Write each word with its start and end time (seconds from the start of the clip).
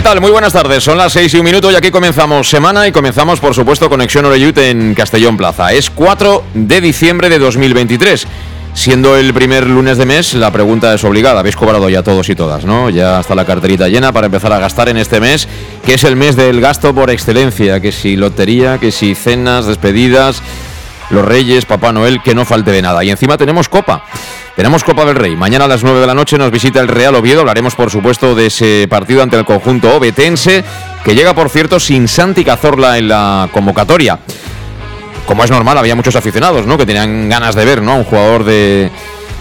¿Qué 0.00 0.04
tal? 0.04 0.22
Muy 0.22 0.30
buenas 0.30 0.54
tardes. 0.54 0.82
Son 0.82 0.96
las 0.96 1.12
6 1.12 1.34
y 1.34 1.38
un 1.40 1.44
minuto 1.44 1.70
y 1.70 1.74
aquí 1.74 1.90
comenzamos 1.90 2.48
semana 2.48 2.88
y 2.88 2.90
comenzamos, 2.90 3.38
por 3.38 3.54
supuesto, 3.54 3.90
Conexión 3.90 4.24
Oreyut 4.24 4.56
en 4.56 4.94
Castellón 4.94 5.36
Plaza. 5.36 5.74
Es 5.74 5.90
4 5.90 6.42
de 6.54 6.80
diciembre 6.80 7.28
de 7.28 7.38
2023. 7.38 8.26
Siendo 8.72 9.18
el 9.18 9.34
primer 9.34 9.66
lunes 9.66 9.98
de 9.98 10.06
mes, 10.06 10.32
la 10.32 10.50
pregunta 10.50 10.94
es 10.94 11.04
obligada. 11.04 11.40
Habéis 11.40 11.54
cobrado 11.54 11.86
ya 11.90 12.02
todos 12.02 12.30
y 12.30 12.34
todas, 12.34 12.64
¿no? 12.64 12.88
Ya 12.88 13.20
está 13.20 13.34
la 13.34 13.44
carterita 13.44 13.88
llena 13.88 14.10
para 14.10 14.24
empezar 14.24 14.54
a 14.54 14.58
gastar 14.58 14.88
en 14.88 14.96
este 14.96 15.20
mes, 15.20 15.46
que 15.84 15.92
es 15.92 16.04
el 16.04 16.16
mes 16.16 16.34
del 16.34 16.62
gasto 16.62 16.94
por 16.94 17.10
excelencia. 17.10 17.80
Que 17.80 17.92
si 17.92 18.16
lotería, 18.16 18.78
que 18.78 18.92
si 18.92 19.14
cenas, 19.14 19.66
despedidas, 19.66 20.40
los 21.10 21.26
Reyes, 21.26 21.66
Papá 21.66 21.92
Noel, 21.92 22.22
que 22.22 22.34
no 22.34 22.46
falte 22.46 22.70
de 22.70 22.80
nada. 22.80 23.04
Y 23.04 23.10
encima 23.10 23.36
tenemos 23.36 23.68
Copa. 23.68 24.04
Tenemos 24.56 24.84
Copa 24.84 25.04
del 25.04 25.16
Rey. 25.16 25.36
Mañana 25.36 25.64
a 25.64 25.68
las 25.68 25.82
9 25.82 26.00
de 26.00 26.06
la 26.06 26.14
noche 26.14 26.36
nos 26.36 26.50
visita 26.50 26.80
el 26.80 26.88
Real 26.88 27.14
Oviedo. 27.14 27.40
Hablaremos, 27.40 27.74
por 27.74 27.90
supuesto, 27.90 28.34
de 28.34 28.46
ese 28.46 28.86
partido 28.90 29.22
ante 29.22 29.36
el 29.36 29.44
conjunto 29.44 29.96
obetense, 29.96 30.64
que 31.04 31.14
llega, 31.14 31.34
por 31.34 31.48
cierto, 31.48 31.80
sin 31.80 32.08
Santi 32.08 32.44
Cazorla 32.44 32.98
en 32.98 33.08
la 33.08 33.48
convocatoria. 33.52 34.18
Como 35.26 35.44
es 35.44 35.50
normal, 35.50 35.78
había 35.78 35.94
muchos 35.94 36.16
aficionados, 36.16 36.66
¿no? 36.66 36.76
Que 36.76 36.86
tenían 36.86 37.28
ganas 37.28 37.54
de 37.54 37.64
ver, 37.64 37.80
¿no? 37.80 37.96
Un 37.96 38.04
jugador 38.04 38.44
de, 38.44 38.90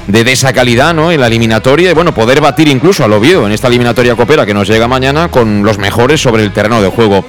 de, 0.10 0.32
esa 0.32 0.54
calidad, 0.54 0.94
¿no? 0.94 1.12
En 1.12 1.20
la 1.20 1.28
eliminatoria 1.28 1.92
y, 1.92 1.94
bueno, 1.94 2.14
poder 2.14 2.42
batir 2.42 2.68
incluso 2.68 3.04
al 3.04 3.14
Oviedo 3.14 3.46
en 3.46 3.52
esta 3.52 3.68
eliminatoria 3.68 4.16
copera 4.16 4.46
que 4.46 4.54
nos 4.54 4.68
llega 4.68 4.88
mañana 4.88 5.30
con 5.30 5.64
los 5.64 5.78
mejores 5.78 6.22
sobre 6.22 6.44
el 6.44 6.52
terreno 6.52 6.82
de 6.82 6.90
juego. 6.90 7.26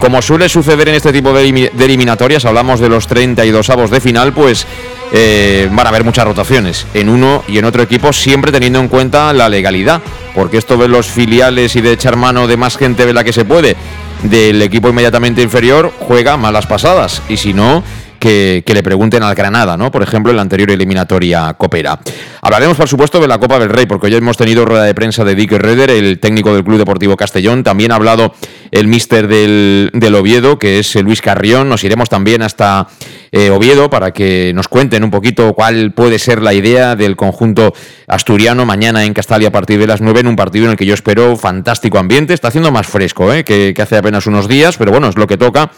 Como 0.00 0.20
suele 0.20 0.48
suceder 0.48 0.88
en 0.88 0.96
este 0.96 1.12
tipo 1.12 1.32
de, 1.32 1.70
eliminatorias, 1.78 2.44
hablamos 2.44 2.80
de 2.80 2.88
los 2.88 3.06
32 3.06 3.70
avos 3.70 3.90
de 3.90 4.00
final, 4.00 4.32
pues 4.32 4.66
eh, 5.12 5.68
van 5.70 5.86
a 5.86 5.90
haber 5.90 6.04
muchas 6.04 6.24
rotaciones 6.24 6.86
en 6.92 7.08
uno 7.08 7.44
y 7.46 7.58
en 7.58 7.64
otro 7.64 7.82
equipo, 7.82 8.12
siempre 8.12 8.50
teniendo 8.50 8.80
en 8.80 8.88
cuenta 8.88 9.32
la 9.32 9.48
legalidad, 9.48 10.02
porque 10.34 10.58
esto 10.58 10.76
de 10.76 10.88
los 10.88 11.06
filiales 11.06 11.76
y 11.76 11.80
de 11.80 11.92
echar 11.92 12.16
mano 12.16 12.48
de 12.48 12.56
más 12.56 12.76
gente 12.76 13.06
de 13.06 13.12
la 13.12 13.22
que 13.22 13.32
se 13.32 13.44
puede 13.44 13.76
del 14.24 14.62
equipo 14.62 14.88
inmediatamente 14.88 15.42
inferior 15.42 15.92
juega 15.98 16.36
malas 16.36 16.66
pasadas 16.66 17.20
y 17.28 17.36
si 17.36 17.52
no 17.52 17.84
que, 18.24 18.74
le 18.74 18.82
pregunten 18.82 19.22
al 19.22 19.34
Granada, 19.34 19.76
¿no? 19.76 19.90
Por 19.90 20.02
ejemplo, 20.02 20.30
en 20.30 20.36
la 20.36 20.42
anterior 20.42 20.70
eliminatoria 20.70 21.54
Copera. 21.54 22.00
Hablaremos, 22.40 22.76
por 22.76 22.88
supuesto, 22.88 23.20
de 23.20 23.28
la 23.28 23.38
Copa 23.38 23.58
del 23.58 23.68
Rey, 23.68 23.84
porque 23.84 24.06
hoy 24.06 24.14
hemos 24.14 24.38
tenido 24.38 24.64
rueda 24.64 24.84
de 24.84 24.94
prensa 24.94 25.24
de 25.24 25.34
Dick 25.34 25.52
Reder, 25.52 25.90
el 25.90 26.18
técnico 26.18 26.54
del 26.54 26.64
Club 26.64 26.78
Deportivo 26.78 27.16
Castellón. 27.16 27.62
También 27.62 27.92
ha 27.92 27.96
hablado 27.96 28.34
el 28.70 28.88
míster 28.88 29.28
del, 29.28 30.14
Oviedo, 30.14 30.58
que 30.58 30.78
es 30.78 30.94
Luis 30.96 31.20
Carrión. 31.20 31.68
Nos 31.68 31.84
iremos 31.84 32.08
también 32.08 32.40
hasta 32.40 32.88
eh, 33.30 33.50
Oviedo 33.50 33.90
para 33.90 34.12
que 34.12 34.52
nos 34.54 34.68
cuenten 34.68 35.04
un 35.04 35.10
poquito 35.10 35.52
cuál 35.52 35.92
puede 35.92 36.18
ser 36.18 36.40
la 36.40 36.54
idea 36.54 36.96
del 36.96 37.16
conjunto 37.16 37.74
asturiano 38.06 38.64
mañana 38.64 39.04
en 39.04 39.12
Castalia 39.12 39.48
a 39.48 39.52
partir 39.52 39.78
de 39.78 39.86
las 39.86 40.00
9 40.00 40.20
en 40.20 40.28
un 40.28 40.36
partido 40.36 40.64
en 40.64 40.72
el 40.72 40.76
que 40.76 40.86
yo 40.86 40.94
espero 40.94 41.36
fantástico 41.36 41.98
ambiente. 41.98 42.32
Está 42.32 42.48
haciendo 42.48 42.72
más 42.72 42.86
fresco 42.86 43.32
¿eh? 43.32 43.44
que, 43.44 43.74
que 43.74 43.82
hace 43.82 43.96
apenas 43.96 44.26
unos 44.26 44.48
días, 44.48 44.78
pero 44.78 44.92
bueno, 44.92 45.08
es 45.08 45.16
lo 45.16 45.26
que 45.26 45.36
toca 45.36 45.70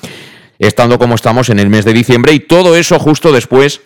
estando 0.58 0.98
como 0.98 1.14
estamos 1.14 1.48
en 1.48 1.58
el 1.58 1.68
mes 1.68 1.84
de 1.84 1.92
diciembre 1.92 2.32
y 2.32 2.40
todo 2.40 2.76
eso 2.76 2.98
justo 2.98 3.32
después 3.32 3.80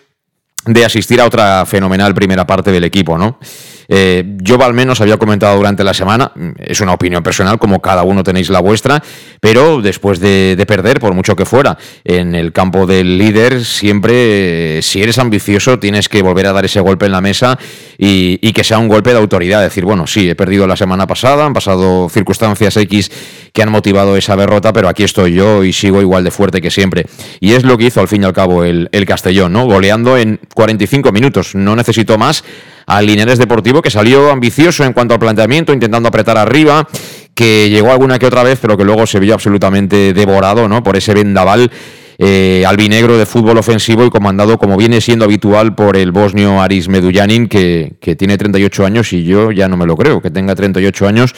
de 0.65 0.85
asistir 0.85 1.19
a 1.21 1.25
otra 1.25 1.65
fenomenal 1.65 2.13
primera 2.13 2.45
parte 2.45 2.71
del 2.71 2.83
equipo, 2.83 3.17
¿no? 3.17 3.39
Eh, 3.87 4.23
yo 4.37 4.61
al 4.63 4.73
menos 4.73 5.01
había 5.01 5.17
comentado 5.17 5.57
durante 5.57 5.83
la 5.83 5.93
semana, 5.93 6.31
es 6.57 6.81
una 6.81 6.93
opinión 6.93 7.23
personal, 7.23 7.57
como 7.59 7.81
cada 7.81 8.03
uno 8.03 8.23
tenéis 8.23 8.49
la 8.49 8.59
vuestra, 8.59 9.01
pero 9.39 9.81
después 9.81 10.19
de, 10.19 10.63
perder, 10.67 10.99
por 10.99 11.13
mucho 11.13 11.35
que 11.35 11.45
fuera, 11.45 11.77
en 12.03 12.35
el 12.35 12.53
campo 12.53 12.85
del 12.85 13.17
líder, 13.17 13.65
siempre, 13.65 14.77
eh, 14.77 14.81
si 14.81 15.01
eres 15.01 15.17
ambicioso, 15.19 15.79
tienes 15.79 16.07
que 16.07 16.21
volver 16.21 16.47
a 16.47 16.53
dar 16.53 16.65
ese 16.65 16.79
golpe 16.79 17.05
en 17.05 17.11
la 17.11 17.21
mesa 17.21 17.57
y, 17.97 18.37
que 18.51 18.63
sea 18.63 18.79
un 18.79 18.87
golpe 18.87 19.11
de 19.11 19.17
autoridad. 19.17 19.61
Decir, 19.61 19.85
bueno, 19.85 20.07
sí, 20.07 20.29
he 20.29 20.35
perdido 20.35 20.67
la 20.67 20.75
semana 20.75 21.07
pasada, 21.07 21.45
han 21.45 21.53
pasado 21.53 22.09
circunstancias 22.09 22.75
X 22.77 23.11
que 23.53 23.63
han 23.63 23.71
motivado 23.71 24.17
esa 24.17 24.35
derrota, 24.35 24.73
pero 24.73 24.89
aquí 24.89 25.03
estoy 25.03 25.33
yo 25.33 25.63
y 25.63 25.73
sigo 25.73 26.01
igual 26.01 26.23
de 26.23 26.31
fuerte 26.31 26.61
que 26.61 26.71
siempre. 26.71 27.05
Y 27.39 27.53
es 27.53 27.63
lo 27.63 27.77
que 27.77 27.85
hizo 27.85 28.01
al 28.01 28.07
fin 28.07 28.23
y 28.23 28.25
al 28.25 28.33
cabo 28.33 28.63
el, 28.63 28.89
el 28.91 29.05
Castellón, 29.05 29.53
¿no? 29.53 29.65
Goleando 29.65 30.17
en 30.17 30.39
45 30.53 31.11
minutos, 31.11 31.55
no 31.55 31.75
necesitó 31.75 32.17
más 32.17 32.43
al 32.85 33.05
Linares 33.05 33.39
Deportivo, 33.39 33.81
que 33.81 33.89
salió 33.89 34.31
ambicioso 34.31 34.83
en 34.83 34.93
cuanto 34.93 35.13
al 35.13 35.19
planteamiento, 35.19 35.73
intentando 35.73 36.09
apretar 36.09 36.37
arriba, 36.37 36.87
que 37.33 37.69
llegó 37.69 37.91
alguna 37.91 38.19
que 38.19 38.25
otra 38.25 38.43
vez, 38.43 38.59
pero 38.61 38.77
que 38.77 38.83
luego 38.83 39.07
se 39.07 39.19
vio 39.19 39.33
absolutamente 39.33 40.13
devorado 40.13 40.67
¿no? 40.67 40.83
por 40.83 40.97
ese 40.97 41.13
vendaval 41.13 41.71
eh, 42.17 42.63
albinegro 42.67 43.17
de 43.17 43.25
fútbol 43.25 43.57
ofensivo 43.57 44.05
y 44.05 44.09
comandado, 44.09 44.57
como 44.59 44.77
viene 44.77 45.01
siendo 45.01 45.25
habitual, 45.25 45.73
por 45.73 45.97
el 45.97 46.11
bosnio 46.11 46.61
Aris 46.61 46.87
Medullanin, 46.87 47.47
que, 47.47 47.93
que 47.99 48.15
tiene 48.15 48.37
38 48.37 48.85
años 48.85 49.11
y 49.13 49.23
yo 49.23 49.51
ya 49.51 49.67
no 49.67 49.75
me 49.75 49.87
lo 49.87 49.97
creo, 49.97 50.21
que 50.21 50.29
tenga 50.29 50.53
38 50.53 51.07
años 51.07 51.33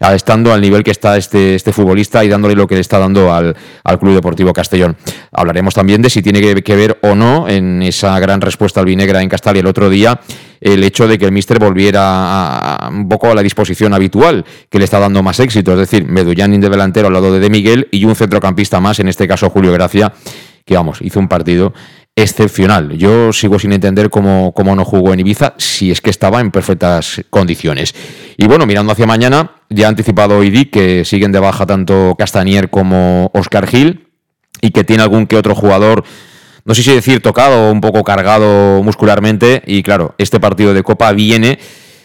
estando 0.00 0.52
al 0.52 0.60
nivel 0.60 0.82
que 0.82 0.90
está 0.90 1.16
este, 1.16 1.54
este 1.54 1.72
futbolista 1.72 2.24
y 2.24 2.28
dándole 2.28 2.54
lo 2.54 2.66
que 2.66 2.74
le 2.74 2.80
está 2.80 2.98
dando 2.98 3.32
al, 3.32 3.54
Club 4.00 4.14
Deportivo 4.14 4.52
Castellón. 4.52 4.96
Hablaremos 5.30 5.74
también 5.74 6.00
de 6.00 6.08
si 6.08 6.22
tiene 6.22 6.40
que, 6.40 6.76
ver 6.76 6.98
o 7.02 7.14
no 7.14 7.48
en 7.48 7.82
esa 7.82 8.18
gran 8.18 8.40
respuesta 8.40 8.80
albinegra 8.80 9.20
en 9.20 9.28
Castalia 9.28 9.60
el 9.60 9.66
otro 9.66 9.90
día 9.90 10.20
el 10.60 10.84
hecho 10.84 11.08
de 11.08 11.18
que 11.18 11.24
el 11.24 11.32
míster 11.32 11.58
volviera 11.58 12.88
un 12.90 13.08
poco 13.08 13.30
a 13.30 13.34
la 13.34 13.42
disposición 13.42 13.94
habitual, 13.94 14.44
que 14.68 14.78
le 14.78 14.84
está 14.84 14.98
dando 14.98 15.22
más 15.22 15.40
éxito, 15.40 15.72
es 15.72 15.78
decir, 15.78 16.04
Medullanin 16.04 16.60
de 16.60 16.68
delantero 16.68 17.06
al 17.06 17.14
lado 17.14 17.32
de 17.32 17.40
De 17.40 17.48
Miguel 17.48 17.88
y 17.90 18.04
un 18.04 18.14
centrocampista 18.14 18.78
más, 18.78 18.98
en 18.98 19.08
este 19.08 19.26
caso 19.26 19.48
Julio 19.48 19.72
Gracia, 19.72 20.12
que 20.66 20.74
vamos, 20.74 21.00
hizo 21.00 21.18
un 21.18 21.28
partido 21.28 21.72
excepcional. 22.22 22.96
Yo 22.96 23.32
sigo 23.32 23.58
sin 23.58 23.72
entender 23.72 24.10
cómo, 24.10 24.52
cómo, 24.52 24.74
no 24.74 24.84
jugó 24.84 25.12
en 25.12 25.20
Ibiza 25.20 25.54
si 25.58 25.90
es 25.90 26.00
que 26.00 26.10
estaba 26.10 26.40
en 26.40 26.50
perfectas 26.50 27.22
condiciones. 27.30 27.94
Y 28.36 28.46
bueno, 28.46 28.66
mirando 28.66 28.92
hacia 28.92 29.06
mañana, 29.06 29.52
ya 29.68 29.86
ha 29.86 29.88
anticipado 29.88 30.38
hoy 30.38 30.66
que 30.66 31.04
siguen 31.04 31.32
de 31.32 31.40
baja 31.40 31.66
tanto 31.66 32.14
Castanier 32.18 32.70
como 32.70 33.30
Oscar 33.34 33.66
Gil 33.66 34.08
y 34.60 34.70
que 34.70 34.84
tiene 34.84 35.02
algún 35.02 35.26
que 35.26 35.36
otro 35.36 35.54
jugador, 35.54 36.04
no 36.64 36.74
sé 36.74 36.82
si 36.82 36.92
decir 36.92 37.22
tocado 37.22 37.70
un 37.70 37.80
poco 37.80 38.04
cargado 38.04 38.82
muscularmente. 38.82 39.62
Y 39.66 39.82
claro, 39.82 40.14
este 40.18 40.40
partido 40.40 40.74
de 40.74 40.82
Copa 40.82 41.12
viene 41.12 41.58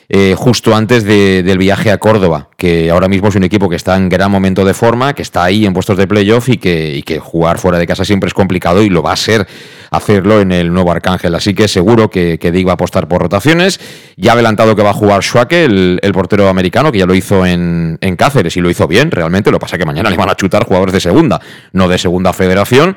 eh, 0.08 0.36
justo 0.38 0.76
antes 0.76 1.04
del 1.04 1.58
viaje 1.58 1.92
a 1.92 1.98
Córdoba, 1.98 2.50
que 2.58 2.92
ahora 2.92 3.08
mismo 3.08 3.30
es 3.30 3.36
un 3.36 3.44
equipo 3.44 3.70
que 3.70 3.76
está 3.76 3.96
en 3.96 4.08
gran 4.08 4.30
momento 4.30 4.64
de 4.64 4.74
forma, 4.74 5.14
que 5.14 5.24
está 5.24 5.44
ahí 5.44 5.66
en 5.66 5.74
puestos 5.74 5.98
de 5.98 6.08
playoff 6.08 6.50
y 6.50 6.58
que, 6.58 7.20
jugar 7.22 7.58
fuera 7.58 7.80
de 7.80 7.88
casa 7.88 8.06
siempre 8.06 8.28
es 8.28 8.34
complicado 8.34 8.84
y 8.84 8.90
lo 8.90 9.02
va 9.02 9.14
a 9.14 9.16
ser 9.16 9.48
hacerlo 9.92 10.42
en 10.42 10.52
el 10.52 10.72
nuevo 10.74 10.92
Arcángel. 10.92 11.34
Así 11.34 11.54
que 11.54 11.68
seguro 11.68 12.10
que, 12.10 12.38
que 12.38 12.52
Dick 12.52 12.68
va 12.68 12.72
a 12.72 12.74
apostar 12.76 13.08
por 13.08 13.22
rotaciones. 13.22 13.80
Ya 14.18 14.34
adelantado 14.34 14.76
que 14.76 14.84
va 14.84 14.92
a 14.92 14.94
jugar 14.94 15.24
Schwake, 15.24 15.64
el, 15.64 16.12
portero 16.14 16.50
americano, 16.50 16.92
que 16.92 17.00
ya 17.00 17.06
lo 17.06 17.16
hizo 17.16 17.46
en, 17.46 17.98
en, 18.02 18.16
Cáceres 18.16 18.56
y 18.58 18.62
lo 18.62 18.70
hizo 18.70 18.88
bien, 18.88 19.12
realmente. 19.12 19.52
Lo 19.52 19.60
pasa 19.60 19.78
que 19.78 19.86
mañana 19.86 20.10
le 20.10 20.18
van 20.18 20.30
a 20.30 20.36
chutar 20.36 20.66
jugadores 20.66 20.94
de 20.94 21.00
segunda, 21.00 21.40
no 21.72 21.88
de 21.88 21.98
segunda 21.98 22.34
federación. 22.34 22.96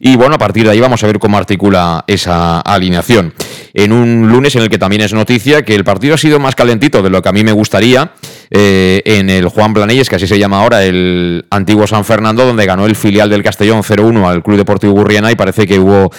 Y 0.00 0.16
bueno, 0.16 0.34
a 0.34 0.38
partir 0.38 0.64
de 0.64 0.70
ahí 0.70 0.80
vamos 0.80 1.02
a 1.02 1.06
ver 1.06 1.18
cómo 1.18 1.38
articula 1.38 2.04
esa 2.06 2.60
alineación. 2.60 3.32
En 3.72 3.92
un 3.92 4.28
lunes 4.28 4.54
en 4.56 4.62
el 4.62 4.68
que 4.68 4.78
también 4.78 5.02
es 5.02 5.12
noticia 5.12 5.62
que 5.62 5.74
el 5.74 5.84
partido 5.84 6.14
ha 6.14 6.18
sido 6.18 6.25
más 6.40 6.54
calentito 6.54 7.02
de 7.02 7.10
lo 7.10 7.22
que 7.22 7.28
a 7.28 7.32
mí 7.32 7.44
me 7.44 7.52
gustaría. 7.52 8.12
Eh, 8.50 9.02
en 9.04 9.28
el 9.30 9.48
Juan 9.48 9.74
Planelles, 9.74 10.08
que 10.08 10.16
así 10.16 10.26
se 10.26 10.38
llama 10.38 10.60
ahora, 10.60 10.84
el 10.84 11.44
antiguo 11.50 11.86
San 11.86 12.04
Fernando, 12.04 12.44
donde 12.44 12.66
ganó 12.66 12.86
el 12.86 12.94
filial 12.94 13.30
del 13.30 13.42
Castellón 13.42 13.82
0-1 13.82 14.26
al 14.26 14.42
Club 14.42 14.56
Deportivo 14.56 14.92
Gurriana 14.92 15.32
y 15.32 15.34
parece 15.34 15.66
que 15.66 15.78
hubo 15.78 16.10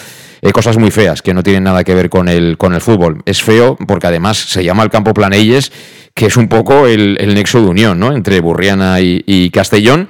eh, 0.41 0.51
cosas 0.51 0.77
muy 0.77 0.91
feas 0.91 1.21
que 1.21 1.33
no 1.33 1.43
tienen 1.43 1.63
nada 1.63 1.83
que 1.83 1.93
ver 1.93 2.09
con 2.09 2.27
el, 2.27 2.57
con 2.57 2.73
el 2.73 2.81
fútbol. 2.81 3.21
Es 3.25 3.41
feo 3.41 3.77
porque 3.87 4.07
además 4.07 4.37
se 4.37 4.63
llama 4.63 4.83
el 4.83 4.89
campo 4.89 5.13
Planelles, 5.13 5.71
que 6.13 6.25
es 6.25 6.37
un 6.37 6.47
poco 6.47 6.87
el, 6.87 7.17
nexo 7.33 7.61
de 7.61 7.67
unión 7.67 7.99
¿no? 7.99 8.13
entre 8.13 8.39
Burriana 8.41 8.97
y 8.99 9.49
Castellón. 9.51 10.09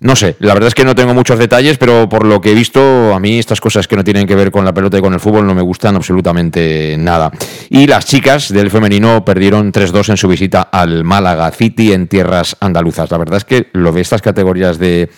No 0.00 0.14
sé, 0.14 0.36
la 0.38 0.54
verdad 0.54 0.68
es 0.68 0.74
que 0.74 0.84
no 0.84 0.94
tengo 0.94 1.12
muchos 1.12 1.38
detalles, 1.38 1.76
pero 1.76 2.08
por 2.08 2.24
lo 2.24 2.40
que 2.40 2.52
he 2.52 2.54
visto, 2.54 3.12
a 3.12 3.18
mí 3.18 3.38
estas 3.38 3.60
cosas 3.60 3.88
que 3.88 3.96
no 3.96 4.04
tienen 4.04 4.26
que 4.26 4.36
ver 4.36 4.52
con 4.52 4.64
la 4.64 4.72
pelota 4.72 4.98
y 4.98 5.00
con 5.00 5.12
el 5.12 5.18
fútbol 5.18 5.46
no 5.46 5.54
me 5.54 5.62
gustan 5.62 5.96
absolutamente 5.96 6.96
nada. 6.98 7.32
Y 7.68 7.86
las 7.88 8.06
chicas 8.06 8.52
del 8.52 8.70
femenino 8.70 9.24
perdieron 9.24 9.72
3-2 9.72 10.10
en 10.10 10.16
su 10.16 10.28
visita 10.28 10.62
al 10.62 11.02
Málaga 11.02 11.50
City 11.50 11.92
en 11.92 12.06
tierras 12.06 12.56
andaluzas. 12.60 13.10
La 13.10 13.18
verdad 13.18 13.38
es 13.38 13.44
que 13.44 13.68
lo 13.72 13.90
de 13.90 14.00
estas 14.00 14.22
categorías 14.22 14.78
de, 14.78 15.10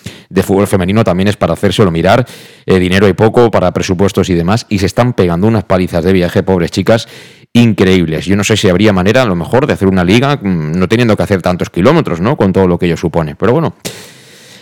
fútbol 0.42 0.66
femenino 0.66 1.04
también 1.04 1.28
es 1.28 1.36
para 1.36 1.52
hacérselo 1.52 1.90
mirar. 1.90 2.26
Eh, 2.64 2.78
dinero 2.78 3.06
y 3.06 3.12
poco 3.12 3.50
para 3.50 3.72
presupuestos 3.72 4.30
y 4.30 4.34
demás, 4.34 4.64
y 4.68 4.78
se 4.78 4.86
están 4.86 5.12
pegando 5.12 5.46
unas 5.46 5.64
palizas 5.64 6.04
de 6.04 6.12
viaje, 6.12 6.42
pobres 6.42 6.70
chicas, 6.70 7.06
increíbles. 7.52 8.24
Yo 8.24 8.36
no 8.36 8.44
sé 8.44 8.56
si 8.56 8.68
habría 8.68 8.92
manera, 8.92 9.22
a 9.22 9.26
lo 9.26 9.34
mejor, 9.34 9.66
de 9.66 9.74
hacer 9.74 9.88
una 9.88 10.04
liga 10.04 10.36
mm, 10.36 10.78
no 10.78 10.88
teniendo 10.88 11.16
que 11.16 11.22
hacer 11.22 11.42
tantos 11.42 11.68
kilómetros, 11.68 12.20
¿no? 12.20 12.36
Con 12.36 12.52
todo 12.52 12.66
lo 12.66 12.78
que 12.78 12.86
ello 12.86 12.96
supone. 12.96 13.34
Pero 13.34 13.52
bueno. 13.52 13.74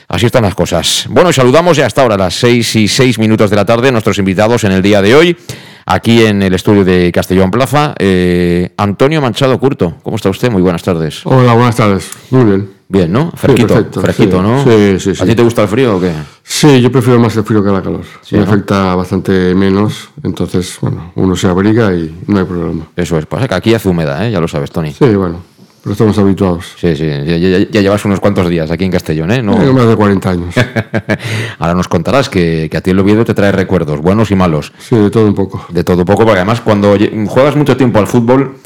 Así 0.09 0.25
están 0.25 0.43
las 0.43 0.55
cosas. 0.55 1.07
Bueno, 1.11 1.31
saludamos 1.35 1.77
ya 1.77 1.85
hasta 1.85 2.01
ahora, 2.01 2.15
a 2.15 2.19
las 2.19 2.35
seis 2.35 2.75
y 2.77 2.89
seis 2.89 3.19
minutos 3.19 3.51
de 3.51 3.57
la 3.57 3.67
tarde, 3.67 3.93
nuestros 3.93 4.19
invitados 4.19 4.65
en 4.65 4.73
el 4.73 4.81
día 4.81 5.03
de 5.03 5.15
hoy, 5.15 5.37
aquí 5.85 6.25
en 6.25 6.43
el 6.43 6.55
estudio 6.55 6.83
de 6.83 7.13
Castellón 7.13 7.51
Plaza. 7.51 7.95
Eh, 7.99 8.73
Antonio 8.79 9.21
Manchado 9.21 9.59
Curto, 9.59 9.97
¿cómo 10.03 10.17
está 10.17 10.31
usted? 10.31 10.51
Muy 10.51 10.63
buenas 10.63 10.83
tardes. 10.83 11.21
Hola, 11.25 11.53
buenas 11.53 11.77
tardes. 11.77 12.11
Muy 12.31 12.45
bien. 12.45 12.71
Bien, 12.91 13.13
¿no? 13.13 13.31
Fresquito, 13.33 14.01
fresquito, 14.01 14.41
¿no? 14.41 14.65
Sí, 14.65 14.99
sí, 14.99 15.15
sí. 15.15 15.23
¿A 15.23 15.27
ti 15.27 15.35
te 15.35 15.43
gusta 15.43 15.61
el 15.61 15.69
frío 15.69 15.99
o 15.99 16.01
qué? 16.01 16.11
Sí, 16.43 16.81
yo 16.81 16.91
prefiero 16.91 17.21
más 17.21 17.37
el 17.37 17.45
frío 17.45 17.63
que 17.63 17.71
la 17.71 17.83
calor. 17.83 18.01
Me 18.31 18.39
afecta 18.39 18.95
bastante 18.95 19.55
menos, 19.55 20.09
entonces, 20.23 20.79
bueno, 20.81 21.13
uno 21.17 21.37
se 21.37 21.49
abriga 21.49 21.93
y 21.93 22.23
no 22.27 22.39
hay 22.39 22.47
problema. 22.47 22.87
Eso 22.97 23.19
es, 23.19 23.27
pasa 23.27 23.47
que 23.47 23.55
aquí 23.55 23.75
hace 23.75 23.91
humedad, 23.91 24.27
¿eh? 24.27 24.31
Ya 24.31 24.41
lo 24.41 24.49
sabes, 24.49 24.71
Tony. 24.71 24.95
Sí, 24.95 25.05
bueno. 25.05 25.43
Estamos 25.91 26.19
habituados. 26.19 26.75
Sí, 26.79 26.95
sí, 26.97 27.07
ya, 27.07 27.81
llevas 27.81 28.05
unos 28.05 28.21
cuantos 28.21 28.49
días 28.49 28.71
aquí 28.71 28.85
en 28.85 28.91
Castellón, 28.91 29.31
¿eh? 29.31 29.43
No... 29.43 29.57
más 29.57 29.87
de 29.87 29.97
40 29.97 30.31
años. 30.31 30.55
Ahora 31.59 31.75
nos 31.75 31.89
contarás 31.89 32.29
que, 32.29 32.71
a 32.75 32.81
ti 32.81 32.91
el 32.91 32.99
Oviedo 32.99 33.25
te 33.25 33.35
trae 33.35 33.53
recuerdos, 33.53 34.01
buenos 34.01 34.31
y 34.31 34.35
malos. 34.35 34.73
Sí, 34.79 34.97
de 34.97 35.11
todo 35.11 35.27
un 35.27 35.35
poco. 35.35 35.65
De 35.71 35.85
todo 35.85 35.99
un 35.99 36.05
poco, 36.05 36.25
porque 36.25 36.39
además 36.39 36.61
cuando 36.61 36.97
juegas 37.27 37.57
mucho 37.57 37.77
tiempo 37.77 37.99
al 37.99 38.07
fútbol, 38.07 38.57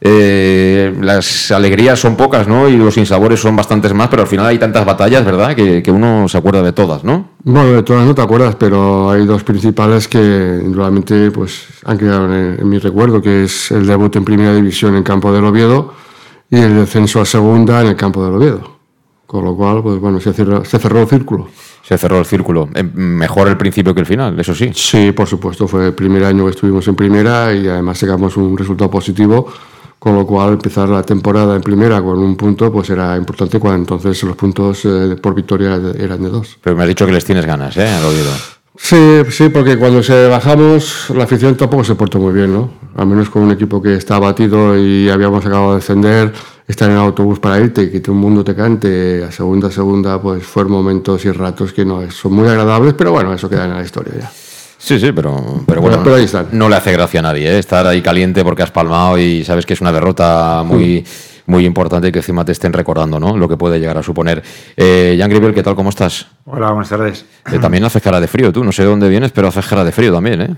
eh, 0.00 0.92
las 1.00 1.52
alegrías 1.52 2.00
son 2.00 2.16
pocas, 2.16 2.48
¿no? 2.48 2.68
Y 2.68 2.76
los 2.76 2.94
sinsabores 2.94 3.40
son 3.40 3.54
bastantes 3.54 3.94
más, 3.94 4.08
pero 4.08 4.22
al 4.22 4.28
final 4.28 4.46
hay 4.46 4.58
tantas 4.58 4.84
batallas, 4.84 5.24
¿verdad? 5.24 5.54
Que, 5.54 5.82
uno 5.92 6.28
se 6.28 6.38
acuerda 6.38 6.62
de 6.62 6.72
todas, 6.72 7.04
¿no? 7.04 7.28
Bueno, 7.44 7.72
de 7.72 7.82
todas 7.82 8.06
no 8.06 8.14
te 8.14 8.22
acuerdas, 8.22 8.56
pero 8.56 9.10
hay 9.10 9.26
dos 9.26 9.44
principales 9.44 10.08
que 10.08 10.18
indudablemente 10.18 11.30
pues, 11.30 11.66
han 11.84 11.98
quedado 11.98 12.24
en, 12.26 12.60
en 12.60 12.68
mi 12.68 12.78
recuerdo, 12.78 13.22
que 13.22 13.44
es 13.44 13.70
el 13.70 13.86
debut 13.86 14.16
en 14.16 14.24
Primera 14.24 14.54
División 14.54 14.96
en 14.96 15.02
campo 15.02 15.32
del 15.32 15.44
Oviedo 15.44 15.94
y 16.52 16.60
el 16.60 16.76
descenso 16.76 17.18
a 17.18 17.24
segunda 17.24 17.80
en 17.80 17.88
el 17.88 17.96
campo 17.96 18.22
del 18.22 18.34
Oviedo. 18.34 18.76
Con 19.26 19.42
lo 19.42 19.56
cual, 19.56 19.82
pues 19.82 19.98
bueno, 19.98 20.20
se 20.20 20.34
cerró, 20.34 20.62
se 20.66 20.78
cerró 20.78 21.00
el 21.00 21.08
círculo. 21.08 21.48
Se 21.82 21.96
cerró 21.96 22.18
el 22.18 22.26
círculo. 22.26 22.68
Em, 22.74 22.92
mejor 22.94 23.48
el 23.48 23.56
principio 23.56 23.94
que 23.94 24.00
el 24.00 24.06
final, 24.06 24.38
eso 24.38 24.54
sí. 24.54 24.70
Sí, 24.74 25.12
por 25.12 25.26
supuesto. 25.26 25.66
Fue 25.66 25.86
el 25.86 25.94
primer 25.94 26.22
año 26.24 26.44
que 26.44 26.50
estuvimos 26.50 26.86
en 26.88 26.94
primera 26.94 27.54
y 27.54 27.66
además 27.66 27.96
sacamos 27.96 28.36
un 28.36 28.58
resultado 28.58 28.90
positivo, 28.90 29.50
con 29.98 30.14
lo 30.14 30.26
cual 30.26 30.52
empezar 30.52 30.90
la 30.90 31.02
temporada 31.02 31.56
en 31.56 31.62
primera 31.62 32.02
con 32.02 32.18
un 32.18 32.36
punto 32.36 32.70
pues 32.70 32.90
era 32.90 33.16
importante 33.16 33.58
cuando 33.58 33.78
entonces 33.78 34.22
los 34.22 34.36
puntos 34.36 34.84
eh, 34.84 35.16
por 35.22 35.34
victoria 35.34 35.80
eran 35.98 36.22
de 36.22 36.28
dos. 36.28 36.58
Pero 36.62 36.76
me 36.76 36.82
has 36.82 36.88
dicho 36.88 37.06
que 37.06 37.12
les 37.12 37.24
tienes 37.24 37.46
ganas, 37.46 37.74
¿eh? 37.78 37.88
Al 37.88 38.04
Oviedo. 38.04 38.32
Sí, 38.76 39.22
sí, 39.30 39.48
porque 39.48 39.78
cuando 39.78 40.02
se 40.02 40.28
bajamos 40.28 41.08
la 41.16 41.24
afición 41.24 41.56
tampoco 41.56 41.82
se 41.82 41.94
portó 41.94 42.18
muy 42.18 42.34
bien, 42.34 42.52
¿no? 42.52 42.81
Al 42.96 43.06
menos 43.06 43.30
con 43.30 43.42
un 43.42 43.50
equipo 43.52 43.80
que 43.80 43.94
está 43.94 44.16
abatido 44.16 44.76
y 44.76 45.08
habíamos 45.08 45.44
acabado 45.44 45.70
de 45.70 45.76
descender, 45.76 46.32
estar 46.68 46.90
en 46.90 46.96
el 46.96 47.02
autobús 47.02 47.38
para 47.38 47.58
irte 47.58 47.84
y 47.84 47.90
que 47.90 48.00
todo 48.00 48.14
el 48.14 48.20
mundo 48.20 48.44
te 48.44 48.54
cante 48.54 49.24
a 49.24 49.32
segunda 49.32 49.68
a 49.68 49.70
segunda, 49.70 50.20
pues 50.20 50.42
fueron 50.44 50.72
momentos 50.72 51.24
y 51.24 51.30
ratos 51.32 51.72
que 51.72 51.84
no 51.84 52.10
son 52.10 52.32
muy 52.34 52.48
agradables, 52.48 52.94
pero 52.94 53.12
bueno, 53.12 53.32
eso 53.32 53.48
queda 53.48 53.64
en 53.64 53.74
la 53.74 53.82
historia 53.82 54.12
ya. 54.20 54.30
Sí, 54.78 54.98
sí, 54.98 55.12
pero, 55.12 55.62
pero 55.64 55.80
bueno, 55.80 56.00
pero 56.02 56.16
ahí 56.16 56.24
están. 56.24 56.48
no 56.52 56.68
le 56.68 56.74
hace 56.74 56.90
gracia 56.92 57.20
a 57.20 57.22
nadie 57.22 57.48
¿eh? 57.48 57.58
estar 57.58 57.86
ahí 57.86 58.02
caliente 58.02 58.42
porque 58.42 58.64
has 58.64 58.72
palmado 58.72 59.16
y 59.16 59.44
sabes 59.44 59.64
que 59.64 59.74
es 59.74 59.80
una 59.80 59.92
derrota 59.92 60.62
muy... 60.64 61.04
muy 61.46 61.66
importante 61.66 62.08
y 62.08 62.12
que 62.12 62.20
encima 62.20 62.44
te 62.44 62.52
estén 62.52 62.72
recordando 62.72 63.18
¿no? 63.18 63.36
lo 63.36 63.48
que 63.48 63.56
puede 63.56 63.80
llegar 63.80 63.98
a 63.98 64.02
suponer. 64.02 64.42
Eh, 64.76 65.16
Jan 65.18 65.28
Gribel, 65.28 65.52
¿qué 65.52 65.62
tal? 65.62 65.74
¿Cómo 65.74 65.90
estás? 65.90 66.26
Hola, 66.44 66.70
buenas 66.70 66.88
tardes. 66.88 67.24
Eh, 67.50 67.58
también 67.58 67.84
haces 67.84 68.00
cara 68.00 68.20
de 68.20 68.28
frío 68.28 68.52
tú, 68.52 68.62
no 68.62 68.70
sé 68.70 68.82
de 68.82 68.88
dónde 68.88 69.08
vienes, 69.08 69.32
pero 69.32 69.48
haces 69.48 69.66
cara 69.66 69.84
de 69.84 69.90
frío 69.90 70.12
también, 70.12 70.40
¿eh? 70.40 70.56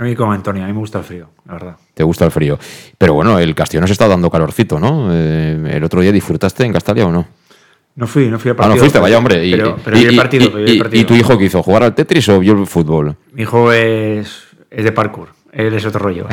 A 0.00 0.04
mí 0.04 0.16
como 0.16 0.32
Antonio, 0.32 0.64
a 0.64 0.66
mí 0.66 0.72
me 0.72 0.78
gusta 0.78 0.96
el 0.96 1.04
frío, 1.04 1.28
la 1.46 1.52
verdad. 1.52 1.76
Te 1.92 2.02
gusta 2.02 2.24
el 2.24 2.30
frío. 2.30 2.58
Pero 2.96 3.12
bueno, 3.12 3.38
el 3.38 3.54
Castellón 3.54 3.86
se 3.86 3.92
está 3.92 4.08
dando 4.08 4.30
calorcito, 4.30 4.80
¿no? 4.80 5.10
Eh, 5.12 5.72
¿El 5.72 5.84
otro 5.84 6.00
día 6.00 6.10
disfrutaste 6.10 6.64
en 6.64 6.72
Castalia 6.72 7.04
o 7.06 7.12
no? 7.12 7.28
No 7.96 8.06
fui, 8.06 8.28
no 8.30 8.38
fui 8.38 8.48
al 8.48 8.56
partido. 8.56 8.72
Ah, 8.72 8.76
no 8.76 8.80
fuiste, 8.80 8.98
vaya 8.98 9.18
hombre. 9.18 9.44
Y, 9.44 9.50
pero, 9.50 9.76
pero 9.84 9.98
y, 9.98 10.04
el 10.04 10.16
partido, 10.16 10.58
y, 10.58 11.04
tu 11.04 11.14
hijo 11.14 11.36
qué 11.36 11.44
hizo? 11.44 11.62
¿Jugar 11.62 11.82
al 11.82 11.94
Tetris 11.94 12.30
o 12.30 12.40
vio 12.40 12.54
el 12.54 12.66
fútbol? 12.66 13.14
Mi 13.34 13.42
hijo 13.42 13.72
es, 13.72 14.44
es 14.70 14.84
de 14.84 14.90
parkour. 14.90 15.28
Él 15.52 15.74
es 15.74 15.84
otro 15.84 16.00
rollo. 16.00 16.26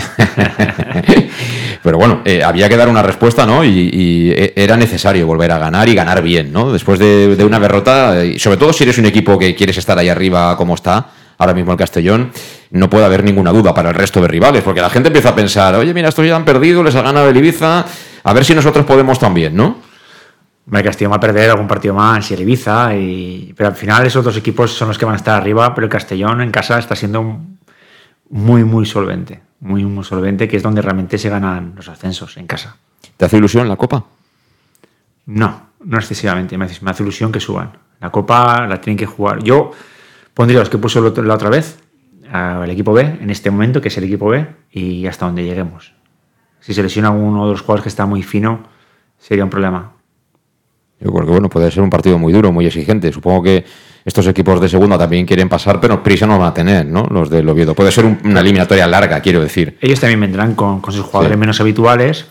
Pero 1.83 1.97
bueno, 1.97 2.21
eh, 2.23 2.43
había 2.43 2.69
que 2.69 2.77
dar 2.77 2.87
una 2.87 3.03
respuesta, 3.03 3.45
¿no? 3.45 3.65
Y, 3.65 4.31
e, 4.31 4.53
era 4.55 4.77
necesario 4.77 5.27
volver 5.27 5.51
a 5.51 5.57
ganar 5.57 5.89
y 5.89 5.95
ganar 5.95 6.21
bien, 6.21 6.53
¿no? 6.53 6.71
Después 6.71 6.99
de, 6.99 7.35
de, 7.35 7.43
una 7.43 7.59
derrota, 7.59 8.23
y 8.23 8.39
sobre 8.39 8.55
todo 8.55 8.71
si 8.71 8.85
eres 8.85 8.97
un 8.97 9.07
equipo 9.07 9.37
que 9.37 9.55
quieres 9.55 9.77
estar 9.77 9.97
ahí 9.97 10.07
arriba 10.07 10.55
como 10.55 10.75
está, 10.75 11.09
ahora 11.37 11.53
mismo 11.53 11.71
el 11.71 11.77
Castellón, 11.77 12.31
no 12.71 12.89
puede 12.89 13.05
haber 13.05 13.23
ninguna 13.23 13.51
duda 13.51 13.73
para 13.73 13.89
el 13.89 13.95
resto 13.95 14.21
de 14.21 14.27
rivales, 14.27 14.63
porque 14.63 14.81
la 14.81 14.89
gente 14.89 15.07
empieza 15.07 15.29
a 15.29 15.35
pensar, 15.35 15.75
oye, 15.75 15.93
mira, 15.93 16.09
estos 16.09 16.25
ya 16.25 16.35
han 16.35 16.45
perdido, 16.45 16.83
les 16.83 16.95
ha 16.95 17.01
ganado 17.01 17.29
el 17.29 17.37
Ibiza, 17.37 17.85
a 18.23 18.33
ver 18.33 18.43
si 18.43 18.53
nosotros 18.53 18.85
podemos 18.85 19.19
también, 19.19 19.55
¿no? 19.55 19.77
El 20.71 20.83
Castellón 20.83 21.13
va 21.13 21.17
a 21.17 21.21
perder 21.21 21.49
algún 21.49 21.67
partido 21.67 21.93
más 21.93 22.29
y 22.29 22.33
el 22.33 22.41
Ibiza, 22.41 22.95
y... 22.95 23.53
pero 23.55 23.69
al 23.69 23.75
final 23.75 24.05
esos 24.05 24.23
dos 24.23 24.35
equipos 24.35 24.73
son 24.73 24.89
los 24.89 24.97
que 24.97 25.05
van 25.05 25.13
a 25.13 25.17
estar 25.17 25.39
arriba, 25.39 25.73
pero 25.73 25.85
el 25.85 25.91
Castellón 25.91 26.41
en 26.41 26.51
casa 26.51 26.77
está 26.79 26.95
siendo 26.95 27.39
muy, 28.29 28.63
muy 28.63 28.85
solvente, 28.85 29.39
muy, 29.61 29.85
muy 29.85 30.03
solvente, 30.03 30.47
que 30.47 30.57
es 30.57 30.63
donde 30.63 30.81
realmente 30.81 31.17
se 31.17 31.29
ganan 31.29 31.73
los 31.75 31.87
ascensos, 31.87 32.35
en 32.37 32.47
casa. 32.47 32.75
¿Te 33.15 33.25
hace 33.25 33.37
ilusión 33.37 33.69
la 33.69 33.77
Copa? 33.77 34.03
No, 35.27 35.67
no 35.83 35.97
excesivamente, 35.97 36.57
me 36.57 36.65
hace, 36.65 36.83
me 36.83 36.91
hace 36.91 37.03
ilusión 37.03 37.31
que 37.31 37.39
suban. 37.39 37.71
La 37.99 38.09
Copa 38.09 38.67
la 38.67 38.81
tienen 38.81 38.97
que 38.97 39.05
jugar. 39.05 39.41
Yo 39.41 39.71
pondría 40.37 40.59
los 40.59 40.69
que 40.69 40.77
puso 40.77 41.01
la 41.01 41.33
otra 41.33 41.49
vez, 41.49 41.79
al 42.31 42.69
equipo 42.69 42.93
B, 42.93 43.01
en 43.01 43.31
este 43.31 43.49
momento, 43.49 43.81
que 43.81 43.87
es 43.87 43.97
el 43.97 44.03
equipo 44.03 44.27
B, 44.29 44.45
y 44.71 45.07
hasta 45.07 45.25
donde 45.25 45.44
lleguemos. 45.44 45.94
Si 46.59 46.75
se 46.75 46.83
lesiona 46.83 47.09
uno 47.09 47.45
de 47.47 47.53
los 47.53 47.61
jugadores 47.61 47.81
que 47.81 47.89
está 47.89 48.06
muy 48.06 48.21
fino, 48.21 48.59
sería 49.17 49.44
un 49.44 49.49
problema. 49.49 49.94
Yo 50.99 51.11
creo 51.11 51.25
que 51.25 51.31
bueno, 51.31 51.49
puede 51.49 51.71
ser 51.71 51.81
un 51.81 51.89
partido 51.89 52.19
muy 52.19 52.31
duro, 52.31 52.51
muy 52.51 52.67
exigente. 52.67 53.11
Supongo 53.11 53.41
que 53.41 53.65
estos 54.06 54.27
equipos 54.27 54.61
de 54.61 54.69
segunda 54.69 54.95
también 54.95 55.25
quieren 55.25 55.49
pasar, 55.49 55.81
pero 55.81 56.03
prisa 56.03 56.27
no 56.27 56.37
van 56.37 56.49
a 56.49 56.53
tener, 56.53 56.85
¿no? 56.85 57.07
Los 57.09 57.31
del 57.31 57.49
Oviedo. 57.49 57.73
Puede 57.73 57.91
ser 57.91 58.06
una 58.06 58.41
eliminatoria 58.41 58.85
larga, 58.85 59.19
quiero 59.21 59.41
decir. 59.41 59.79
Ellos 59.81 59.99
también 59.99 60.19
vendrán 60.19 60.53
con, 60.53 60.83
sus 60.91 61.01
jugadores 61.01 61.35
menos 61.35 61.59
habituales 61.61 62.27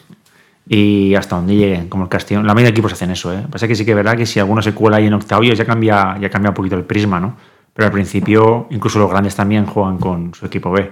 y 0.68 1.16
hasta 1.16 1.34
donde 1.34 1.56
lleguen, 1.56 1.88
como 1.88 2.04
el 2.04 2.08
Castellón. 2.08 2.46
La 2.46 2.54
mayoría 2.54 2.70
de 2.70 2.74
equipos 2.74 2.92
hacen 2.92 3.10
eso, 3.10 3.34
¿eh? 3.34 3.44
Pasa 3.50 3.66
que 3.66 3.74
sí 3.74 3.84
que 3.84 3.90
es 3.90 3.96
verdad 3.96 4.16
que 4.16 4.26
si 4.26 4.38
alguno 4.38 4.62
se 4.62 4.74
cuela 4.74 4.98
ahí 4.98 5.06
en 5.06 5.14
octavo, 5.14 5.42
ya 5.42 5.64
cambia, 5.64 6.16
ya 6.20 6.30
cambia 6.30 6.50
un 6.50 6.54
poquito 6.54 6.76
el 6.76 6.84
prisma, 6.84 7.18
¿no? 7.18 7.34
Pero 7.76 7.86
al 7.86 7.92
principio 7.92 8.66
incluso 8.70 8.98
los 8.98 9.10
grandes 9.10 9.36
también 9.36 9.66
juegan 9.66 9.98
con 9.98 10.34
su 10.34 10.46
equipo 10.46 10.70
B. 10.70 10.90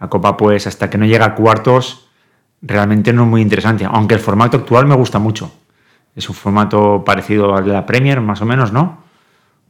La 0.00 0.08
Copa, 0.08 0.36
pues 0.36 0.66
hasta 0.66 0.90
que 0.90 0.98
no 0.98 1.06
llega 1.06 1.26
a 1.26 1.34
cuartos, 1.36 2.08
realmente 2.60 3.12
no 3.12 3.22
es 3.22 3.28
muy 3.28 3.40
interesante, 3.40 3.86
aunque 3.88 4.14
el 4.14 4.20
formato 4.20 4.56
actual 4.56 4.86
me 4.86 4.96
gusta 4.96 5.20
mucho. 5.20 5.52
Es 6.16 6.28
un 6.28 6.34
formato 6.34 7.04
parecido 7.04 7.54
al 7.54 7.64
de 7.64 7.72
la 7.72 7.86
Premier, 7.86 8.20
más 8.20 8.42
o 8.42 8.44
menos, 8.44 8.72
¿no? 8.72 8.98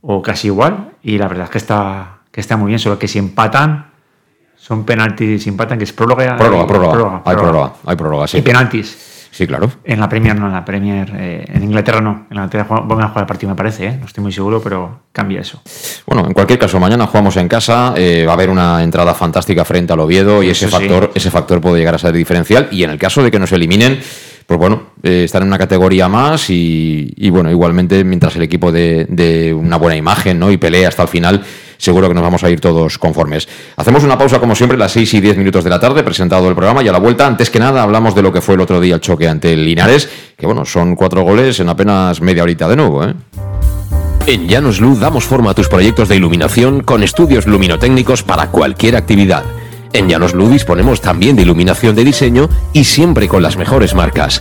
O 0.01 0.23
casi 0.23 0.49
igual, 0.49 0.93
y 1.03 1.19
la 1.19 1.29
verdad 1.29 1.45
es 1.45 1.51
que 1.51 1.59
está, 1.59 2.21
que 2.31 2.41
está 2.41 2.57
muy 2.57 2.69
bien, 2.69 2.79
solo 2.79 2.99
que 2.99 3.09
si 3.09 3.19
empatan, 3.19 3.91
son 4.57 4.85
penaltis, 4.85 5.43
si 5.43 5.51
empatan, 5.51 5.77
que 5.77 5.85
es 5.85 5.93
próloga. 5.93 6.37
Próloga, 6.39 6.67
próloga. 6.67 7.23
Hay 7.27 7.37
próloga, 7.37 7.73
hay 7.85 7.97
próloga, 7.97 8.27
sí. 8.27 8.39
Y 8.39 8.43
penaltis. 8.43 9.22
Sí, 9.33 9.47
claro. 9.47 9.73
En 9.83 9.99
la 9.99 10.11
Premier 10.11 10.39
no, 10.39 10.47
en 10.47 10.53
la 10.53 10.63
Premier, 10.63 11.11
eh, 11.17 11.47
en 11.49 11.63
Inglaterra 11.65 12.03
no. 12.03 12.27
En 12.31 12.37
Inglaterra 12.37 12.67
van 12.69 13.01
a 13.01 13.09
jugar 13.09 13.23
el 13.23 13.27
partido, 13.27 13.49
me 13.49 13.57
parece, 13.57 13.87
¿eh? 13.87 13.97
no 13.99 14.05
estoy 14.05 14.23
muy 14.23 14.31
seguro, 14.31 14.61
pero 14.63 15.01
cambia 15.11 15.41
eso. 15.41 15.63
Bueno, 16.07 16.27
en 16.27 16.35
cualquier 16.35 16.59
caso, 16.59 16.79
mañana 16.79 17.07
jugamos 17.07 17.39
en 17.39 17.49
casa, 17.49 17.95
eh, 17.97 18.25
va 18.27 18.33
a 18.33 18.35
haber 18.35 18.51
una 18.51 18.83
entrada 18.83 19.15
fantástica 19.15 19.65
frente 19.65 19.95
al 19.95 20.01
Oviedo 20.01 20.43
y 20.43 20.51
ese 20.51 20.69
factor, 20.69 21.13
ese 21.15 21.31
factor 21.31 21.63
puede 21.63 21.79
llegar 21.79 21.95
a 21.95 21.99
ser 21.99 22.13
diferencial. 22.13 22.69
Y 22.71 22.85
en 22.85 22.91
el 22.91 22.99
caso 22.99 23.23
de 23.23 23.31
que 23.31 23.39
nos 23.39 23.51
eliminen, 23.53 24.01
pues 24.47 24.61
bueno, 24.61 24.89
eh, 25.03 25.25
estar 25.25 25.41
en 25.41 25.49
una 25.49 25.57
categoría 25.57 26.11
más 26.11 26.51
y, 26.51 27.31
bueno, 27.31 27.51
igualmente 27.51 28.05
mientras 28.05 28.37
el 28.37 28.43
equipo 28.43 28.71
de, 28.71 29.07
de, 29.09 29.55
una 29.55 29.79
buena 29.79 29.97
imagen 29.97 30.39
¿no? 30.39 30.53
y 30.53 30.59
pelea 30.59 30.89
hasta 30.89 31.05
el 31.05 31.09
final, 31.09 31.43
seguro 31.83 32.09
que 32.09 32.15
nos 32.15 32.23
vamos 32.23 32.45
a 32.45 32.51
ir 32.51 32.61
todos 32.61 32.97
conformes. 32.97 33.49
Hacemos 33.77 34.05
una 34.05 34.17
pausa 34.17 34.39
como 34.39 34.55
siempre, 34.55 34.79
las 34.79 34.93
6 34.93 35.15
y 35.15 35.21
10 35.21 35.37
minutos 35.37 35.65
de 35.65 35.71
la 35.71 35.81
tarde, 35.81 36.05
presentado 36.05 36.49
el 36.49 36.55
programa 36.55 36.83
y 36.83 36.89
a 36.89 36.93
la 36.93 36.99
vuelta, 36.99 37.27
antes 37.27 37.51
que 37.51 37.59
nada, 37.59 37.83
hablamos 37.83 38.15
de 38.15 38.23
lo 38.23 38.33
que 38.33 38.41
fue 38.41 38.55
el 38.55 38.61
otro 38.61 38.81
día 38.81 38.95
el 38.95 39.01
choque 39.01 39.29
ante 39.29 39.53
el 39.53 39.65
Linares, 39.65 40.09
que 40.37 40.47
bueno, 40.47 40.65
son 40.65 40.95
cuatro 40.95 41.23
goles 41.23 41.59
en 41.59 41.69
apenas 41.69 42.21
media 42.21 42.45
horita 42.45 42.69
de 42.69 42.77
nuevo. 42.77 43.05
¿eh? 43.05 43.15
En 44.27 44.47
Llanos 44.47 44.81
Luz 44.81 45.01
damos 45.01 45.25
forma 45.25 45.51
a 45.51 45.55
tus 45.55 45.69
proyectos 45.69 46.09
de 46.09 46.17
iluminación 46.17 46.83
con 46.83 47.03
estudios 47.03 47.47
luminotécnicos 47.47 48.23
para 48.23 48.53
cualquier 48.53 48.95
actividad. 48.95 49.43
En 49.93 50.09
Llanos 50.09 50.35
Luz 50.35 50.51
disponemos 50.51 51.01
también 51.01 51.35
de 51.35 51.43
iluminación 51.43 51.97
de 51.97 52.05
diseño 52.05 52.49
y 52.73 52.85
siempre 52.85 53.27
con 53.27 53.43
las 53.43 53.57
mejores 53.57 53.95
marcas. 53.95 54.41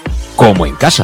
como 0.35 0.65
en 0.65 0.75
casa. 0.75 1.03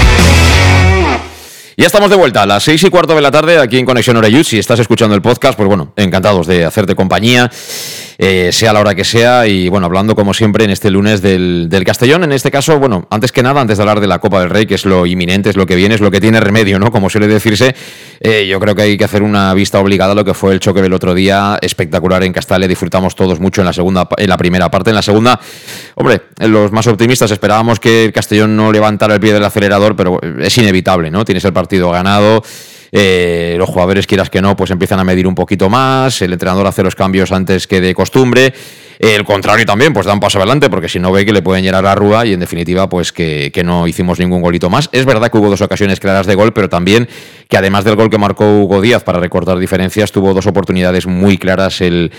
Ya 1.77 1.87
estamos 1.87 2.09
de 2.09 2.17
vuelta 2.17 2.43
a 2.43 2.45
las 2.45 2.63
seis 2.63 2.83
y 2.83 2.89
cuarto 2.89 3.15
de 3.15 3.21
la 3.21 3.31
tarde 3.31 3.57
aquí 3.57 3.79
en 3.79 3.85
Conexión 3.85 4.17
Oreyud. 4.17 4.43
Si 4.43 4.59
estás 4.59 4.79
escuchando 4.79 5.15
el 5.15 5.21
podcast, 5.21 5.55
pues 5.55 5.69
bueno, 5.69 5.93
encantados 5.95 6.45
de 6.45 6.65
hacerte 6.65 6.95
compañía, 6.95 7.49
eh, 8.17 8.49
sea 8.51 8.73
la 8.73 8.81
hora 8.81 8.93
que 8.93 9.05
sea. 9.05 9.47
Y 9.47 9.69
bueno, 9.69 9.85
hablando 9.85 10.13
como 10.13 10.33
siempre 10.33 10.65
en 10.65 10.71
este 10.71 10.91
lunes 10.91 11.21
del, 11.21 11.67
del, 11.69 11.85
Castellón. 11.85 12.25
En 12.25 12.33
este 12.33 12.51
caso, 12.51 12.77
bueno, 12.77 13.07
antes 13.09 13.31
que 13.31 13.41
nada, 13.41 13.61
antes 13.61 13.77
de 13.77 13.83
hablar 13.83 14.01
de 14.01 14.07
la 14.07 14.19
Copa 14.19 14.41
del 14.41 14.49
Rey, 14.49 14.65
que 14.65 14.75
es 14.75 14.85
lo 14.85 15.05
inminente, 15.05 15.49
es 15.49 15.55
lo 15.55 15.65
que 15.65 15.77
viene, 15.77 15.95
es 15.95 16.01
lo 16.01 16.11
que 16.11 16.19
tiene 16.19 16.41
remedio, 16.41 16.77
¿no? 16.77 16.91
Como 16.91 17.09
suele 17.09 17.27
decirse, 17.27 17.73
eh, 18.19 18.45
yo 18.47 18.59
creo 18.59 18.75
que 18.75 18.81
hay 18.81 18.97
que 18.97 19.05
hacer 19.05 19.23
una 19.23 19.53
vista 19.53 19.79
obligada 19.79 20.11
a 20.11 20.15
lo 20.15 20.25
que 20.25 20.33
fue 20.33 20.53
el 20.53 20.59
choque 20.59 20.81
del 20.81 20.91
otro 20.91 21.13
día, 21.13 21.57
espectacular 21.61 22.21
en 22.23 22.33
Castalla. 22.33 22.67
Disfrutamos 22.67 23.15
todos 23.15 23.39
mucho 23.39 23.61
en 23.61 23.65
la 23.65 23.73
segunda, 23.73 24.09
en 24.17 24.29
la 24.29 24.37
primera 24.37 24.69
parte. 24.69 24.89
En 24.89 24.95
la 24.97 25.01
segunda, 25.01 25.39
hombre, 25.95 26.21
los 26.39 26.71
más 26.73 26.85
optimistas 26.87 27.31
esperábamos 27.31 27.79
que 27.79 28.05
el 28.05 28.11
Castellón 28.11 28.57
no 28.57 28.73
levantara 28.73 29.13
el 29.13 29.21
pie 29.21 29.31
del 29.31 29.45
acelerador, 29.45 29.95
pero 29.95 30.19
es 30.21 30.57
inevitable, 30.57 31.09
¿no? 31.09 31.23
Tienes 31.23 31.45
el 31.45 31.53
partido 31.61 31.91
ganado. 31.91 32.43
Eh, 32.91 33.55
los 33.57 33.69
jugadores, 33.69 34.07
quieras 34.07 34.29
que 34.29 34.41
no, 34.41 34.55
pues 34.55 34.71
empiezan 34.71 34.99
a 34.99 35.03
medir 35.03 35.27
un 35.27 35.35
poquito 35.35 35.69
más, 35.69 36.21
el 36.21 36.33
entrenador 36.33 36.67
hace 36.67 36.83
los 36.83 36.95
cambios 36.95 37.31
antes 37.31 37.67
que 37.67 37.79
de 37.79 37.93
costumbre, 37.93 38.53
el 38.99 39.23
contrario 39.23 39.65
también, 39.65 39.93
pues 39.93 40.05
da 40.05 40.13
un 40.13 40.19
paso 40.19 40.39
adelante, 40.39 40.69
porque 40.69 40.89
si 40.89 40.99
no 40.99 41.11
ve 41.11 41.25
que 41.25 41.31
le 41.31 41.41
pueden 41.41 41.63
llenar 41.63 41.83
la 41.83 41.95
rúa 41.95 42.25
y 42.25 42.33
en 42.33 42.39
definitiva, 42.39 42.89
pues 42.89 43.13
que, 43.13 43.51
que, 43.53 43.63
no 43.63 43.87
hicimos 43.87 44.19
ningún 44.19 44.41
golito 44.41 44.69
más. 44.69 44.89
Es 44.91 45.05
verdad 45.05 45.31
que 45.31 45.37
hubo 45.37 45.49
dos 45.49 45.61
ocasiones 45.61 45.99
claras 45.99 46.27
de 46.27 46.35
gol, 46.35 46.51
pero 46.53 46.67
también 46.67 47.07
que 47.47 47.57
además 47.57 47.83
del 47.83 47.95
gol 47.95 48.09
que 48.09 48.17
marcó 48.17 48.59
Hugo 48.59 48.81
Díaz 48.81 49.03
para 49.03 49.19
recortar 49.19 49.57
diferencias, 49.57 50.11
tuvo 50.11 50.33
dos 50.33 50.47
oportunidades 50.47 51.07
muy 51.07 51.37
claras 51.37 51.81
el, 51.81 52.11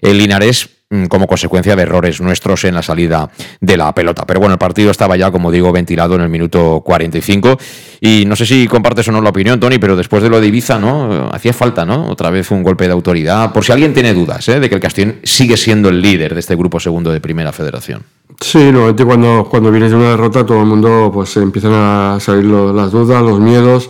el 0.00 0.16
Linares 0.16 0.79
como 1.08 1.28
consecuencia 1.28 1.76
de 1.76 1.82
errores 1.82 2.20
nuestros 2.20 2.64
en 2.64 2.74
la 2.74 2.82
salida 2.82 3.30
de 3.60 3.76
la 3.76 3.94
pelota. 3.94 4.24
Pero 4.26 4.40
bueno, 4.40 4.54
el 4.54 4.58
partido 4.58 4.90
estaba 4.90 5.16
ya, 5.16 5.30
como 5.30 5.52
digo, 5.52 5.70
ventilado 5.70 6.16
en 6.16 6.22
el 6.22 6.28
minuto 6.28 6.82
45. 6.84 7.58
Y 8.00 8.24
no 8.26 8.34
sé 8.34 8.44
si 8.44 8.66
compartes 8.66 9.06
o 9.06 9.12
no 9.12 9.20
la 9.20 9.30
opinión, 9.30 9.60
Tony, 9.60 9.78
pero 9.78 9.94
después 9.94 10.20
de 10.20 10.28
lo 10.28 10.40
de 10.40 10.48
Ibiza, 10.48 10.80
¿no? 10.80 11.30
Hacía 11.32 11.52
falta, 11.52 11.84
¿no? 11.84 12.08
Otra 12.08 12.30
vez 12.30 12.50
un 12.50 12.64
golpe 12.64 12.86
de 12.86 12.92
autoridad. 12.92 13.52
Por 13.52 13.64
si 13.64 13.70
alguien 13.70 13.94
tiene 13.94 14.12
dudas, 14.12 14.48
¿eh? 14.48 14.58
De 14.58 14.68
que 14.68 14.74
el 14.74 14.80
Castellón 14.80 15.20
sigue 15.22 15.56
siendo 15.56 15.90
el 15.90 16.02
líder 16.02 16.34
de 16.34 16.40
este 16.40 16.56
grupo 16.56 16.80
segundo 16.80 17.12
de 17.12 17.20
Primera 17.20 17.52
Federación. 17.52 18.02
Sí, 18.40 18.58
normalmente 18.58 19.04
cuando, 19.04 19.46
cuando 19.48 19.70
vienes 19.70 19.92
de 19.92 19.96
una 19.96 20.10
derrota, 20.10 20.44
todo 20.44 20.60
el 20.60 20.66
mundo 20.66 21.10
pues 21.14 21.36
empiezan 21.36 21.72
a 21.72 22.18
salir 22.18 22.46
las 22.46 22.90
dudas, 22.90 23.22
los 23.22 23.38
miedos. 23.38 23.88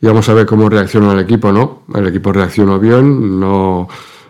Y 0.00 0.06
vamos 0.06 0.26
a 0.30 0.32
ver 0.32 0.46
cómo 0.46 0.70
reacciona 0.70 1.12
el 1.12 1.18
equipo, 1.18 1.52
¿no? 1.52 1.82
El 1.94 2.06
equipo 2.06 2.32
reaccionó 2.32 2.78
bien, 2.78 3.38
no 3.38 3.88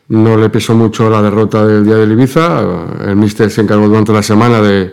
no 0.09 0.37
le 0.37 0.49
pesó 0.49 0.75
mucho 0.75 1.11
la 1.11 1.21
derrota 1.21 1.67
del 1.67 1.85
día 1.85 1.97
de 1.97 2.13
Ibiza. 2.13 2.63
El 3.07 3.17
míster 3.17 3.51
se 3.51 3.61
encargó 3.61 3.89
durante 3.89 4.13
la 4.13 4.23
semana 4.23 4.61
de 4.61 4.93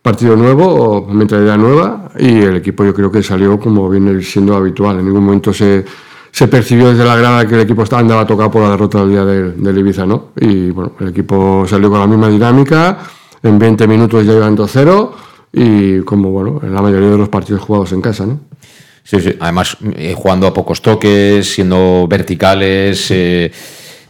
partido 0.00 0.36
nuevo 0.36 1.06
mentalidad 1.06 1.56
nueva 1.56 2.10
y 2.18 2.40
el 2.40 2.56
equipo 2.56 2.84
yo 2.84 2.92
creo 2.92 3.10
que 3.10 3.22
salió 3.22 3.58
como 3.58 3.88
viene 3.88 4.20
siendo 4.22 4.54
habitual. 4.54 4.98
En 4.98 5.06
ningún 5.06 5.24
momento 5.24 5.52
se, 5.54 5.84
se 6.30 6.48
percibió 6.48 6.90
desde 6.90 7.04
la 7.04 7.16
grada 7.16 7.46
que 7.46 7.54
el 7.54 7.60
equipo 7.62 7.84
andaba 7.92 8.26
tocado 8.26 8.50
por 8.50 8.62
la 8.62 8.70
derrota 8.70 9.00
del 9.00 9.10
día 9.10 9.24
de 9.24 9.80
Ibiza, 9.80 10.04
¿no? 10.04 10.32
Y 10.36 10.70
bueno, 10.70 10.92
el 11.00 11.08
equipo 11.08 11.64
salió 11.66 11.88
con 11.88 12.00
la 12.00 12.06
misma 12.06 12.28
dinámica. 12.28 12.98
En 13.42 13.58
20 13.58 13.88
minutos 13.88 14.24
ya 14.26 14.34
iban 14.34 14.56
2-0 14.56 15.10
y 15.54 16.00
como 16.00 16.30
bueno, 16.30 16.60
en 16.62 16.74
la 16.74 16.82
mayoría 16.82 17.08
de 17.10 17.18
los 17.18 17.28
partidos 17.28 17.62
jugados 17.62 17.92
en 17.92 18.02
casa, 18.02 18.26
¿no? 18.26 18.40
Sí, 19.02 19.18
sí. 19.20 19.34
Además, 19.40 19.76
eh, 19.96 20.14
jugando 20.16 20.46
a 20.46 20.54
pocos 20.54 20.80
toques, 20.80 21.54
siendo 21.54 22.06
verticales. 22.08 23.06
Eh 23.10 23.50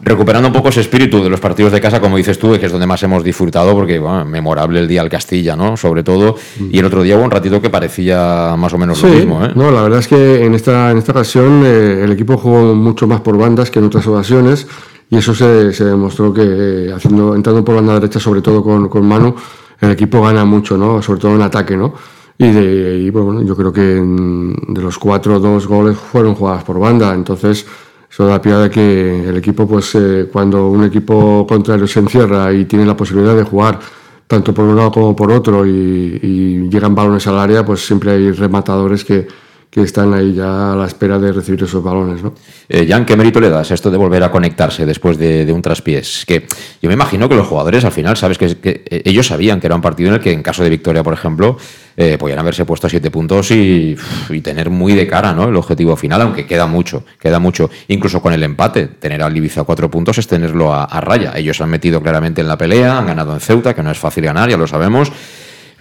recuperando 0.03 0.49
un 0.49 0.53
poco 0.53 0.69
ese 0.69 0.81
espíritu 0.81 1.23
de 1.23 1.31
los 1.31 1.41
partidos 1.41 1.73
de 1.73 1.81
casa, 1.81 2.01
como 2.01 2.17
dices 2.17 2.39
tú, 2.39 2.59
que 2.59 2.67
es 2.67 2.73
donde 2.73 2.87
más 2.87 3.03
hemos 3.03 3.23
disfrutado, 3.23 3.73
porque 3.73 3.99
bueno, 3.99 4.25
memorable 4.25 4.81
el 4.81 4.89
día 4.89 5.01
al 5.01 5.09
Castilla, 5.09 5.55
¿no? 5.57 5.77
Sobre 5.77 6.03
todo. 6.03 6.37
Y 6.71 6.79
el 6.79 6.85
otro 6.85 7.03
día 7.03 7.17
hubo 7.17 7.25
un 7.25 7.31
ratito 7.31 7.61
que 7.63 7.71
parecía 7.71 8.55
más 8.59 8.73
o 8.75 8.79
menos 8.79 8.99
sí, 8.99 9.07
lo 9.07 9.15
mismo, 9.15 9.45
¿eh? 9.45 9.53
No, 9.55 9.71
la 9.71 9.83
verdad 9.83 10.01
es 10.01 10.09
que 10.09 10.45
en 10.45 10.55
esta, 10.55 10.91
en 10.91 10.99
esta 10.99 11.13
ocasión 11.13 11.63
eh, 11.65 12.03
el 12.05 12.13
equipo 12.13 12.37
jugó 12.37 12.75
mucho 12.75 13.07
más 13.07 13.21
por 13.21 13.39
bandas 13.39 13.71
que 13.71 13.79
en 13.79 13.87
otras 13.87 14.07
ocasiones. 14.07 14.67
Y 15.09 15.19
eso 15.19 15.35
se, 15.35 15.73
se 15.73 15.85
demostró 15.85 16.33
que 16.33 16.43
eh, 16.43 16.93
haciendo, 16.93 17.35
entrando 17.37 17.63
por 17.63 17.75
banda 17.75 17.95
derecha, 17.95 18.19
sobre 18.19 18.41
todo 18.41 18.65
con, 18.65 18.89
con 18.89 19.07
Manu, 19.07 19.35
el 19.81 19.91
equipo 19.91 20.23
gana 20.23 20.45
mucho, 20.45 20.79
¿no? 20.79 21.03
Sobre 21.03 21.21
todo 21.21 21.35
en 21.35 21.43
ataque, 21.43 21.77
¿no? 21.77 21.93
Y, 22.39 22.51
de, 22.51 22.99
y 22.99 23.11
bueno, 23.11 23.43
yo 23.43 23.55
creo 23.55 23.73
que 23.73 23.99
en, 23.99 24.57
de 24.69 24.81
los 24.81 24.99
cuatro, 24.99 25.39
dos 25.39 25.67
goles 25.67 25.97
fueron 25.99 26.35
jugadas 26.35 26.65
por 26.65 26.79
banda. 26.79 27.13
Entonces, 27.15 27.67
eso 28.13 28.27
da 28.27 28.43
pie 28.43 28.53
de 28.53 28.69
que 28.69 29.29
el 29.31 29.37
equipo, 29.39 29.67
pues 29.67 29.95
eh, 29.95 30.29
cuando 30.31 30.69
un 30.69 30.85
equipo 30.85 31.47
contrario 31.49 31.87
se 31.87 32.01
encierra 32.01 32.53
y 32.53 32.67
tiene 32.67 32.85
la 32.85 32.95
posibilidad 32.95 33.35
de 33.35 33.43
jugar 33.43 33.79
tanto 34.27 34.53
por 34.53 34.67
un 34.67 34.77
lado 34.77 34.93
como 34.93 35.17
por 35.17 35.33
otro 35.33 35.67
y, 35.67 36.21
y 36.23 36.69
llegan 36.69 36.95
balones 36.95 37.27
al 37.27 37.39
área, 37.39 37.65
pues 37.65 37.87
siempre 37.87 38.13
hay 38.13 38.33
rematadores 38.33 39.03
que, 39.03 39.27
que 39.73 39.81
están 39.81 40.13
ahí 40.13 40.35
ya 40.35 40.75
a 40.75 40.77
la 40.77 40.85
espera 40.85 41.19
de 41.19 41.33
recibir 41.33 41.63
esos 41.63 41.83
balones. 41.83 42.23
¿no? 42.23 42.35
Eh, 42.69 42.87
Jan, 42.87 43.07
¿qué 43.07 43.17
mérito 43.17 43.41
le 43.41 43.49
das 43.49 43.71
a 43.71 43.75
esto 43.75 43.91
de 43.91 43.97
volver 43.97 44.23
a 44.23 44.31
conectarse 44.31 44.85
después 44.85 45.17
de, 45.17 45.51
un 45.51 45.63
traspiés? 45.63 46.25
Que 46.27 46.47
yo 46.83 46.89
me 46.89 46.93
imagino 46.93 47.27
que 47.27 47.35
los 47.35 47.47
jugadores 47.47 47.83
al 47.87 47.93
final, 47.93 48.15
sabes 48.19 48.37
que, 48.37 48.59
que, 48.59 49.03
ellos 49.07 49.27
sabían 49.27 49.61
que 49.61 49.69
era 49.69 49.75
un 49.75 49.81
partido 49.81 50.11
en 50.11 50.17
el 50.17 50.21
que 50.21 50.31
en 50.31 50.43
caso 50.43 50.63
de 50.63 50.69
victoria, 50.69 51.03
por 51.03 51.15
ejemplo, 51.15 51.57
eh, 51.97 52.19
podían 52.19 52.39
haberse 52.39 52.67
puesto 52.67 52.87
a 52.87 52.91
siete 52.91 53.11
puntos 53.11 53.51
y, 53.51 53.97
tener 54.43 54.69
muy 54.69 54.93
de 54.93 55.07
cara 55.07 55.33
¿no? 55.33 55.49
el 55.49 55.57
objetivo 55.57 55.97
final, 55.97 56.21
aunque 56.21 56.45
queda 56.45 56.67
mucho, 56.67 57.07
queda 57.19 57.39
mucho. 57.39 57.71
Incluso 57.89 58.21
con 58.21 58.35
el 58.35 58.43
empate, 58.43 58.89
tener 58.89 59.23
al 59.23 59.35
Ibiza 59.35 59.63
a 59.63 59.65
cuatro 59.65 59.91
puntos 59.91 60.19
es 60.19 60.27
tenerlo 60.27 60.75
a 60.75 61.01
raya. 61.01 61.33
Ellos 61.35 61.59
han 61.63 61.71
metido 61.71 62.03
claramente 62.03 62.43
en 62.43 62.49
la 62.49 62.59
pelea, 62.59 62.99
han 62.99 63.07
ganado 63.07 63.33
en 63.33 63.41
Ceuta, 63.41 63.75
que 63.75 63.83
no 63.83 63.91
es 63.91 63.99
fácil 63.99 64.25
ganar, 64.25 64.51
ya 64.51 64.59
lo 64.59 64.67
sabemos. 64.67 65.11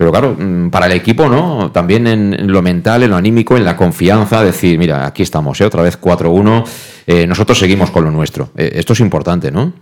Pero 0.01 0.09
claro, 0.09 0.35
mm, 0.35 0.71
para 0.71 0.87
el 0.87 0.93
equipo, 0.93 1.29
¿no? 1.29 1.69
También 1.71 2.07
en 2.07 2.51
lo 2.51 2.63
mental, 2.63 3.03
en 3.03 3.11
lo 3.11 3.17
anímico, 3.17 3.55
en 3.55 3.63
la 3.63 3.77
confianza, 3.77 4.43
decir, 4.43 4.79
mira, 4.79 5.05
aquí 5.05 5.21
estamos, 5.21 5.61
¿eh? 5.61 5.65
otra 5.65 5.83
vez 5.83 6.01
4-1, 6.01 6.63
eh, 7.05 7.27
nosotros 7.27 7.59
seguimos 7.59 7.91
con 7.91 8.05
lo 8.05 8.09
nuestro. 8.09 8.49
Eh, 8.57 8.71
esto 8.77 8.93
es 8.93 8.99
importante, 8.99 9.51
¿no? 9.51 9.73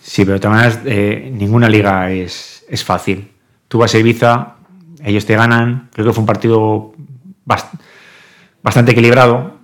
Sí, 0.00 0.24
pero 0.24 0.48
maneras, 0.48 0.80
eh, 0.86 1.30
ninguna 1.30 1.68
liga 1.68 2.10
es, 2.10 2.64
es, 2.66 2.82
fácil. 2.82 3.30
Tú 3.68 3.76
vas 3.76 3.94
a 3.94 3.98
Ibiza, 3.98 4.54
ellos 5.04 5.26
te 5.26 5.36
ganan, 5.36 5.90
creo 5.92 6.06
que 6.06 6.12
fue 6.14 6.22
un 6.22 6.26
partido 6.26 6.94
bast 7.44 7.74
bastante 8.62 8.92
equilibrado, 8.92 9.58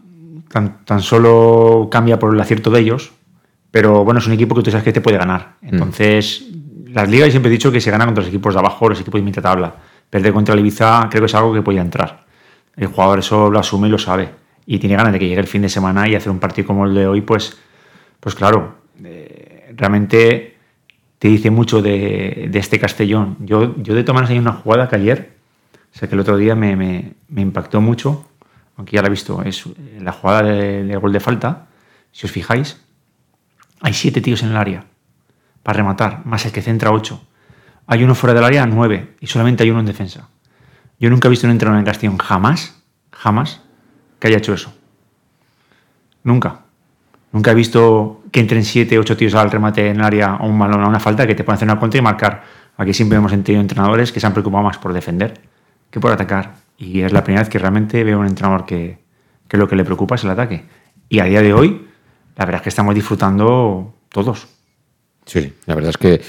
tan, 0.51 0.85
tan, 0.85 1.01
solo 1.01 1.89
cambia 1.91 2.19
por 2.19 2.35
el 2.35 2.41
acierto 2.43 2.71
de 2.71 2.81
ellos, 2.81 3.13
pero 3.71 4.05
bueno, 4.05 4.21
es 4.21 4.27
un 4.27 4.35
equipo 4.35 4.55
que 4.55 4.61
tú 4.61 4.71
sabes 4.71 4.85
que 4.85 4.93
te 4.93 5.01
puede 5.01 5.17
ganar. 5.17 5.55
Entonces, 5.63 6.45
mm 6.47 6.62
las 6.93 7.09
ligas 7.09 7.31
siempre 7.31 7.51
he 7.51 7.53
dicho 7.53 7.73
que 7.73 7.81
se 7.81 7.91
gana 7.91 8.05
contra 8.05 8.23
los 8.23 8.29
equipos 8.29 8.55
de 8.55 8.61
abajo, 8.61 8.89
los 8.89 9.01
equipos 9.01 9.21
de 9.21 9.25
mitad 9.25 9.43
tabla. 9.43 9.75
Perder 10.11 10.33
contra 10.33 10.55
el 10.55 10.61
Ibiza 10.61 11.09
creo 11.11 11.23
que 11.23 11.27
es 11.27 11.35
algo 11.35 11.53
que 11.55 11.63
puede 11.63 11.79
entrar. 11.79 12.25
El 12.77 12.89
jugador 12.89 13.21
eso 13.21 13.51
lo 13.51 13.59
asume 13.59 13.89
y 13.89 13.91
lo 13.91 13.99
sabe. 13.99 14.29
Y 14.67 14.79
tiene 14.79 14.97
ganas 14.97 15.13
de 15.13 15.19
que 15.19 15.27
llegue 15.27 15.41
el 15.41 15.47
fin 15.47 15.63
de 15.63 15.69
semana 15.69 16.09
y 16.09 16.15
hacer 16.15 16.31
un 16.31 16.39
partido 16.39 16.67
como 16.67 16.87
el 16.87 16.95
de 16.95 17.07
hoy, 17.07 17.21
pues, 17.23 17.59
pues 18.21 18.35
claro, 18.35 18.77
eh, 19.03 19.73
realmente 19.77 20.57
te 21.19 21.29
dice 21.29 21.51
mucho 21.51 21.83
de, 21.83 22.51
este 22.53 22.79
Castellón. 22.79 23.37
Yo, 23.41 23.75
yo 23.83 23.95
de 23.95 24.05
tomarse 24.05 24.35
hay 24.35 24.39
una 24.39 24.53
jugada 24.53 24.89
que 24.89 24.97
ayer, 24.97 25.33
o 25.95 25.99
sea 25.99 26.09
que 26.09 26.15
el 26.15 26.21
otro 26.21 26.37
día 26.37 26.55
me 26.55 27.15
impactó 27.37 27.81
mucho, 27.81 28.27
aunque 28.77 28.97
ya 28.97 29.03
la 29.03 29.09
he 29.09 29.11
visto, 29.11 29.43
es 29.43 29.65
la 29.99 30.13
jugada 30.13 30.43
del 30.43 30.89
de 30.89 30.97
gol 30.97 31.13
de 31.13 31.21
falta. 31.21 31.67
Si 32.13 32.27
os 32.27 32.33
fijáis, 32.33 32.81
hay 33.81 33.95
siete 33.95 34.21
tíos 34.21 34.43
en 34.43 34.51
el 34.51 34.57
área 34.57 34.85
para 35.63 35.77
rematar, 35.77 36.25
más 36.25 36.45
el 36.47 36.53
que 36.53 36.63
centra 36.63 36.91
8. 36.91 37.21
Hay 37.87 38.05
uno 38.05 38.15
fuera 38.15 38.35
del 38.35 38.45
área, 38.45 38.67
9, 38.67 39.17
y 39.21 39.27
solamente 39.27 39.63
hay 39.63 39.71
uno 39.71 39.81
en 39.81 39.87
defensa. 39.87 40.29
Yo 40.99 41.11
nunca 41.11 41.29
he 41.29 41.31
visto 41.31 41.47
un 41.47 41.53
entrenador 41.53 41.81
en 41.81 41.87
Castellón, 41.87 42.19
jamás, 42.19 42.83
jamás, 43.11 43.61
que 44.19 44.29
haya 44.29 44.39
hecho 44.39 44.55
eso. 44.55 44.73
Nunca. 46.23 46.61
Nunca 47.33 47.51
he 47.51 47.55
visto 47.55 48.23
que 48.31 48.41
entren 48.41 48.65
7, 48.65 48.99
8 48.99 49.17
tíos 49.17 49.35
al 49.35 49.51
remate 49.51 49.89
en 49.89 49.97
el 49.97 50.05
área 50.05 50.37
o 50.37 50.47
un 50.47 50.59
balón 50.59 50.83
a 50.83 50.89
una 50.89 51.01
falta 51.01 51.27
que 51.27 51.35
te 51.35 51.45
pueden 51.45 51.57
hacer 51.57 51.67
una 51.67 51.81
contra 51.81 51.99
y 51.99 52.03
marcar. 52.03 52.43
Aquí 52.77 52.95
siempre 52.95 53.19
hemos 53.19 53.33
tenido 53.33 53.61
entrenadores 53.61 54.13
que 54.13 54.21
se 54.21 54.27
han 54.27 54.33
preocupado 54.33 54.63
más 54.63 54.79
por 54.79 54.93
defender 54.93 55.41
que 55.91 56.01
por 56.01 56.11
atacar. 56.11 56.55
Y 56.79 57.03
es 57.03 57.13
la 57.13 57.23
primera 57.23 57.43
vez 57.43 57.51
que 57.51 57.59
realmente 57.59 58.03
veo 58.03 58.19
un 58.19 58.27
entrenador 58.27 58.65
que, 58.65 58.99
que 59.47 59.57
lo 59.57 59.69
que 59.69 59.77
le 59.77 59.85
preocupa 59.85 60.15
es 60.15 60.25
el 60.25 60.31
ataque. 60.31 60.65
Y 61.09 61.21
a 61.21 61.25
día 61.25 61.43
de 61.43 61.53
hoy, 61.53 61.87
la 62.37 62.47
verdad 62.47 62.61
es 62.61 62.63
que 62.63 62.69
estamos 62.71 62.95
disfrutando 62.95 63.95
todos. 64.09 64.49
Sí, 65.27 65.53
la 65.67 65.75
verdad 65.75 65.91
es 65.91 65.97
que 65.97 66.21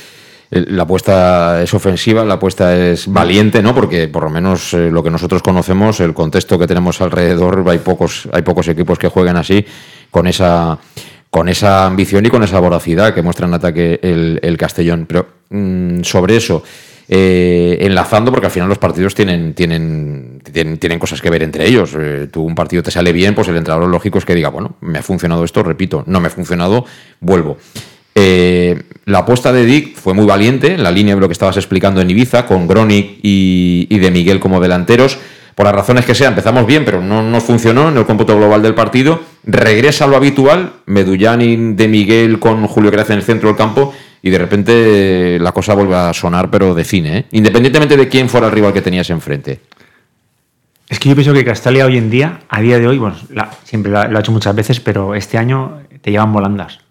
la 0.51 0.83
apuesta 0.83 1.63
es 1.63 1.73
ofensiva, 1.73 2.23
la 2.23 2.35
apuesta 2.35 2.77
es 2.77 3.11
valiente, 3.11 3.63
¿no? 3.63 3.73
Porque 3.73 4.07
por 4.07 4.23
lo 4.23 4.29
menos 4.29 4.73
eh, 4.73 4.91
lo 4.91 5.03
que 5.03 5.09
nosotros 5.09 5.41
conocemos, 5.41 5.99
el 5.99 6.13
contexto 6.13 6.59
que 6.59 6.67
tenemos 6.67 7.01
alrededor, 7.01 7.63
hay 7.67 7.79
pocos, 7.79 8.29
hay 8.31 8.43
pocos 8.43 8.67
equipos 8.67 8.99
que 8.99 9.07
jueguen 9.07 9.37
así, 9.37 9.65
con 10.11 10.27
esa 10.27 10.77
con 11.31 11.49
esa 11.49 11.87
ambición 11.87 12.23
y 12.27 12.29
con 12.29 12.43
esa 12.43 12.59
voracidad 12.59 13.15
que 13.15 13.23
muestra 13.23 13.47
en 13.47 13.55
ataque 13.55 13.99
el, 14.03 14.39
el 14.43 14.55
Castellón. 14.55 15.07
Pero 15.07 15.27
mm, 15.49 16.03
sobre 16.03 16.35
eso, 16.35 16.61
eh, 17.09 17.77
enlazando, 17.81 18.31
porque 18.31 18.45
al 18.45 18.51
final 18.51 18.69
los 18.69 18.77
partidos 18.77 19.15
tienen, 19.15 19.53
tienen, 19.55 20.41
tienen, 20.43 20.99
cosas 20.99 21.21
que 21.21 21.29
ver 21.29 21.43
entre 21.43 21.67
ellos. 21.67 21.95
Eh, 21.99 22.27
tú 22.31 22.43
un 22.43 22.53
partido 22.55 22.83
te 22.83 22.91
sale 22.91 23.11
bien, 23.11 23.35
pues 23.35 23.47
el 23.47 23.57
entrenador 23.57 23.89
lógico 23.89 24.19
es 24.19 24.25
que 24.25 24.35
diga, 24.35 24.49
bueno, 24.49 24.75
me 24.81 24.99
ha 24.99 25.01
funcionado 25.01 25.43
esto, 25.43 25.63
repito, 25.63 26.03
no 26.05 26.19
me 26.19 26.27
ha 26.27 26.31
funcionado, 26.31 26.85
vuelvo. 27.19 27.57
Eh, 28.15 28.83
la 29.05 29.19
apuesta 29.19 29.51
de 29.51 29.65
Dick 29.65 29.95
fue 29.95 30.13
muy 30.13 30.25
valiente, 30.25 30.73
en 30.73 30.83
la 30.83 30.91
línea 30.91 31.15
de 31.15 31.21
lo 31.21 31.27
que 31.27 31.33
estabas 31.33 31.57
explicando 31.57 32.01
en 32.01 32.09
Ibiza, 32.09 32.45
con 32.45 32.67
Gronic 32.67 33.19
y, 33.21 33.99
de 33.99 34.11
Miguel 34.11 34.39
como 34.39 34.59
delanteros. 34.59 35.17
Por 35.55 35.65
las 35.65 35.75
razones 35.75 36.05
que 36.05 36.15
sea, 36.15 36.29
empezamos 36.29 36.65
bien, 36.65 36.83
pero 36.83 37.01
no 37.01 37.21
nos 37.21 37.43
funcionó 37.43 37.89
en 37.89 37.97
el 37.97 38.05
cómputo 38.05 38.35
global 38.35 38.61
del 38.61 38.73
partido. 38.73 39.19
Regresa 39.43 40.05
a 40.05 40.07
lo 40.07 40.15
habitual, 40.15 40.73
Medullán 40.85 41.75
de 41.75 41.87
Miguel 41.87 42.39
con 42.39 42.65
Julio 42.65 42.89
Gracia 42.89 43.13
en 43.13 43.19
el 43.19 43.25
centro 43.25 43.49
del 43.49 43.57
campo 43.57 43.93
y 44.23 44.29
de 44.29 44.37
repente 44.37 45.37
la 45.39 45.51
cosa 45.51 45.75
vuelve 45.75 45.95
a 45.95 46.13
sonar, 46.13 46.49
pero 46.49 46.73
de 46.73 46.85
cine, 46.85 47.17
¿eh? 47.17 47.25
independientemente 47.31 47.97
de 47.97 48.07
quién 48.07 48.29
fuera 48.29 48.47
el 48.47 48.53
rival 48.53 48.73
que 48.73 48.81
tenías 48.81 49.09
enfrente. 49.09 49.59
Es 50.87 50.97
que 50.97 51.09
yo 51.09 51.15
pienso 51.15 51.33
que 51.33 51.43
Castalia 51.43 51.85
hoy 51.85 51.97
en 51.97 52.09
día, 52.09 52.39
a 52.47 52.61
día 52.61 52.79
de 52.79 52.87
hoy, 52.87 52.97
bueno, 52.97 53.17
siempre 53.63 53.91
lo 53.91 53.99
ha, 53.99 54.19
hecho 54.19 54.31
muchas 54.31 54.55
veces, 54.55 54.79
pero 54.79 55.13
este 55.13 55.37
año 55.37 55.81
te 56.01 56.11
llevan 56.11 56.31
volandas. 56.31 56.82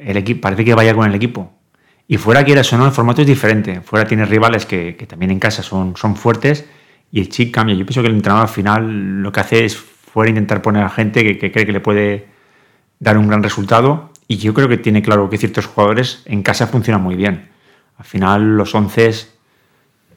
El 0.00 0.16
equipo, 0.16 0.40
parece 0.40 0.64
que 0.64 0.74
vaya 0.74 0.94
con 0.94 1.06
el 1.06 1.14
equipo. 1.14 1.52
Y 2.08 2.16
fuera, 2.16 2.44
quieras 2.44 2.72
o 2.72 2.78
no, 2.78 2.86
el 2.86 2.92
formato 2.92 3.20
es 3.20 3.26
diferente. 3.26 3.80
Fuera 3.82 4.06
tienes 4.06 4.28
rivales 4.28 4.66
que, 4.66 4.92
también 5.08 5.30
en 5.30 5.38
casa 5.38 5.62
son, 5.62 5.94
fuertes 5.94 6.64
y 7.12 7.20
el 7.20 7.28
chip 7.28 7.54
cambia. 7.54 7.74
Yo 7.76 7.84
pienso 7.84 8.02
que 8.02 8.08
el 8.08 8.14
entrenador 8.14 8.48
al 8.48 8.52
final 8.52 9.22
lo 9.22 9.30
que 9.30 9.40
hace 9.40 9.64
es 9.64 9.76
fuera 9.76 10.30
intentar 10.30 10.62
poner 10.62 10.82
a 10.82 10.90
gente 10.90 11.22
que, 11.22 11.38
que 11.38 11.52
cree 11.52 11.66
que 11.66 11.72
le 11.72 11.80
puede 11.80 12.26
dar 12.98 13.16
un 13.16 13.28
gran 13.28 13.42
resultado 13.42 14.10
y 14.30 14.36
yo 14.36 14.54
creo 14.54 14.68
que 14.68 14.78
tiene 14.78 15.02
claro 15.02 15.28
que 15.28 15.38
ciertos 15.38 15.66
jugadores 15.66 16.22
en 16.24 16.42
casa 16.44 16.68
funcionan 16.68 17.02
muy 17.02 17.16
bien. 17.16 17.48
Al 17.98 18.04
final, 18.04 18.56
los 18.56 18.72
11, 18.74 19.08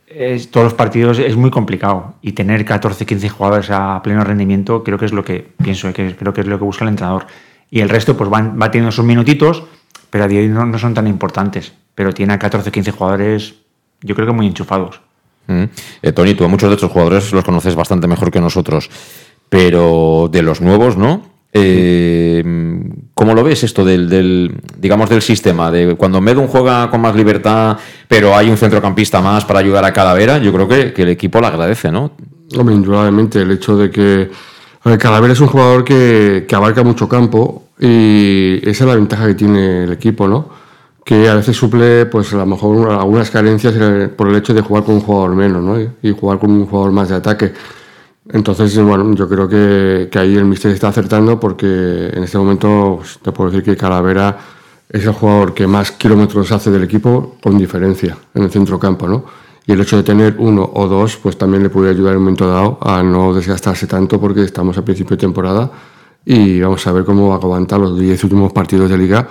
es, 0.08 0.52
todos 0.52 0.65
los 0.65 0.74
partidos 0.76 1.17
es 1.17 1.36
muy 1.36 1.50
complicado. 1.50 2.13
Y 2.22 2.34
tener 2.34 2.63
14, 2.63 3.08
15 3.08 3.30
jugadores 3.30 3.72
a 3.72 4.02
pleno 4.04 4.24
rendimiento, 4.24 4.84
creo 4.84 5.00
que 5.00 5.06
es 5.06 5.13
lo 5.13 5.26
que 5.26 5.48
pienso, 5.63 5.91
que 5.93 6.15
creo 6.15 6.32
que 6.32 6.41
es 6.41 6.48
lo 6.48 6.60
que 6.60 6.63
busca 6.63 6.86
el 6.86 6.89
entrenador. 6.89 7.26
Y 7.69 7.82
el 7.82 7.89
resto, 7.89 8.15
pues 8.15 8.30
van, 8.30 8.60
va 8.62 8.71
teniendo 8.71 8.91
sus 8.91 9.06
minutitos, 9.06 9.63
pero 10.10 10.26
a 10.26 10.28
día 10.28 10.39
de 10.39 10.45
hoy 10.45 10.52
no, 10.52 10.78
son 10.78 10.93
tan 10.93 11.08
importantes. 11.08 11.73
Pero 11.95 12.13
tiene 12.13 12.34
a 12.34 12.39
14, 12.39 12.71
15 12.71 12.91
jugadores, 12.91 13.56
yo 14.02 14.15
creo 14.15 14.28
que 14.28 14.34
muy 14.34 14.47
enchufados. 14.47 15.02
Mm. 15.47 15.63
Eh, 16.02 16.12
Tony, 16.12 16.34
tú 16.34 16.45
a 16.45 16.47
muchos 16.47 16.69
de 16.69 16.76
estos 16.76 16.91
jugadores 16.91 17.32
los 17.34 17.43
conoces 17.43 17.76
bastante 17.76 18.08
mejor 18.08 18.32
que 18.32 18.39
nosotros. 18.39 18.89
Pero 19.49 20.30
de 20.32 20.41
los 20.41 20.62
nuevos, 20.62 20.97
¿no? 20.97 21.34
Eh, 21.56 22.43
¿Cómo 23.13 23.36
lo 23.36 23.43
ves 23.43 23.63
esto 23.63 23.86
del, 23.86 24.56
digamos, 24.78 25.10
del 25.10 25.21
sistema? 25.21 25.69
De 25.69 25.95
cuando 25.95 26.19
Medun 26.19 26.47
juega 26.47 26.89
con 26.89 27.02
más 27.02 27.15
libertad, 27.15 27.78
pero 28.08 28.36
hay 28.36 28.49
un 28.49 28.58
centrocampista 28.58 29.21
más 29.21 29.45
para 29.45 29.60
ayudar 29.60 29.86
a 29.86 29.93
Calavera, 29.93 30.39
yo 30.39 30.52
creo 30.52 30.67
que, 30.67 30.93
el 31.02 31.10
equipo 31.10 31.39
lo 31.39 31.47
agradece, 31.47 31.91
¿no? 31.91 32.12
Hombre, 32.58 32.73
indudablemente, 32.73 33.41
el 33.41 33.52
hecho 33.52 33.78
de 33.78 33.91
que 33.91 34.32
Calavera 34.84 35.34
es 35.34 35.39
un 35.39 35.48
jugador 35.48 35.84
que, 35.86 36.46
abarca 36.54 36.84
mucho 36.84 37.08
campo 37.08 37.63
y 37.80 38.60
esa 38.63 38.84
es 38.84 38.88
la 38.88 38.96
ventaja 38.96 39.28
que 39.28 39.36
tiene 39.36 39.86
el 39.86 39.93
equipo, 39.93 40.28
¿no? 40.28 40.50
Que 41.06 41.30
a 41.30 41.36
veces 41.36 41.56
suple, 41.56 42.06
pues 42.06 42.34
a 42.34 42.38
lo 42.38 42.46
mejor 42.46 42.91
algunas 42.91 43.30
carencias 43.32 43.74
por 44.15 44.28
el 44.28 44.36
hecho 44.36 44.54
de 44.54 44.62
jugar 44.62 44.84
con 44.84 44.96
un 44.96 45.02
jugador 45.02 45.36
menos, 45.36 45.63
¿no? 45.63 45.80
Y 45.80 46.12
jugar 46.12 46.39
con 46.39 46.52
un 46.52 46.65
jugador 46.65 46.91
más 46.91 47.10
de 47.10 47.15
ataque. 47.15 47.54
Entonces, 48.30 48.78
bueno, 48.82 49.13
yo 49.15 49.28
creo 49.28 49.48
que, 49.50 50.10
ahí 50.17 50.36
el 50.36 50.46
Mister 50.46 50.72
está 50.72 50.89
acertando 50.89 51.39
porque 51.39 52.10
en 52.13 52.24
este 52.24 52.38
momento 52.38 52.98
pues, 53.00 53.19
te 53.22 53.32
puedo 53.32 53.52
decir 53.52 53.63
que 53.63 53.78
Calavera 53.78 54.38
es 54.89 55.06
el 55.06 55.13
jugador 55.13 55.54
que 55.54 55.65
más 55.65 55.91
kilómetros 55.91 56.52
hace 56.52 56.72
del 56.72 56.84
equipo 56.84 57.38
con 57.41 57.58
diferencia 57.58 58.17
en 58.34 58.43
el 58.43 58.52
centro 58.52 58.80
campo, 58.80 59.08
¿no? 59.08 59.26
Y 59.65 59.71
el 59.71 59.82
hecho 59.82 59.97
de 59.97 60.04
tener 60.04 60.36
uno 60.39 60.69
o 60.73 60.88
dos, 60.88 61.17
pues 61.17 61.38
también 61.38 61.63
le 61.63 61.69
puede 61.69 61.89
ayudar 61.89 62.13
en 62.13 62.17
un 62.17 62.23
momento 62.23 62.47
dado 62.47 62.78
a 62.82 63.02
no 63.02 63.34
desgastarse 63.34 63.88
tanto 63.88 64.19
porque 64.19 64.43
estamos 64.43 64.78
a 64.78 64.84
principio 64.84 65.15
de 65.15 65.21
temporada 65.21 65.71
y 66.26 66.60
vamos 66.62 66.86
a 66.88 66.91
ver 66.91 67.06
cómo 67.06 67.30
va 67.30 67.36
a 67.36 67.38
aguantar 67.38 67.80
los 67.80 67.97
10 67.97 68.23
últimos 68.26 68.52
partidos 68.52 68.89
de 68.89 68.97
liga. 68.97 69.28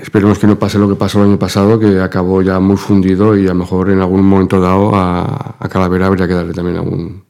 esperemos 0.00 0.38
que 0.38 0.46
no 0.46 0.58
pase 0.58 0.78
lo 0.78 0.88
que 0.88 0.94
pasó 0.94 1.20
el 1.20 1.30
año 1.30 1.38
pasado, 1.38 1.78
que 1.78 2.00
acabó 2.00 2.42
ya 2.42 2.60
muy 2.60 2.76
fundido 2.76 3.36
y 3.36 3.46
a 3.46 3.50
lo 3.50 3.56
mejor 3.56 3.90
en 3.90 4.00
algún 4.00 4.24
momento 4.24 4.60
dado 4.60 4.94
a, 4.94 5.56
a 5.58 5.68
Calavera 5.68 6.06
habría 6.06 6.28
que 6.28 6.34
darle 6.34 6.52
también 6.52 6.76
algún, 6.76 7.24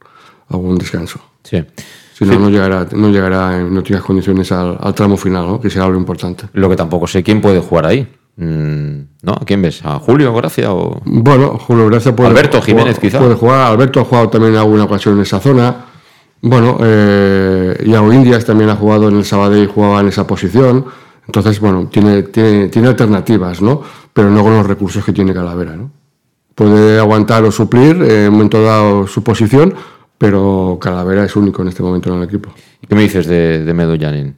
algún 0.48 0.76
descanso. 0.76 1.20
Sí. 1.42 1.64
Si 2.12 2.24
no, 2.24 2.38
no 2.38 2.50
llegará, 2.50 2.86
no 2.92 3.10
llegará 3.10 3.58
en 3.58 3.76
óptimas 3.76 4.02
condiciones 4.02 4.52
al, 4.52 4.94
tramo 4.94 5.16
final, 5.16 5.46
¿no? 5.46 5.60
que 5.60 5.70
será 5.70 5.88
lo 5.88 5.96
importante. 5.96 6.44
Lo 6.52 6.68
que 6.68 6.76
tampoco 6.76 7.06
sé 7.06 7.22
quién 7.22 7.40
puede 7.40 7.60
jugar 7.60 7.86
ahí. 7.86 8.08
Mm, 8.36 9.00
¿No? 9.22 9.32
¿A 9.32 9.44
quién 9.44 9.62
ves? 9.62 9.84
¿A 9.84 9.98
Julio 9.98 10.34
Gracia 10.34 10.72
o...? 10.72 11.00
Bueno, 11.04 11.58
Julio 11.58 11.86
Gracia 11.86 12.14
puede... 12.14 12.30
Alberto 12.30 12.60
Jiménez, 12.62 12.98
quizá. 12.98 13.18
Puede 13.18 13.34
jugar. 13.34 13.70
Alberto 13.72 14.00
ha 14.00 14.04
jugado 14.04 14.28
también 14.28 14.54
en 14.54 14.58
alguna 14.58 14.84
ocasión 14.84 15.16
en 15.16 15.22
esa 15.22 15.40
zona. 15.40 15.86
Bueno, 16.40 16.78
eh, 16.82 17.84
Iago 17.86 18.12
Indias 18.12 18.44
también 18.44 18.70
ha 18.70 18.76
jugado 18.76 19.08
en 19.08 19.16
el 19.16 19.24
Sabadell 19.24 19.64
y 19.64 19.66
jugaba 19.66 20.00
en 20.00 20.08
esa 20.08 20.26
posición. 20.26 20.86
Entonces, 21.26 21.60
bueno, 21.60 21.88
tiene, 21.90 22.24
tiene, 22.24 22.68
tiene 22.68 22.88
alternativas, 22.88 23.62
¿no? 23.62 23.82
Pero 24.12 24.28
no 24.30 24.42
con 24.42 24.54
los 24.54 24.66
recursos 24.66 25.04
que 25.04 25.12
tiene 25.12 25.32
Calavera, 25.32 25.76
¿no? 25.76 25.90
Puede 26.54 26.98
aguantar 26.98 27.44
o 27.44 27.52
suplir 27.52 28.02
en 28.02 28.28
un 28.28 28.32
momento 28.32 28.62
dado 28.62 29.06
su 29.06 29.22
posición, 29.22 29.74
pero 30.18 30.78
Calavera 30.80 31.24
es 31.24 31.36
único 31.36 31.62
en 31.62 31.68
este 31.68 31.82
momento 31.82 32.10
en 32.12 32.18
el 32.18 32.24
equipo. 32.24 32.50
¿Y 32.82 32.86
qué 32.86 32.94
me 32.94 33.02
dices 33.02 33.26
de, 33.26 33.64
de 33.64 33.74
Medo 33.74 33.96
Janin? 33.98 34.36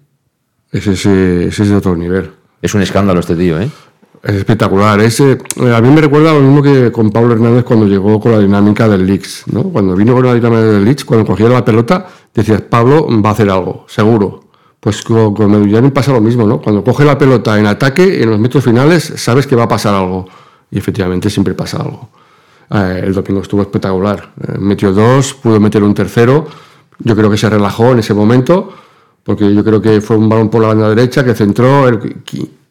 Ese, 0.71 0.93
ese, 0.93 1.49
es 1.49 1.69
de 1.69 1.75
otro 1.75 1.97
nivel. 1.97 2.31
Es 2.61 2.75
un 2.75 2.83
escándalo 2.83 3.21
este 3.21 3.35
tío, 3.35 3.61
¿eh? 3.61 3.71
Es 4.25 4.37
espectacular. 4.37 5.01
Ese, 5.01 5.39
a 5.75 5.81
mí 5.83 5.91
me 5.91 6.01
recuerda 6.01 6.33
lo 6.33 6.41
mismo 6.41 6.63
que 6.63 6.91
con 6.91 7.11
Pablo 7.11 7.35
Hernández 7.35 7.63
cuando 7.65 7.87
llegó 7.87 8.19
con 8.19 8.33
la 8.33 8.39
dinámica 8.39 8.89
del 8.89 9.07
Leaks. 9.07 9.45
¿no? 9.53 9.65
Cuando 9.65 9.95
vino 9.95 10.15
con 10.15 10.25
la 10.25 10.33
dinámica 10.33 10.63
del 10.63 10.85
Leaks, 10.85 11.05
cuando 11.05 11.27
cogía 11.27 11.49
la 11.51 11.63
pelota, 11.63 12.07
decías, 12.33 12.63
Pablo 12.63 13.07
va 13.23 13.29
a 13.29 13.33
hacer 13.33 13.51
algo, 13.51 13.85
seguro. 13.87 14.45
Pues 14.81 15.03
con, 15.03 15.35
con 15.35 15.91
pasa 15.93 16.13
lo 16.13 16.23
mismo, 16.23 16.47
¿no? 16.47 16.61
Cuando 16.61 16.83
coge 16.83 17.05
la 17.05 17.19
pelota 17.19 17.59
en 17.59 17.67
ataque, 17.67 18.23
en 18.23 18.31
los 18.31 18.39
metros 18.39 18.65
finales, 18.65 19.13
sabes 19.17 19.47
que 19.47 19.57
va 19.57 19.65
a 19.65 19.69
pasar 19.69 19.95
algo. 19.95 20.27
Y 20.71 20.79
efectivamente 20.79 21.29
siempre 21.29 21.53
pasa 21.55 21.79
algo. 21.83 22.09
Eh, 22.71 23.03
el 23.05 23.13
domingo 23.13 23.43
estuvo 23.43 23.61
espectacular. 23.61 24.33
Eh, 24.41 24.59
metió 24.59 24.93
dos, 24.93 25.35
pudo 25.35 25.61
meter 25.61 25.83
un 25.83 25.95
tercero. 25.95 26.47
Yo 26.99 27.15
creo 27.15 27.31
que 27.31 27.37
se 27.37 27.51
relajó 27.51 27.93
en 27.93 27.99
ese 27.99 28.15
momento, 28.15 28.73
porque 29.23 29.55
yo 29.55 29.63
creo 29.65 29.83
que 29.83 30.01
fue 30.01 30.17
un 30.17 30.29
balón 30.29 30.49
por 30.49 30.63
la 30.63 30.69
banda 30.69 30.89
derecha 30.89 31.25
que 31.25 31.35
centró, 31.35 32.01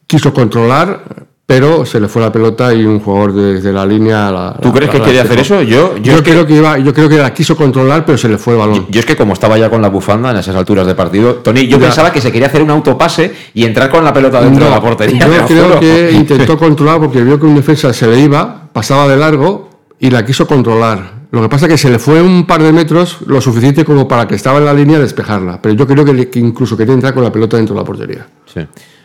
quiso 0.07 0.33
controlar, 0.33 1.27
pero 1.45 1.85
se 1.85 1.99
le 1.99 2.07
fue 2.07 2.21
la 2.21 2.31
pelota 2.31 2.73
y 2.73 2.85
un 2.85 2.99
jugador 2.99 3.33
desde 3.33 3.73
la 3.73 3.85
línea. 3.85 4.31
La, 4.31 4.57
¿Tú 4.61 4.71
crees 4.71 4.89
que 4.89 5.01
quería 5.01 5.23
hacer 5.23 5.39
eso? 5.39 5.61
Yo, 5.61 5.97
yo, 5.97 6.23
creo 6.23 6.47
que, 6.47 6.55
iba, 6.55 6.77
yo 6.79 6.93
creo 6.93 7.09
que 7.09 7.17
la 7.17 7.33
quiso 7.33 7.55
controlar, 7.55 8.05
pero 8.05 8.17
se 8.17 8.29
le 8.29 8.37
fue 8.37 8.53
el 8.53 8.59
balón. 8.59 8.87
Yo, 8.89 8.99
es 9.01 9.05
que 9.05 9.17
como 9.17 9.33
estaba 9.33 9.57
ya 9.57 9.69
con 9.69 9.81
la 9.81 9.89
bufanda 9.89 10.31
en 10.31 10.37
esas 10.37 10.55
alturas 10.55 10.87
de 10.87 10.95
partido, 10.95 11.35
Tony, 11.35 11.67
yo 11.67 11.79
pensaba 11.79 12.13
que 12.13 12.21
se 12.21 12.31
quería 12.31 12.47
hacer 12.47 12.61
un 12.61 12.69
autopase 12.71 13.33
y 13.53 13.65
entrar 13.65 13.89
con 13.89 14.03
la 14.03 14.13
pelota 14.13 14.41
dentro 14.41 14.65
de 14.65 14.71
la 14.71 14.81
portería. 14.81 15.19
Yo 15.19 15.45
creo 15.47 15.79
que 15.79 16.11
intentó 16.13 16.57
controlar 16.57 16.99
porque 16.99 17.21
vio 17.21 17.39
que 17.39 17.45
un 17.45 17.55
defensa 17.55 17.91
se 17.91 18.07
le 18.07 18.19
iba, 18.19 18.69
pasaba 18.71 19.07
de 19.07 19.17
largo 19.17 19.69
y 19.99 20.09
la 20.09 20.25
quiso 20.25 20.47
controlar. 20.47 21.23
Lo 21.31 21.41
que 21.41 21.49
pasa 21.49 21.65
es 21.65 21.71
que 21.71 21.77
se 21.77 21.89
le 21.89 21.99
fue 21.99 22.21
un 22.21 22.45
par 22.45 22.61
de 22.61 22.71
metros 22.71 23.17
lo 23.25 23.41
suficiente 23.41 23.83
como 23.83 24.07
para 24.07 24.27
que 24.27 24.35
estaba 24.35 24.59
en 24.59 24.65
la 24.65 24.73
línea 24.73 24.99
despejarla. 24.99 25.59
Pero 25.61 25.75
yo 25.75 25.87
creo 25.87 26.05
que, 26.05 26.39
incluso 26.39 26.77
quería 26.77 26.93
entrar 26.93 27.13
con 27.13 27.23
la 27.23 27.31
pelota 27.31 27.57
dentro 27.57 27.73
de 27.73 27.81
la 27.81 27.85
portería. 27.85 28.27
Sí. 28.45 28.61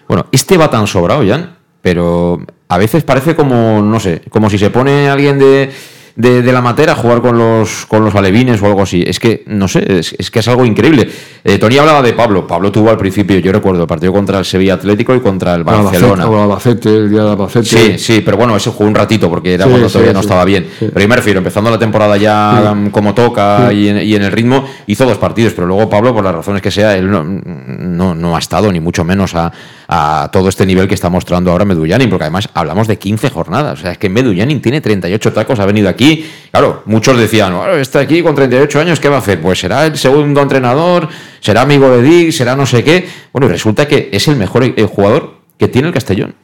Bueno, 0.07 0.27
este 0.31 0.57
va 0.57 0.70
tan 0.70 0.87
sobrado, 0.87 1.27
Jan, 1.27 1.58
pero 1.82 2.40
a 2.68 2.78
veces 2.78 3.04
parece 3.04 3.34
como, 3.34 3.82
no 3.82 4.00
sé, 4.00 4.22
como 4.30 4.50
si 4.50 4.58
se 4.58 4.70
pone 4.70 5.08
alguien 5.08 5.38
de 5.38 5.70
de, 6.18 6.42
de, 6.42 6.52
la 6.52 6.61
matera 6.61 6.96
jugar 6.96 7.22
con 7.22 7.38
los, 7.38 7.87
con 7.87 8.04
los 8.04 8.12
alevines 8.16 8.61
o 8.61 8.66
algo 8.66 8.83
así. 8.83 9.04
Es 9.07 9.20
que, 9.20 9.44
no 9.46 9.68
sé, 9.68 10.00
es, 10.00 10.31
que 10.33 10.40
es 10.40 10.48
algo 10.48 10.64
increíble. 10.64 11.09
Eh, 11.44 11.59
Tony 11.59 11.78
hablaba 11.78 12.02
de 12.02 12.12
Pablo. 12.12 12.44
Pablo 12.44 12.72
tuvo 12.72 12.90
al 12.90 12.98
principio, 12.98 13.38
yo 13.38 13.52
recuerdo, 13.52 13.83
el 13.83 13.87
partido 13.87 14.12
contra 14.12 14.40
el 14.40 14.44
Sevilla 14.44 14.74
Atlético 14.74 15.14
y 15.14 15.20
contra 15.20 15.54
el 15.54 15.62
Barcelona. 15.62 16.28
O 16.28 16.42
Albacete, 16.42 16.88
el 16.88 17.11
día 17.11 17.22
de 17.22 17.31
Albacete. 17.31 17.66
Sí, 17.66 17.98
sí, 17.98 18.20
pero 18.24 18.37
bueno, 18.37 18.57
ese 18.57 18.70
jugó 18.70 18.88
un 18.88 18.96
ratito 18.96 19.31
porque 19.31 19.54
era 19.54 19.66
cuando 19.66 19.87
todavía 19.87 20.12
no 20.12 20.18
estaba 20.18 20.44
bien. 20.44 20.66
Pero 20.81 21.00
yo 21.00 21.07
me 21.07 21.14
refiero, 21.14 21.38
empezando 21.38 21.70
la 21.70 21.78
temporada 21.78 22.16
ya 22.16 22.74
como 22.90 23.14
toca 23.14 23.72
y 23.72 23.88
en, 23.88 24.02
y, 24.02 24.16
en, 24.16 24.24
el 24.24 24.33
ritmo, 24.33 24.64
hizo 24.88 25.07
dos 25.07 25.18
partidos, 25.18 25.52
pero 25.52 25.68
luego 25.68 25.88
Pablo, 25.88 26.12
por 26.12 26.24
las 26.24 26.35
razones 26.35 26.61
que 26.61 26.72
sea, 26.72 26.96
él 26.96 27.09
no, 27.09 27.22
no, 27.22 28.16
no 28.16 28.35
ha 28.35 28.40
estado 28.40 28.72
ni 28.72 28.81
mucho 28.81 29.04
menos 29.04 29.37
a, 29.37 29.52
a 29.87 30.31
todo 30.33 30.48
este 30.48 30.66
nivel 30.66 30.88
que 30.88 30.94
está 30.94 31.11
mostrando 31.11 31.52
ahora 31.52 31.64
Medullanin, 31.64 32.11
porque 32.11 32.24
además 32.24 32.48
hablamos 32.54 32.88
de 32.88 32.98
15 32.98 33.31
jornadas. 33.31 33.78
O 33.78 33.83
sea, 33.83 33.92
es 33.92 33.98
que 33.98 34.09
Medullanin 34.09 34.61
tiene 34.61 34.81
38 34.81 35.33
tacos, 35.33 35.61
ha 35.61 35.66
venido 35.66 35.88
aquí. 35.88 36.08
Claro, 36.51 36.83
muchos 36.87 37.16
decían, 37.18 37.55
está 37.79 38.01
aquí 38.01 38.23
con 38.23 38.35
38 38.35 38.81
años, 38.81 39.01
¿qué 39.01 39.09
va 39.09 39.16
a 39.16 39.18
hacer? 39.18 39.40
Pues 39.40 39.61
será 39.61 39.87
el 39.87 39.97
segundo 39.97 40.40
entrenador, 40.40 41.09
será 41.40 41.62
amigo 41.62 41.90
de 41.90 42.03
Dick, 42.03 42.33
será 42.33 42.57
no 42.57 42.66
sé 42.66 42.83
qué. 42.83 43.07
Bueno, 43.33 43.49
resulta 43.49 43.87
que 43.87 44.09
es 44.12 44.27
el 44.29 44.37
mejor 44.37 44.64
eh, 44.64 44.88
jugador 44.90 45.35
que 45.59 45.68
tiene 45.68 45.88
el 45.88 45.94
Castellón. 45.94 46.35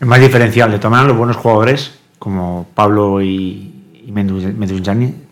Es 0.00 0.06
más 0.06 0.20
diferencial, 0.20 0.70
de 0.70 0.78
tomar 0.78 1.06
los 1.06 1.16
buenos 1.16 1.36
jugadores 1.36 1.98
como 2.18 2.66
Pablo 2.74 3.22
y, 3.22 3.74
y 4.06 4.12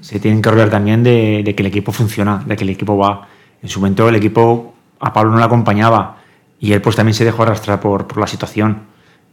se 0.01 0.21
tienen 0.21 0.43
que 0.43 0.51
rodear 0.51 0.71
también 0.71 1.03
de, 1.03 1.43
de, 1.45 1.55
que 1.55 1.63
el 1.63 1.67
equipo 1.69 1.93
funciona, 1.93 2.43
de 2.47 2.57
que 2.57 2.65
el 2.65 2.71
equipo 2.71 2.97
va. 2.97 3.29
En 3.63 3.69
su 3.69 3.81
momento 3.81 4.09
el 4.09 4.17
equipo 4.17 4.75
a 5.01 5.13
Pablo 5.13 5.33
no 5.33 5.39
le 5.39 5.45
acompañaba 5.45 6.19
Y 6.61 6.73
él 6.73 6.81
pues 6.81 6.97
también 6.97 7.15
se 7.15 7.25
dejó 7.25 7.43
arrastrar 7.43 7.81
por, 7.81 8.07
por 8.07 8.19
la 8.19 8.27
situación. 8.27 8.83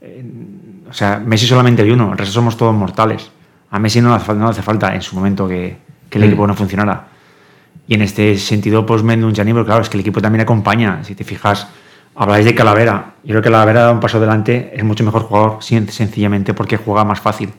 Eh, 0.02 0.24
o 0.90 0.94
sea, 0.94 1.20
Messi 1.20 1.48
solamente 1.48 1.82
hay 1.82 1.92
uno, 1.92 2.12
el 2.12 2.18
resto 2.18 2.34
somos 2.34 2.58
todos 2.58 2.76
mortales. 2.76 3.32
A 3.74 3.80
Messi 3.80 4.02
no 4.02 4.16
no 4.18 4.48
hace 4.50 4.62
falta 4.62 4.94
en 4.94 5.02
su 5.02 5.16
momento 5.16 5.48
que, 5.48 5.78
que 6.10 6.18
el 6.20 6.26
Mm. 6.26 6.28
equipo 6.28 6.46
no 6.48 6.54
funcionara. 6.54 7.08
Y 7.88 7.96
en 7.96 8.04
este 8.04 8.38
sentido, 8.38 8.86
pues 8.86 9.02
Mendunchani, 9.04 9.52
pero 9.52 9.66
claro, 9.66 9.82
es 9.82 9.90
que 9.90 9.98
el 9.98 10.02
equipo 10.02 10.22
también 10.22 10.42
acompaña. 10.42 11.04
Si 11.04 11.16
te 11.16 11.24
fijas, 11.24 11.68
habláis 12.16 12.46
de 12.46 12.54
Calavera. 12.54 13.16
Yo 13.24 13.30
creo 13.30 13.42
que 13.42 13.50
Calavera 13.50 13.82
da 13.86 13.92
un 13.92 14.00
paso 14.00 14.18
adelante, 14.20 14.72
es 14.76 14.84
mucho 14.84 15.04
mejor 15.04 15.24
jugador, 15.24 15.58
sen- 15.60 15.88
sencillamente 15.90 16.54
porque 16.54 16.78
juega 16.78 17.04
más 17.04 17.20
fácil. 17.20 17.50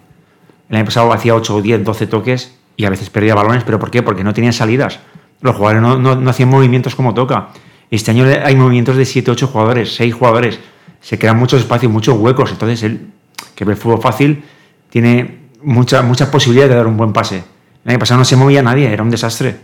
El 0.70 0.76
año 0.76 0.84
pasado 0.84 1.12
hacía 1.12 1.34
8, 1.34 1.60
10, 1.60 1.84
12 1.84 2.06
toques 2.06 2.54
y 2.76 2.84
a 2.84 2.90
veces 2.90 3.10
perdía 3.10 3.34
balones, 3.34 3.64
pero 3.64 3.78
¿por 3.80 3.90
qué? 3.90 4.02
Porque 4.02 4.22
no 4.24 4.32
tenía 4.32 4.52
salidas. 4.52 5.00
Los 5.40 5.56
jugadores 5.56 5.82
no, 5.82 5.98
no- 5.98 6.14
no 6.14 6.30
hacían 6.30 6.48
movimientos 6.48 6.94
como 6.94 7.12
toca. 7.12 7.48
Este 7.90 8.12
año 8.12 8.24
hay 8.24 8.54
movimientos 8.56 8.96
de 8.96 9.04
7, 9.04 9.30
8 9.32 9.48
jugadores, 9.48 9.94
6 9.96 10.14
jugadores. 10.14 10.58
Se 11.00 11.18
crean 11.18 11.36
muchos 11.36 11.60
espacios, 11.60 11.92
muchos 11.92 12.16
huecos. 12.16 12.50
Entonces, 12.52 12.82
él, 12.84 13.08
que 13.54 13.64
ve 13.66 13.72
el 13.72 13.78
fútbol 13.78 14.00
fácil, 14.00 14.42
tiene 14.88 15.43
mucha- 15.64 16.02
muchas 16.02 16.28
posibilidades 16.28 16.70
de 16.70 16.76
dar 16.76 16.86
un 16.86 16.96
buen 16.96 17.12
pase. 17.12 17.42
El 17.84 17.90
año 17.90 17.98
pasado 17.98 18.18
no 18.18 18.24
se 18.24 18.36
movía 18.36 18.62
nadie, 18.62 18.92
era 18.92 19.02
un 19.02 19.10
desastre. 19.10 19.56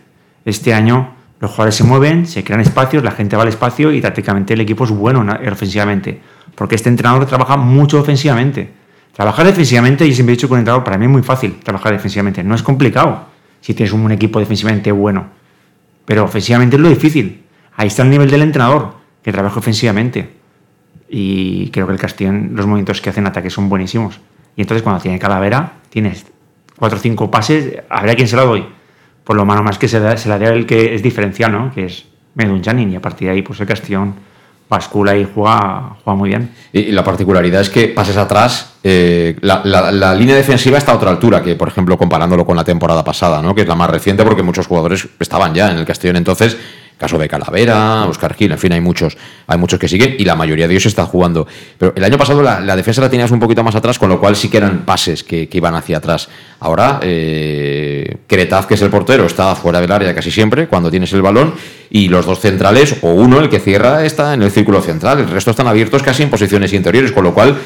Este 0.44 0.74
año 0.74 1.14
los 1.40 1.50
jugadores 1.50 1.74
se 1.74 1.84
mueven, 1.84 2.26
se 2.26 2.44
crean 2.44 2.60
espacios, 2.60 3.02
la 3.02 3.12
gente 3.12 3.36
va 3.36 3.42
al 3.42 3.48
espacio 3.48 3.92
y 3.92 4.00
tácticamente 4.00 4.54
el 4.54 4.60
equipo 4.60 4.84
es 4.84 4.90
bueno 4.90 5.24
ofensivamente. 5.50 6.20
Porque 6.54 6.74
este 6.74 6.88
entrenador 6.90 7.24
trabaja 7.26 7.56
mucho 7.56 7.98
ofensivamente. 8.00 8.70
Trabajar 9.14 9.46
defensivamente, 9.46 10.06
yo 10.08 10.14
siempre 10.14 10.34
he 10.34 10.36
dicho 10.36 10.48
que 10.48 10.54
entrenador 10.54 10.84
para 10.84 10.98
mí 10.98 11.06
es 11.06 11.10
muy 11.10 11.22
fácil 11.22 11.56
trabajar 11.62 11.92
defensivamente. 11.92 12.42
No 12.44 12.54
es 12.54 12.62
complicado 12.62 13.26
si 13.60 13.72
tienes 13.74 13.92
un 13.92 14.10
equipo 14.12 14.38
defensivamente 14.38 14.92
bueno. 14.92 15.26
Pero 16.04 16.24
ofensivamente 16.24 16.76
es 16.76 16.82
lo 16.82 16.88
difícil. 16.88 17.42
Ahí 17.76 17.88
está 17.88 18.02
el 18.02 18.10
nivel 18.10 18.30
del 18.30 18.42
entrenador, 18.42 18.94
que 19.22 19.32
trabaja 19.32 19.58
ofensivamente. 19.58 20.30
Y 21.08 21.70
creo 21.70 21.86
que 21.86 21.92
el 21.94 21.98
Castellón, 21.98 22.50
los 22.54 22.66
movimientos 22.66 23.00
que 23.00 23.10
hacen 23.10 23.26
ataque 23.26 23.50
son 23.50 23.68
buenísimos. 23.68 24.20
Y 24.60 24.62
entonces 24.62 24.82
cuando 24.82 25.00
tiene 25.00 25.18
calavera, 25.18 25.72
tienes 25.88 26.26
cuatro 26.78 26.98
o 26.98 27.00
cinco 27.00 27.30
pases, 27.30 27.78
a 27.88 28.02
ver 28.02 28.10
a 28.10 28.14
quién 28.14 28.28
se 28.28 28.36
la 28.36 28.42
doy. 28.44 28.62
Por 29.24 29.34
lo 29.34 29.46
malo 29.46 29.62
más 29.62 29.78
que 29.78 29.88
se, 29.88 30.18
se 30.18 30.28
la 30.28 30.38
dé 30.38 30.48
el 30.48 30.66
que 30.66 30.94
es 30.94 31.02
diferencial. 31.02 31.70
Que 31.74 31.86
es 31.86 32.04
Medunjanin. 32.34 32.92
Y 32.92 32.96
a 32.96 33.00
partir 33.00 33.28
de 33.28 33.32
ahí, 33.32 33.40
pues 33.40 33.58
el 33.60 33.66
Castellón 33.66 34.12
bascula 34.68 35.16
y 35.16 35.26
juega, 35.34 35.96
juega 36.04 36.14
muy 36.14 36.28
bien. 36.28 36.50
Y, 36.74 36.92
la 36.92 37.02
particularidad 37.02 37.62
es 37.62 37.70
que 37.70 37.88
pases 37.88 38.18
atrás, 38.18 38.74
eh, 38.84 39.34
la, 39.40 39.62
la- 39.64 39.90
la 39.90 40.14
línea 40.14 40.36
defensiva 40.36 40.76
está 40.76 40.92
a 40.92 40.96
otra 40.96 41.08
altura 41.08 41.42
que, 41.42 41.54
por 41.54 41.68
ejemplo, 41.68 41.96
comparándolo 41.96 42.44
con 42.44 42.54
la 42.54 42.62
temporada 42.64 43.02
pasada, 43.02 43.40
¿no? 43.40 43.54
que 43.54 43.62
es 43.62 43.66
la 43.68 43.76
más 43.76 43.88
reciente, 43.88 44.24
porque 44.24 44.42
muchos 44.42 44.66
jugadores 44.66 45.08
estaban 45.18 45.54
ya 45.54 45.70
en 45.70 45.78
el 45.78 45.86
Castellón 45.86 46.16
entonces. 46.16 46.58
Caso 47.00 47.16
de 47.16 47.30
Calavera, 47.30 48.04
Oscar 48.04 48.34
Gil, 48.34 48.52
en 48.52 48.58
fin, 48.58 48.72
hay 48.72 48.82
muchos, 48.82 49.16
hay 49.46 49.56
muchos 49.56 49.78
que 49.78 49.88
siguen 49.88 50.16
y 50.18 50.24
la 50.26 50.36
mayoría 50.36 50.68
de 50.68 50.74
ellos 50.74 50.84
está 50.84 51.06
jugando. 51.06 51.46
Pero 51.78 51.94
el 51.96 52.04
año 52.04 52.18
pasado 52.18 52.42
la, 52.42 52.76
defensa 52.76 53.00
la 53.00 53.08
tenías 53.08 53.30
un 53.30 53.40
poquito 53.40 53.64
más 53.64 53.74
atrás, 53.74 53.98
con 53.98 54.10
lo 54.10 54.20
cual 54.20 54.36
sí 54.36 54.50
que 54.50 54.58
eran 54.58 54.80
pases 54.84 55.24
que, 55.24 55.48
que 55.48 55.56
iban 55.56 55.74
hacia 55.74 55.96
atrás. 55.96 56.28
Ahora, 56.58 57.00
eh, 57.02 58.18
que 58.28 58.74
es 58.74 58.82
el 58.82 58.90
portero, 58.90 59.24
está 59.24 59.56
fuera 59.56 59.80
del 59.80 59.90
área 59.90 60.14
casi 60.14 60.30
siempre 60.30 60.68
cuando 60.68 60.90
tienes 60.90 61.10
el 61.14 61.22
balón 61.22 61.54
y 61.88 62.08
los 62.08 62.26
dos 62.26 62.40
centrales, 62.40 62.96
o 63.00 63.14
uno, 63.14 63.40
el 63.40 63.48
que 63.48 63.60
cierra, 63.60 64.04
está 64.04 64.34
en 64.34 64.42
el 64.42 64.50
círculo 64.50 64.82
central. 64.82 65.20
El 65.20 65.30
resto 65.30 65.52
están 65.52 65.68
abiertos 65.68 66.02
casi 66.02 66.22
en 66.22 66.28
posiciones 66.28 66.70
interiores, 66.74 67.12
con 67.12 67.24
lo 67.24 67.32
cual 67.32 67.56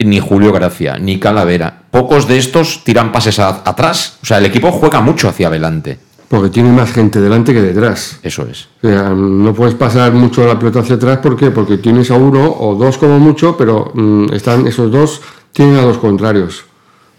ni 0.00 0.20
Julio 0.20 0.52
Gracia, 0.52 0.98
ni 0.98 1.18
Calavera. 1.18 1.84
Pocos 1.90 2.28
de 2.28 2.36
estos 2.36 2.84
tiran 2.84 3.10
pases 3.10 3.38
atrás. 3.38 4.18
O 4.22 4.26
sea, 4.26 4.36
el 4.36 4.44
equipo 4.44 4.70
juega 4.70 5.00
mucho 5.00 5.30
hacia 5.30 5.48
adelante. 5.48 5.98
Porque 6.28 6.50
tiene 6.50 6.72
más 6.72 6.92
gente 6.92 7.20
delante 7.20 7.52
que 7.52 7.62
detrás. 7.62 8.18
Eso 8.22 8.46
es. 8.50 8.68
O 8.82 8.88
sea, 8.88 9.10
no 9.10 9.54
puedes 9.54 9.74
pasar 9.74 10.12
mucho 10.12 10.44
la 10.44 10.58
pelota 10.58 10.80
hacia 10.80 10.96
atrás 10.96 11.18
¿por 11.18 11.36
qué? 11.36 11.50
porque 11.50 11.78
tienes 11.78 12.10
a 12.10 12.14
uno 12.14 12.44
o 12.58 12.74
dos 12.74 12.98
como 12.98 13.18
mucho, 13.18 13.56
pero 13.56 13.92
mm, 13.94 14.32
están 14.32 14.66
esos 14.66 14.90
dos 14.90 15.22
tienen 15.52 15.76
a 15.76 15.82
los 15.82 15.98
contrarios, 15.98 16.64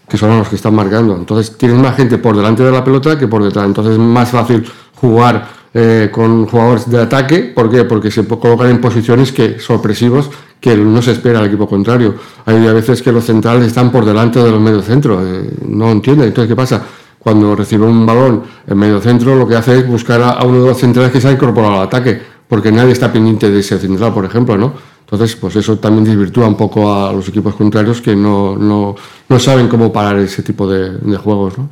que 0.08 0.18
son 0.18 0.36
los 0.38 0.48
que 0.48 0.56
están 0.56 0.74
marcando. 0.74 1.16
Entonces 1.16 1.56
tienes 1.56 1.78
más 1.78 1.96
gente 1.96 2.18
por 2.18 2.36
delante 2.36 2.62
de 2.62 2.70
la 2.70 2.84
pelota 2.84 3.18
que 3.18 3.26
por 3.26 3.42
detrás. 3.42 3.64
Entonces 3.64 3.94
es 3.94 3.98
más 3.98 4.30
fácil 4.30 4.64
jugar 4.94 5.48
eh, 5.72 6.10
con 6.12 6.46
jugadores 6.46 6.90
de 6.90 7.00
ataque. 7.00 7.52
¿Por 7.54 7.70
qué? 7.70 7.84
Porque 7.84 8.10
se 8.10 8.26
colocan 8.26 8.68
en 8.68 8.80
posiciones 8.80 9.32
que 9.32 9.58
sorpresivos 9.58 10.30
que 10.60 10.76
no 10.76 11.00
se 11.02 11.12
espera 11.12 11.38
al 11.38 11.46
equipo 11.46 11.68
contrario. 11.68 12.14
Hay 12.46 12.66
a 12.66 12.72
veces 12.72 13.02
que 13.02 13.12
los 13.12 13.24
centrales 13.24 13.66
están 13.66 13.90
por 13.92 14.04
delante 14.04 14.38
de 14.42 14.50
los 14.50 14.60
mediocentros. 14.60 15.22
Eh, 15.24 15.50
no 15.66 15.90
entiendo. 15.90 16.24
Entonces, 16.24 16.48
¿qué 16.48 16.56
pasa? 16.56 16.82
Cuando 17.18 17.54
recibe 17.56 17.84
un 17.84 18.06
balón 18.06 18.42
en 18.66 18.78
medio 18.78 19.00
centro, 19.00 19.34
lo 19.34 19.46
que 19.46 19.56
hace 19.56 19.78
es 19.78 19.86
buscar 19.86 20.22
a, 20.22 20.44
uno 20.44 20.62
de 20.62 20.68
los 20.68 20.78
centrales 20.78 21.12
que 21.12 21.20
se 21.20 21.28
ha 21.28 21.32
incorporado 21.32 21.74
al 21.74 21.86
ataque, 21.86 22.20
porque 22.46 22.70
nadie 22.72 22.92
está 22.92 23.12
pendiente 23.12 23.50
de 23.50 23.60
ese 23.60 23.78
central, 23.78 24.14
por 24.14 24.24
ejemplo, 24.24 24.56
¿no? 24.56 24.72
Entonces, 25.00 25.36
pues 25.36 25.56
eso 25.56 25.78
también 25.78 26.04
desvirtúa 26.04 26.46
un 26.46 26.56
poco 26.56 26.92
a 26.92 27.12
los 27.12 27.28
equipos 27.28 27.54
contrarios 27.54 28.00
que 28.00 28.14
no, 28.14 28.56
no, 28.56 28.94
no 29.28 29.38
saben 29.38 29.68
cómo 29.68 29.92
parar 29.92 30.18
ese 30.18 30.42
tipo 30.42 30.70
de, 30.70 30.98
de 30.98 31.16
juegos, 31.16 31.56
¿no? 31.58 31.68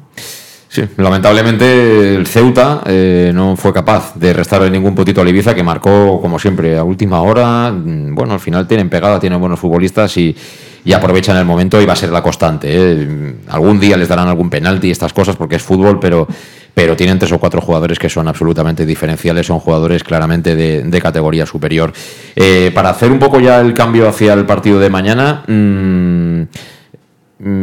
Sí, 0.77 0.83
lamentablemente 0.99 2.17
el 2.17 2.27
Ceuta 2.27 2.83
eh, 2.85 3.33
no 3.35 3.57
fue 3.57 3.73
capaz 3.73 4.15
de 4.15 4.35
restarle 4.35 4.69
ningún 4.71 4.95
puntito 4.95 5.23
al 5.23 5.29
Ibiza, 5.31 5.55
que 5.55 5.63
marcó, 5.63 6.21
como 6.21 6.39
siempre, 6.39 6.77
a 6.77 6.85
última 6.85 7.23
hora. 7.23 7.71
Mm, 7.73 8.15
Bueno, 8.15 8.35
al 8.35 8.41
final 8.41 8.69
tienen 8.69 8.91
pegada, 8.91 9.19
tienen 9.19 9.41
buenos 9.41 9.59
futbolistas 9.59 10.15
y, 10.19 10.37
y 10.85 10.93
aprovechan 10.93 11.39
el 11.39 11.47
momento 11.47 11.81
y 11.81 11.87
va 11.87 11.95
a 11.95 11.97
ser 11.97 12.11
la 12.11 12.23
constante. 12.23 12.69
¿eh? 12.71 13.07
Mm, 13.07 13.49
Algún 13.49 13.81
día 13.81 13.97
les 13.97 14.07
darán 14.07 14.29
algún 14.29 14.51
penalti 14.51 14.89
y 14.89 14.91
estas 14.91 15.15
cosas 15.15 15.35
porque 15.37 15.57
es 15.57 15.63
fútbol, 15.63 15.99
pero, 15.99 16.29
pero 16.75 16.95
tienen 16.95 17.19
tres 17.19 17.33
o 17.33 17.39
cuatro 17.39 17.63
jugadores 17.63 17.99
que 17.99 18.11
son 18.11 18.29
absolutamente 18.29 18.85
diferenciales, 18.85 19.47
son 19.47 19.61
jugadores 19.61 20.05
claramente 20.05 20.55
de, 20.57 21.01
categoría 21.01 21.47
superior. 21.47 21.91
Eh, 22.35 22.71
para 22.75 22.91
hacer 22.91 23.11
un 23.11 23.19
poco 23.19 23.41
ya 23.41 23.63
el 23.63 23.73
cambio 23.73 24.07
hacia 24.11 24.35
el 24.35 24.45
partido 24.45 24.79
de 24.79 24.91
mañana. 24.91 25.43
mm, 25.47 26.43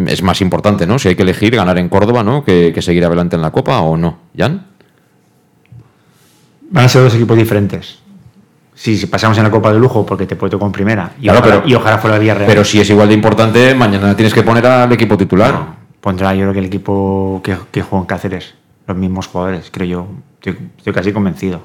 es 0.08 0.22
más 0.22 0.42
importante, 0.42 0.86
¿no? 0.86 1.00
Si 1.00 1.08
hay 1.10 1.16
que 1.16 1.24
elegir 1.24 1.56
ganar 1.56 1.78
en 1.80 1.90
Córdoba, 1.90 2.24
¿no? 2.24 2.44
Que, 2.44 2.72
que 2.74 2.82
seguir 2.82 3.04
adelante 3.06 3.36
en 3.36 3.42
la 3.42 3.52
Copa 3.52 3.80
o 3.82 3.98
no. 3.98 4.18
¿Jan? 4.38 4.68
Van 6.70 6.86
a 6.86 6.90
ser 6.90 7.04
dos 7.04 7.14
equipos 7.16 7.38
diferentes. 7.38 8.00
Sí, 8.76 8.98
si 8.98 9.06
pasamos 9.06 9.38
en 9.38 9.44
la 9.44 9.52
Copa 9.52 9.72
de 9.72 9.80
Lujo 9.80 10.06
porque 10.06 10.26
te 10.26 10.36
puede 10.36 10.52
tocar 10.52 10.66
en 10.66 10.72
primera 10.72 11.12
y, 11.20 11.24
Claro, 11.24 11.40
ojalá, 11.40 11.56
pero- 11.58 11.68
y 11.70 11.76
ojalá 11.76 11.98
fuera 12.00 12.18
Villarreal. 12.18 12.48
Pero 12.48 12.64
si 12.64 12.80
es 12.82 12.90
igual 12.90 13.08
de 13.08 13.14
importante, 13.14 13.76
mañana 13.76 14.16
tienes 14.16 14.34
que 14.34 14.42
poner 14.44 14.66
al 14.66 14.92
equipo 14.92 15.16
titular. 15.18 15.84
pondrá 16.02 16.34
yo 16.34 16.42
creo 16.42 16.54
que 16.54 16.60
el 16.60 16.66
equipo 16.66 17.40
que, 17.44 17.56
que 17.72 17.82
juega 17.82 18.02
en 18.04 18.08
Cáceres, 18.08 18.56
los 18.88 18.98
mismos 18.98 19.28
jugadores, 19.28 19.70
creo 19.72 19.88
yo. 19.88 20.08
Estoy, 20.42 20.58
estoy 20.78 20.92
casi 20.94 21.14
convencido. 21.14 21.62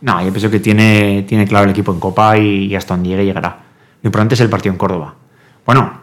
No, 0.00 0.20
yo 0.24 0.30
pienso 0.32 0.50
que 0.50 0.60
tiene, 0.60 1.24
tiene 1.28 1.46
claro 1.46 1.64
el 1.66 1.70
equipo 1.72 1.92
en 1.92 2.00
Copa 2.00 2.38
y, 2.38 2.66
y 2.66 2.74
hasta 2.76 2.94
donde 2.94 3.10
llegue 3.10 3.24
llegará. 3.26 3.58
Lo 4.02 4.08
importante 4.08 4.34
es 4.34 4.40
el 4.40 4.48
partido 4.48 4.72
en 4.72 4.78
Córdoba. 4.78 5.14
Bueno, 5.66 6.01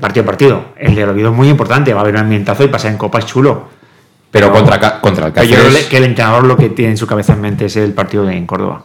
partido 0.00 0.24
a 0.24 0.26
partido. 0.26 0.64
El 0.76 0.94
de 0.94 1.04
Oviedo 1.04 1.30
es 1.30 1.36
muy 1.36 1.48
importante, 1.48 1.92
va 1.92 2.00
a 2.00 2.02
haber 2.02 2.14
un 2.14 2.20
ambientazo 2.22 2.64
y 2.64 2.68
pasar 2.68 2.90
en 2.92 2.98
Copa 2.98 3.18
es 3.20 3.26
chulo. 3.26 3.68
Pero 4.30 4.52
contra, 4.52 5.00
contra 5.00 5.26
el 5.28 5.32
Pero 5.32 5.46
yo 5.46 5.54
creo 5.54 5.64
Cáceres. 5.66 5.86
que 5.86 5.96
el 5.98 6.04
entrenador 6.04 6.44
lo 6.44 6.56
que 6.56 6.68
tiene 6.70 6.90
en 6.92 6.96
su 6.96 7.06
cabeza 7.06 7.32
en 7.34 7.40
mente 7.40 7.66
es 7.66 7.76
el 7.76 7.92
partido 7.92 8.24
de 8.24 8.36
en 8.36 8.46
Córdoba. 8.46 8.84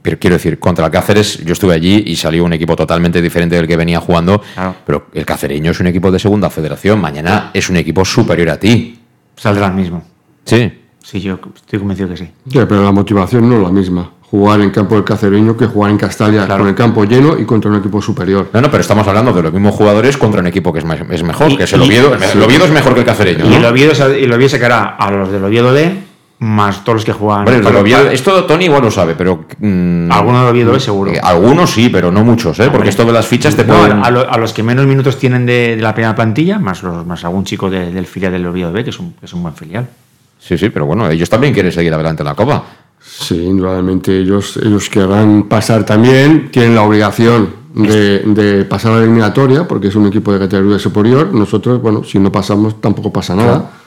Pero 0.00 0.18
quiero 0.18 0.34
decir, 0.34 0.58
contra 0.58 0.86
el 0.86 0.90
Cáceres, 0.90 1.44
yo 1.44 1.52
estuve 1.52 1.74
allí 1.74 2.02
y 2.06 2.16
salió 2.16 2.44
un 2.44 2.52
equipo 2.52 2.74
totalmente 2.74 3.22
diferente 3.22 3.54
del 3.54 3.68
que 3.68 3.76
venía 3.76 4.00
jugando. 4.00 4.42
Pero 4.84 5.06
el 5.12 5.24
cacereño 5.24 5.70
es 5.70 5.78
un 5.78 5.86
equipo 5.86 6.10
de 6.10 6.18
segunda 6.18 6.50
federación. 6.50 7.00
Mañana 7.00 7.50
es 7.54 7.70
un 7.70 7.76
equipo 7.76 8.04
superior 8.04 8.48
a 8.48 8.58
ti. 8.58 8.98
Saldrá 9.36 9.66
el 9.68 9.74
mismo. 9.74 10.02
Sí. 10.44 10.72
Sí, 11.04 11.20
yo 11.20 11.38
estoy 11.54 11.78
convencido 11.78 12.08
que 12.08 12.16
sí. 12.16 12.30
Ya, 12.46 12.66
pero 12.66 12.82
la 12.82 12.90
motivación 12.92 13.48
no 13.48 13.56
es 13.56 13.62
la 13.62 13.70
misma. 13.70 14.10
Jugar 14.32 14.62
en 14.62 14.70
campo 14.70 14.94
del 14.94 15.04
cacereño 15.04 15.54
que 15.58 15.66
jugar 15.66 15.90
en 15.90 15.98
Castalia 15.98 16.48
con 16.48 16.66
el 16.66 16.74
campo 16.74 17.04
lleno 17.04 17.38
y 17.38 17.44
contra 17.44 17.70
un 17.70 17.76
equipo 17.76 18.00
superior. 18.00 18.48
No, 18.54 18.62
no, 18.62 18.70
pero 18.70 18.80
estamos 18.80 19.06
hablando 19.06 19.30
de 19.32 19.42
los 19.42 19.52
mismos 19.52 19.74
jugadores 19.74 20.16
contra 20.16 20.40
un 20.40 20.46
equipo 20.46 20.72
que 20.72 20.78
es, 20.78 20.86
más- 20.86 21.00
es 21.10 21.22
mejor, 21.22 21.52
Y- 21.52 21.56
que 21.58 21.64
es 21.64 21.72
el 21.74 21.82
y- 21.82 21.84
Oviedo. 21.86 22.14
El 22.14 22.42
Oviedo 22.42 22.64
es 22.64 22.70
mejor 22.70 22.94
que 22.94 23.00
el 23.00 23.06
cacereño. 23.06 23.44
Y 23.44 23.48
¿no? 23.50 23.56
el 23.56 23.64
Oviedo, 23.66 23.92
y 24.18 24.24
el 24.24 24.32
Oviedo 24.32 24.48
sacará 24.48 24.96
a 24.98 25.10
los 25.10 25.30
del 25.30 25.44
Oviedo 25.44 25.70
B 25.74 25.94
más 26.38 26.82
todos 26.82 26.96
los 26.96 27.04
que 27.04 27.12
juegan. 27.12 27.40
Hombre, 27.40 27.56
el 27.58 27.76
Oviedo- 27.76 28.10
esto 28.10 28.44
Tony 28.44 28.64
igual 28.64 28.80
lo 28.82 28.90
sabe, 28.90 29.14
pero. 29.16 29.44
mm, 29.58 30.10
Alguno 30.10 30.40
del 30.40 30.48
Oviedo 30.48 30.72
B 30.72 30.80
seguro. 30.80 31.12
eh, 31.12 31.20
Algunos 31.22 31.70
sí, 31.70 31.90
pero 31.90 32.10
no 32.10 32.24
muchos, 32.24 32.58
¿eh? 32.58 32.70
Porque 32.72 32.88
esto 32.88 33.04
de 33.04 33.12
las 33.12 33.26
fichas 33.26 33.54
te 33.54 33.64
No, 33.66 33.74
pueden. 33.76 34.02
a, 34.02 34.10
lo- 34.10 34.28
a 34.32 34.38
los 34.38 34.54
que 34.54 34.62
menos 34.62 34.86
minutos 34.86 35.18
tienen 35.18 35.44
de, 35.44 35.76
de 35.76 35.82
la 35.82 35.92
primera 35.94 36.14
plantilla, 36.16 36.58
más, 36.58 36.82
los, 36.82 37.04
más 37.06 37.22
algún 37.24 37.44
chico 37.44 37.68
de- 37.68 37.92
del 37.92 38.06
filial 38.06 38.32
del 38.32 38.46
Oviedo 38.46 38.72
B, 38.72 38.82
que 38.82 38.90
es 38.90 38.98
un, 38.98 39.12
que 39.12 39.26
es 39.26 39.32
un 39.34 39.42
buen 39.42 39.54
filial. 39.54 39.86
Sí, 40.42 40.58
sí, 40.58 40.70
pero 40.70 40.86
bueno, 40.86 41.08
ellos 41.08 41.30
también 41.30 41.54
quieren 41.54 41.70
seguir 41.70 41.94
adelante 41.94 42.22
en 42.22 42.26
la 42.26 42.34
Copa. 42.34 42.64
Sí, 43.00 43.36
indudablemente 43.36 44.16
ellos, 44.18 44.56
ellos 44.56 44.88
querrán 44.88 45.44
pasar 45.44 45.84
también, 45.84 46.50
tienen 46.50 46.74
la 46.74 46.82
obligación 46.82 47.48
de, 47.74 48.20
de 48.20 48.64
pasar 48.64 48.92
a 48.92 48.96
la 48.96 49.02
eliminatoria, 49.02 49.66
porque 49.68 49.88
es 49.88 49.94
un 49.94 50.06
equipo 50.06 50.32
de 50.32 50.40
categoría 50.40 50.78
superior. 50.78 51.32
Nosotros, 51.32 51.80
bueno, 51.80 52.02
si 52.02 52.18
no 52.18 52.32
pasamos 52.32 52.80
tampoco 52.80 53.12
pasa 53.12 53.34
nada. 53.36 53.58
Claro. 53.58 53.81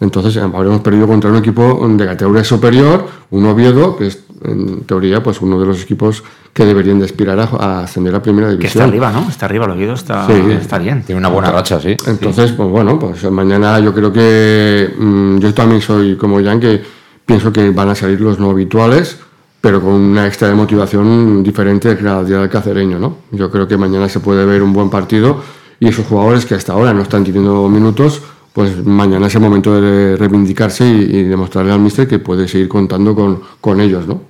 Entonces 0.00 0.36
eh, 0.36 0.40
habremos 0.40 0.80
perdido 0.80 1.06
contra 1.06 1.30
un 1.30 1.36
equipo 1.36 1.86
de 1.88 2.06
categoría 2.06 2.42
superior, 2.44 3.06
un 3.30 3.46
Oviedo, 3.46 3.96
que 3.96 4.06
es 4.08 4.18
en 4.42 4.80
teoría 4.84 5.22
pues 5.22 5.40
uno 5.42 5.60
de 5.60 5.66
los 5.66 5.82
equipos 5.82 6.24
que 6.54 6.64
deberían 6.64 6.98
de 6.98 7.04
aspirar 7.04 7.38
a, 7.38 7.44
a 7.44 7.80
ascender 7.84 8.14
a 8.14 8.22
primera 8.22 8.48
Que 8.48 8.52
división. 8.56 8.82
está 8.82 8.84
arriba, 8.84 9.12
¿no? 9.12 9.28
Está 9.28 9.46
arriba, 9.46 9.66
el 9.66 9.72
Oviedo 9.72 9.92
está, 9.92 10.26
Sí. 10.26 10.32
está 10.52 10.78
bien. 10.78 11.02
Tiene 11.02 11.18
una 11.18 11.28
buena 11.28 11.50
racha, 11.52 11.78
sí. 11.78 11.94
Entonces, 12.06 12.52
pues 12.52 12.68
bueno, 12.70 12.98
pues 12.98 13.30
mañana 13.30 13.78
yo 13.80 13.92
creo 13.94 14.10
que 14.12 14.94
mm, 14.98 15.38
yo 15.38 15.52
también 15.54 15.80
soy 15.82 16.16
como 16.16 16.42
Jan, 16.42 16.58
que 16.58 16.82
pienso 17.26 17.52
que 17.52 17.68
van 17.70 17.90
a 17.90 17.94
salir 17.94 18.20
los 18.20 18.38
no 18.40 18.50
habituales 18.50 19.18
pero 19.62 19.82
con 19.82 19.92
una 19.92 20.26
extra 20.26 20.48
de 20.48 20.54
motivación 20.54 21.42
diferente 21.42 21.94
cada 21.98 22.24
día 22.24 22.38
del 22.38 22.48
cacereño, 22.48 22.98
¿no? 22.98 23.16
Yo 23.30 23.50
creo 23.50 23.68
que 23.68 23.76
mañana 23.76 24.08
se 24.08 24.18
puede 24.20 24.46
ver 24.46 24.62
un 24.62 24.72
buen 24.72 24.88
partido 24.88 25.42
y 25.78 25.86
esos 25.88 26.06
jugadores 26.06 26.46
que 26.46 26.54
hasta 26.54 26.72
ahora 26.72 26.94
no 26.94 27.02
están 27.02 27.24
teniendo 27.24 27.68
minutos, 27.68 28.22
pues 28.52 28.84
mañana 28.84 29.26
es 29.26 29.34
el 29.34 29.40
momento 29.40 29.80
de 29.80 30.16
reivindicarse 30.16 30.86
y, 30.86 31.22
demostrarle 31.24 31.72
al 31.72 31.80
míster 31.80 32.08
que 32.08 32.18
puede 32.18 32.48
seguir 32.48 32.68
contando 32.68 33.14
con, 33.14 33.40
con 33.60 33.80
ellos, 33.80 34.06
¿no? 34.06 34.22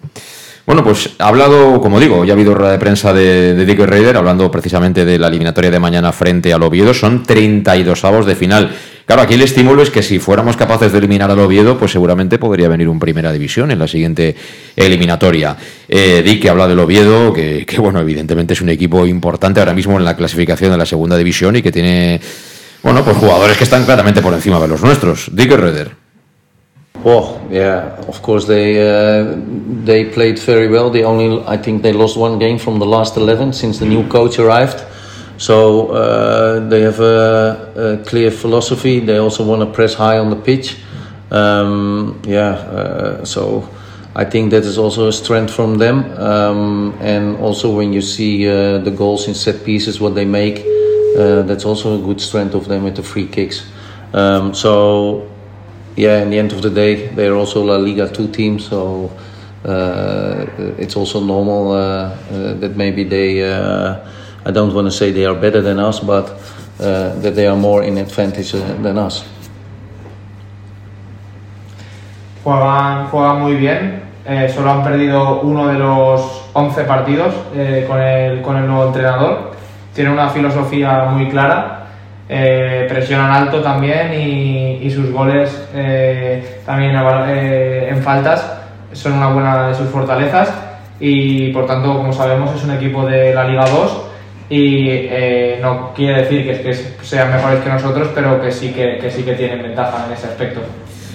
Bueno, 0.67 0.85
pues 0.85 1.11
ha 1.19 1.29
hablado, 1.29 1.81
como 1.81 1.99
digo, 1.99 2.25
ya 2.25 2.33
ha 2.33 2.37
habido 2.37 2.55
rueda 2.55 2.73
de 2.73 2.79
prensa 2.79 3.13
de, 3.13 3.55
de 3.55 3.67
Dick 3.67 3.81
Raider 3.81 4.17
hablando 4.17 4.51
precisamente 4.51 5.05
de 5.05 5.19
la 5.19 5.27
eliminatoria 5.27 5.71
de 5.71 5.81
mañana 5.81 6.13
frente 6.13 6.53
al 6.53 6.63
Oviedo. 6.63 6.95
Son 6.95 7.25
32 7.25 8.05
avos 8.05 8.27
de 8.27 8.37
final. 8.37 8.71
Claro, 9.11 9.23
aquí 9.23 9.35
el 9.35 9.43
estímulo 9.43 9.83
es 9.83 9.91
que 9.91 10.05
si 10.05 10.21
fuéramos 10.21 10.57
capaces 10.57 10.93
de 10.93 10.99
eliminar 10.99 11.29
al 11.33 11.41
Oviedo, 11.41 11.77
pues 11.77 11.91
seguramente 11.91 12.39
podría 12.39 12.69
venir 12.69 12.89
un 12.89 13.01
primera 13.01 13.33
división 13.33 13.73
en 13.73 13.81
la 13.81 13.89
siguiente 13.89 14.37
eliminatoria. 14.77 15.57
Eh, 15.89 16.23
Dick 16.25 16.47
habla 16.47 16.69
del 16.69 16.79
Oviedo, 16.79 17.33
que, 17.33 17.67
bueno, 17.79 17.99
evidentemente 17.99 18.55
es 18.55 18.61
un 18.61 18.69
equipo 18.69 19.05
importante 19.09 19.59
ahora 19.59 19.75
mismo 19.75 19.99
en 19.99 20.05
la 20.05 20.17
clasificación 20.17 20.71
de 20.71 20.79
la 20.79 20.87
segunda 20.87 21.17
división 21.17 21.57
y 21.57 21.63
que 21.63 21.73
tiene, 21.73 22.21
bueno, 22.83 23.05
pues 23.05 23.17
jugadores 23.17 23.57
que 23.57 23.65
están 23.65 23.85
claramente 23.85 24.23
por 24.23 24.33
encima 24.33 24.59
de 24.61 24.69
los 24.69 24.83
nuestros. 24.83 25.31
Dick 25.33 25.51
Reder. 25.53 25.97
Well, 27.03 27.41
yeah, 27.51 27.97
of 28.09 28.21
course 28.21 28.47
they 28.47 28.77
uh, 28.77 29.35
they 29.85 30.05
played 30.05 30.39
very 30.39 30.69
well. 30.69 30.91
They 30.91 31.03
only, 31.03 31.43
I 31.47 31.57
think, 31.57 31.83
they 31.83 31.95
lost 31.95 32.17
one 32.17 32.39
game 32.39 32.59
from 32.59 32.79
the 32.79 32.85
last 32.85 33.17
eleven 33.17 33.55
since 33.55 33.79
the 33.79 33.87
new 33.87 34.07
coach 34.09 34.39
arrived. 34.39 34.85
So 35.39 35.89
uh, 35.89 36.69
they 36.69 36.83
have 36.83 37.01
a, 37.01 38.03
a, 38.03 38.05
clear 38.05 38.31
philosophy. 38.31 39.01
They 39.01 39.17
also 39.17 39.43
want 39.43 39.63
to 39.63 39.67
press 39.73 39.95
high 39.95 40.19
on 40.19 40.29
the 40.29 40.37
pitch. 40.37 40.77
Um, 41.31 42.21
yeah, 42.27 42.51
uh, 42.51 43.25
so 43.25 43.67
I 44.15 44.27
think 44.27 44.51
that 44.51 44.65
is 44.65 44.77
also 44.77 45.09
a 45.09 45.13
strength 45.13 45.55
from 45.55 45.79
them. 45.79 46.05
Um, 46.19 46.95
and 47.01 47.39
also 47.39 47.75
when 47.75 47.95
you 47.95 48.03
see 48.03 48.47
uh, 48.47 48.79
the 48.79 48.91
goals 48.91 49.29
in 49.29 49.35
set 49.35 49.65
pieces, 49.65 49.99
what 49.99 50.15
they 50.15 50.27
make, 50.27 50.67
uh, 51.19 51.43
that's 51.43 51.65
also 51.65 51.99
a 51.99 52.03
good 52.03 52.21
strength 52.21 52.55
of 52.55 52.69
them 52.69 52.85
with 52.85 52.97
the 52.97 53.03
free 53.03 53.27
kicks. 53.27 53.67
Um, 54.13 54.55
so 54.55 55.31
yeah, 55.97 56.23
in 56.23 56.31
the 56.31 56.39
end 56.39 56.53
of 56.53 56.63
the 56.63 56.71
day, 56.71 57.09
they're 57.09 57.35
also 57.35 57.63
La 57.63 57.77
Liga 57.77 58.09
2 58.13 58.29
team. 58.29 58.59
So 58.59 59.11
uh, 59.65 60.47
it's 60.79 60.97
also 60.97 61.21
normal 61.21 61.73
uh, 61.73 62.17
that 62.61 62.77
maybe 62.77 63.05
they 63.05 63.43
I 64.45 64.51
don't 64.51 64.75
want 64.75 64.87
to 64.87 64.91
say 64.91 65.11
they 65.11 65.27
are 65.27 65.35
better 65.35 65.61
than 65.61 65.79
us, 65.79 66.01
but 66.01 66.31
uh, 66.81 67.15
that 67.21 67.35
they 67.35 67.47
are 67.47 67.57
more 67.57 67.83
in 67.83 67.99
advantage 67.99 68.55
uh, 68.55 68.75
than 68.83 68.97
us. 68.97 69.25
Juegan, 72.43 73.11
juegan 73.11 73.41
muy 73.41 73.57
bien, 73.57 74.03
eh, 74.25 74.49
solo 74.49 74.71
han 74.71 74.83
perdido 74.83 75.41
uno 75.43 75.67
de 75.69 75.79
los 75.79 76.49
11 76.55 76.85
partidos 76.85 77.35
eh, 77.55 77.85
con, 77.87 78.01
el, 78.01 78.41
con 78.41 78.57
el 78.57 78.67
nuevo 78.67 78.87
entrenador. 78.87 79.50
Tienen 80.01 80.15
una 80.15 80.31
filosofía 80.31 81.05
muy 81.11 81.29
clara, 81.29 81.85
eh, 82.27 82.87
presionan 82.89 83.33
alto 83.33 83.61
también 83.61 84.15
y, 84.15 84.91
sus 84.91 85.13
goles 85.13 85.69
eh, 85.75 86.63
también 86.65 86.97
eh, 87.29 87.89
en 87.91 88.03
faltas 88.03 88.63
son 88.95 89.13
una 89.13 89.29
buena 89.29 89.69
de 89.69 89.75
sus 89.75 89.91
fortalezas 89.91 90.55
y 90.99 91.53
por 91.53 91.67
tanto, 91.67 91.99
como 91.99 92.15
sabemos, 92.15 92.57
es 92.57 92.65
un 92.65 92.71
equipo 92.71 93.05
de 93.05 93.35
la 93.35 93.45
Liga 93.45 93.67
2 93.69 94.07
y 94.49 95.01
no 95.61 95.93
quiere 95.93 96.23
decir 96.23 96.47
que, 96.47 96.63
que, 96.63 96.73
sean 96.73 97.31
mejores 97.31 97.61
que 97.61 97.69
nosotros, 97.69 98.09
pero 98.15 98.41
que 98.41 98.51
sí 98.51 98.73
que, 98.73 98.97
que, 98.97 99.11
sí 99.11 99.23
que 99.23 99.35
tienen 99.35 99.63
ventaja 99.63 100.07
en 100.07 100.15
ese 100.15 100.29
aspecto. 100.29 100.63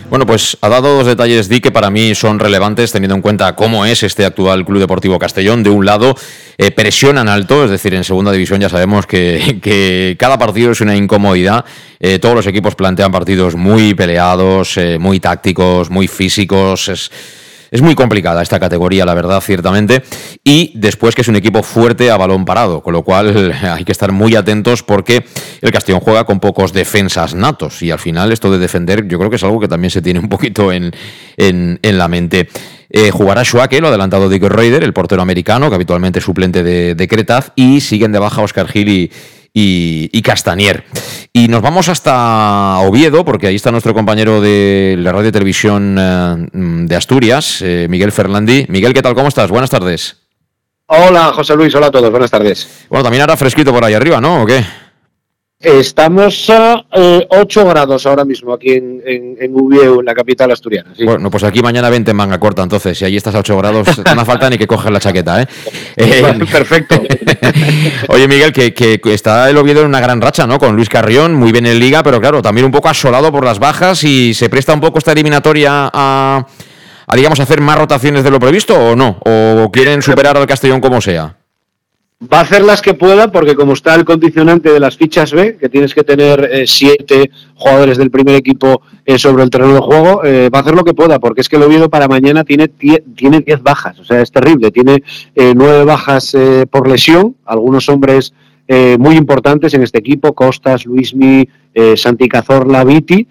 Bueno, 0.10 0.28
pues 0.28 0.56
ha 0.62 0.70
dado 0.70 0.98
dos 0.98 1.08
detalles, 1.08 1.50
Di, 1.50 1.60
que 1.60 1.72
para 1.72 1.90
mí 1.90 2.14
son 2.14 2.38
relevantes 2.38 2.92
teniendo 2.92 3.16
en 3.16 3.24
cuenta 3.24 3.56
cómo 3.56 3.86
es 3.86 4.04
este 4.04 4.24
actual 4.24 4.64
Club 4.64 4.80
Deportivo 4.80 5.18
Castellón. 5.18 5.64
De 5.64 5.72
un 5.72 5.84
lado, 5.84 6.16
eh, 6.60 6.70
presionan 6.70 7.28
alto, 7.28 7.66
es 7.66 7.72
decir, 7.72 7.96
en 7.96 8.04
segunda 8.04 8.32
división 8.32 8.62
ya 8.62 8.70
sabemos 8.70 9.08
que, 9.08 10.16
cada 10.20 10.38
partido 10.38 10.72
es 10.72 10.82
una 10.82 10.96
incomodidad. 10.96 11.66
Eh, 12.00 12.20
todos 12.20 12.36
los 12.36 12.46
equipos 12.46 12.76
plantean 12.76 13.12
partidos 13.12 13.56
muy 13.56 13.96
peleados, 13.96 14.78
eh, 14.78 15.00
muy 15.00 15.20
tácticos, 15.20 15.90
muy 15.90 16.08
físicos. 16.08 17.12
Es 17.72 17.82
muy 17.82 17.96
complicada 17.96 18.42
esta 18.42 18.60
categoría, 18.60 19.06
la 19.06 19.14
verdad, 19.14 19.42
ciertamente. 19.42 20.04
Y 20.44 20.72
después 20.76 21.16
que 21.16 21.22
es 21.22 21.28
un 21.28 21.36
equipo 21.36 21.64
fuerte 21.64 22.12
a 22.12 22.18
balón 22.18 22.46
parado, 22.46 22.82
con 22.82 22.94
lo 22.94 23.04
cual 23.04 23.54
hay 23.64 23.84
que 23.84 23.92
estar 23.92 24.12
muy 24.12 24.36
atentos 24.36 24.84
porque 24.84 25.26
el 25.62 25.72
Castellón 25.72 26.02
juega 26.02 26.26
con 26.26 26.40
pocos 26.40 26.74
defensas 26.74 27.36
natos. 27.36 27.82
Y 27.82 27.92
al 27.92 28.00
final 28.00 28.32
esto 28.32 28.52
de 28.52 28.58
defender 28.58 29.08
yo 29.08 29.18
creo 29.18 29.30
que 29.30 29.36
es 29.38 29.44
algo 29.44 29.60
que 29.60 29.68
también 29.68 29.92
se 29.92 30.02
tiene 30.02 30.20
un 30.20 30.30
poquito 30.30 30.72
en, 30.72 30.92
en, 31.38 31.98
la 31.98 32.08
mente. 32.08 32.48
Eh, 32.90 33.12
jugará 33.12 33.44
Schwake, 33.44 33.82
lo 33.82 33.88
adelantado 33.88 34.30
Dick 34.30 34.44
Raider, 34.44 34.84
el 34.84 34.94
portero 34.94 35.22
americano, 35.22 35.70
que 35.70 35.76
habitualmente 35.76 36.20
es 36.20 36.26
suplente 36.26 36.64
de, 36.64 36.96
de 36.96 37.08
Cretaz, 37.08 37.52
y 37.56 37.82
siguen 37.82 38.12
de 38.12 38.20
baja 38.20 38.42
Oscar 38.42 38.68
Gil 38.68 38.90
y, 38.90 39.12
y, 39.58 40.22
Castanier. 40.22 40.84
Y 41.32 41.48
nos 41.48 41.62
vamos 41.62 41.88
hasta 41.88 42.80
Oviedo, 42.80 43.24
porque 43.24 43.48
ahí 43.48 43.56
está 43.56 43.72
nuestro 43.72 43.94
compañero 43.94 44.42
de 44.42 44.96
la 45.00 45.14
radio 45.14 45.30
y 45.30 45.32
televisión 45.32 45.98
eh, 45.98 46.48
de 46.52 46.96
Asturias, 46.96 47.62
eh, 47.62 47.88
Miguel 47.90 48.12
Ferlandi. 48.12 48.66
Miguel, 48.68 48.94
¿qué 48.94 49.02
tal? 49.02 49.16
¿Cómo 49.16 49.30
estás? 49.30 49.50
Buenas 49.50 49.70
tardes. 49.70 50.18
Hola, 50.88 51.32
José 51.34 51.56
Luis. 51.56 51.74
Hola 51.74 51.88
a 51.88 51.92
todos. 51.92 52.12
Buenas 52.12 52.30
tardes. 52.30 52.86
Bueno, 52.90 53.04
también 53.04 53.24
hará 53.24 53.38
fresquito 53.38 53.72
por 53.72 53.84
ahí 53.84 53.94
arriba, 53.94 54.20
¿no? 54.20 54.44
¿O 54.44 54.46
qué? 54.46 54.64
Estamos 55.66 56.48
a 56.52 56.86
8 56.92 57.62
eh, 57.62 57.64
grados 57.64 58.06
ahora 58.06 58.24
mismo 58.24 58.54
aquí 58.54 58.74
en, 58.74 59.02
en, 59.04 59.36
en 59.40 60.06
la 60.06 60.14
capital 60.14 60.52
asturiana. 60.52 60.94
Bueno, 61.04 61.32
pues 61.32 61.44
aquí 61.44 61.64
mañana 61.64 61.90
20 61.90 62.12
en 62.12 62.18
manga 62.18 62.40
corta, 62.40 62.62
entonces, 62.62 62.96
si 62.96 63.04
allí 63.04 63.18
estás 63.18 63.34
a 63.34 63.40
8 63.40 63.58
grados, 63.58 63.88
no 63.98 64.04
hace 64.06 64.26
falta 64.26 64.48
ni 64.48 64.60
que 64.60 64.68
cojas 64.68 64.92
la 64.92 65.00
chaqueta, 65.00 65.42
¿eh? 65.42 65.48
perfecto. 66.52 67.02
Oye, 68.10 68.28
Miguel, 68.28 68.54
que, 68.54 68.76
que, 68.76 69.00
está 69.06 69.50
el 69.50 69.58
Oviedo 69.58 69.82
en 69.82 69.88
una 69.88 70.00
gran 70.00 70.22
racha, 70.22 70.46
¿no? 70.46 70.60
Con 70.60 70.76
Luis 70.76 70.88
Carrión, 70.88 71.34
muy 71.34 71.52
bien 71.52 71.66
en 71.66 71.80
Liga, 71.80 72.04
pero 72.04 72.22
claro, 72.22 72.44
también 72.44 72.66
un 72.66 72.72
poco 72.72 72.90
asolado 72.90 73.32
por 73.32 73.44
las 73.44 73.58
bajas 73.58 74.04
y 74.04 74.36
se 74.36 74.50
presta 74.50 74.72
un 74.72 74.82
poco 74.82 75.00
esta 75.00 75.14
eliminatoria 75.14 75.90
a, 75.92 76.46
a 77.08 77.16
digamos, 77.16 77.40
hacer 77.40 77.60
más 77.62 77.80
rotaciones 77.80 78.24
de 78.24 78.30
lo 78.30 78.40
previsto 78.40 78.76
o 78.76 78.96
no, 78.96 79.18
o 79.26 79.72
quieren 79.72 80.04
superar 80.04 80.38
al 80.38 80.46
Castellón 80.46 80.80
como 80.80 81.02
sea. 81.02 81.38
Va 82.24 82.38
a 82.40 82.42
hacer 82.44 82.64
las 82.64 82.82
que 82.82 82.94
pueda 82.94 83.30
porque 83.30 83.56
como 83.56 83.74
está 83.74 83.94
el 83.94 84.06
condicionante 84.06 84.72
de 84.72 84.80
las 84.80 84.96
fichas 84.96 85.34
B, 85.34 85.58
que 85.58 85.68
tienes 85.68 85.94
que 85.94 86.06
tener 86.06 86.50
eh, 86.50 86.66
siete 86.66 87.30
jugadores 87.56 87.98
del 87.98 88.10
primer 88.10 88.36
equipo 88.36 88.82
eh, 89.06 89.20
sobre 89.20 89.44
el 89.44 89.50
terreno 89.50 89.74
de 89.74 89.82
juego, 89.82 90.24
eh, 90.24 90.50
va 90.50 90.60
a 90.60 90.62
hacer 90.62 90.76
lo 90.76 90.86
que 90.86 90.94
pueda 90.94 91.20
porque 91.20 91.42
es 91.42 91.50
que 91.50 91.58
el 91.58 91.64
Oviedo 91.64 91.90
para 91.90 92.08
mañana 92.08 92.46
tiene, 92.46 92.70
tiene 92.70 93.42
diez 93.42 93.62
bajas, 93.62 94.00
o 94.00 94.06
sea, 94.06 94.22
es 94.22 94.32
terrible. 94.32 94.72
Tiene 94.72 95.04
nueve 95.36 95.84
bajas 95.84 96.38
por 96.70 96.88
lesión, 96.88 97.36
algunos 97.44 97.90
hombres 97.90 98.34
muy 98.98 99.16
importantes 99.16 99.74
en 99.74 99.84
este 99.84 100.00
equipo, 100.00 100.34
Costas, 100.34 100.86
Luismi, 100.86 101.48
Santi 101.98 102.30
Cazorla, 102.30 102.84
Viti. 102.86 103.28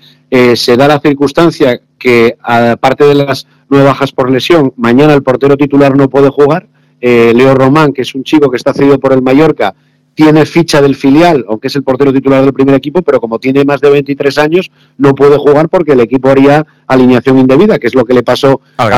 se 0.55 0.77
da 0.77 0.88
la 0.88 1.01
circunstancia 1.01 1.81
que 1.99 2.37
aparte 2.42 3.05
de 3.05 3.14
las 3.14 3.47
nueve 3.70 3.87
bajas 3.87 4.12
por 4.12 4.31
lesión, 4.31 4.75
mañana 4.77 5.14
el 5.14 5.23
portero 5.23 5.57
titular 5.57 5.97
no 5.97 6.11
puede 6.11 6.29
jugar 6.29 6.68
eh, 7.01 7.33
Leo 7.35 7.55
Román, 7.55 7.93
que 7.93 8.03
es 8.03 8.15
un 8.15 8.25
chico 8.25 8.51
que 8.51 8.57
está 8.57 8.73
cedido 8.73 8.99
por 8.99 9.13
el 9.13 9.23
Mallorca, 9.23 9.75
tiene 10.15 10.47
ficha 10.47 10.81
del 10.81 10.95
filial, 10.95 11.45
aunque 11.49 11.69
es 11.69 11.77
el 11.77 11.83
portero 11.83 12.13
titular 12.13 12.43
del 12.43 12.53
primer 12.53 12.75
equipo, 12.75 13.03
pero 13.03 13.21
como 13.21 13.39
tiene 13.39 13.65
más 13.65 13.81
de 13.81 13.91
23 13.91 14.39
años, 14.39 14.71
no 14.97 15.15
puede 15.15 15.37
jugar 15.37 15.69
porque 15.69 15.93
el 15.93 16.01
equipo 16.01 16.29
haría 16.29 16.65
alineación 16.87 17.39
indebida, 17.39 17.79
que 17.79 17.89
es 17.89 17.95
lo 17.95 18.05
que 18.05 18.15
le 18.15 18.23
pasó 18.23 18.61
al 18.77 18.89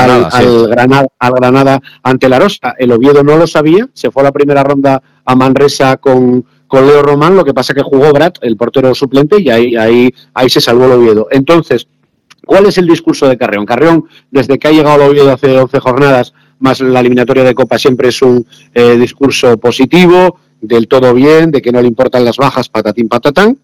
Granada, 0.68 1.08
al, 1.18 1.32
Granada, 1.32 1.80
ante 2.02 2.28
la 2.28 2.38
Rosa. 2.38 2.74
El 2.78 2.92
Oviedo 2.92 3.22
no 3.22 3.36
lo 3.36 3.46
sabía, 3.46 3.88
se 3.94 4.10
fue 4.10 4.22
a 4.22 4.24
la 4.24 4.32
primera 4.32 4.62
ronda 4.62 5.02
a 5.24 5.34
Manresa 5.34 5.96
con, 5.96 6.44
con 6.66 6.86
Leo 6.86 7.02
Román, 7.02 7.34
lo 7.34 7.44
que 7.44 7.54
pasa 7.54 7.74
que 7.74 7.82
jugó 7.82 8.12
Brat, 8.12 8.38
el 8.42 8.56
portero 8.56 8.94
suplente, 8.94 9.40
y 9.40 9.48
ahí, 9.48 9.76
ahí, 9.76 10.10
ahí 10.34 10.50
se 10.50 10.60
salvó 10.60 10.84
el 10.84 10.92
Oviedo. 10.92 11.28
Entonces, 11.30 11.88
¿cuál 12.44 12.66
es 12.66 12.76
el 12.76 12.86
discurso 12.86 13.26
de 13.26 13.38
Carreón? 13.38 13.64
Carreón, 13.64 14.04
desde 14.30 14.58
que 14.58 14.68
ha 14.68 14.72
llegado 14.72 15.02
al 15.02 15.10
Oviedo 15.10 15.32
hace 15.32 15.58
11 15.58 15.80
jornadas, 15.80 16.34
más 16.58 16.80
la 16.80 17.00
eliminatoria 17.00 17.44
de 17.44 17.54
Copa 17.54 17.78
siempre 17.78 18.08
es 18.08 18.22
un 18.22 18.46
eh, 18.74 18.96
discurso 18.96 19.58
positivo, 19.58 20.38
del 20.60 20.88
todo 20.88 21.12
bien, 21.14 21.50
de 21.50 21.60
que 21.60 21.72
no 21.72 21.80
le 21.80 21.88
importan 21.88 22.24
las 22.24 22.36
bajas, 22.36 22.68
patatín 22.68 23.08
patatán. 23.08 23.58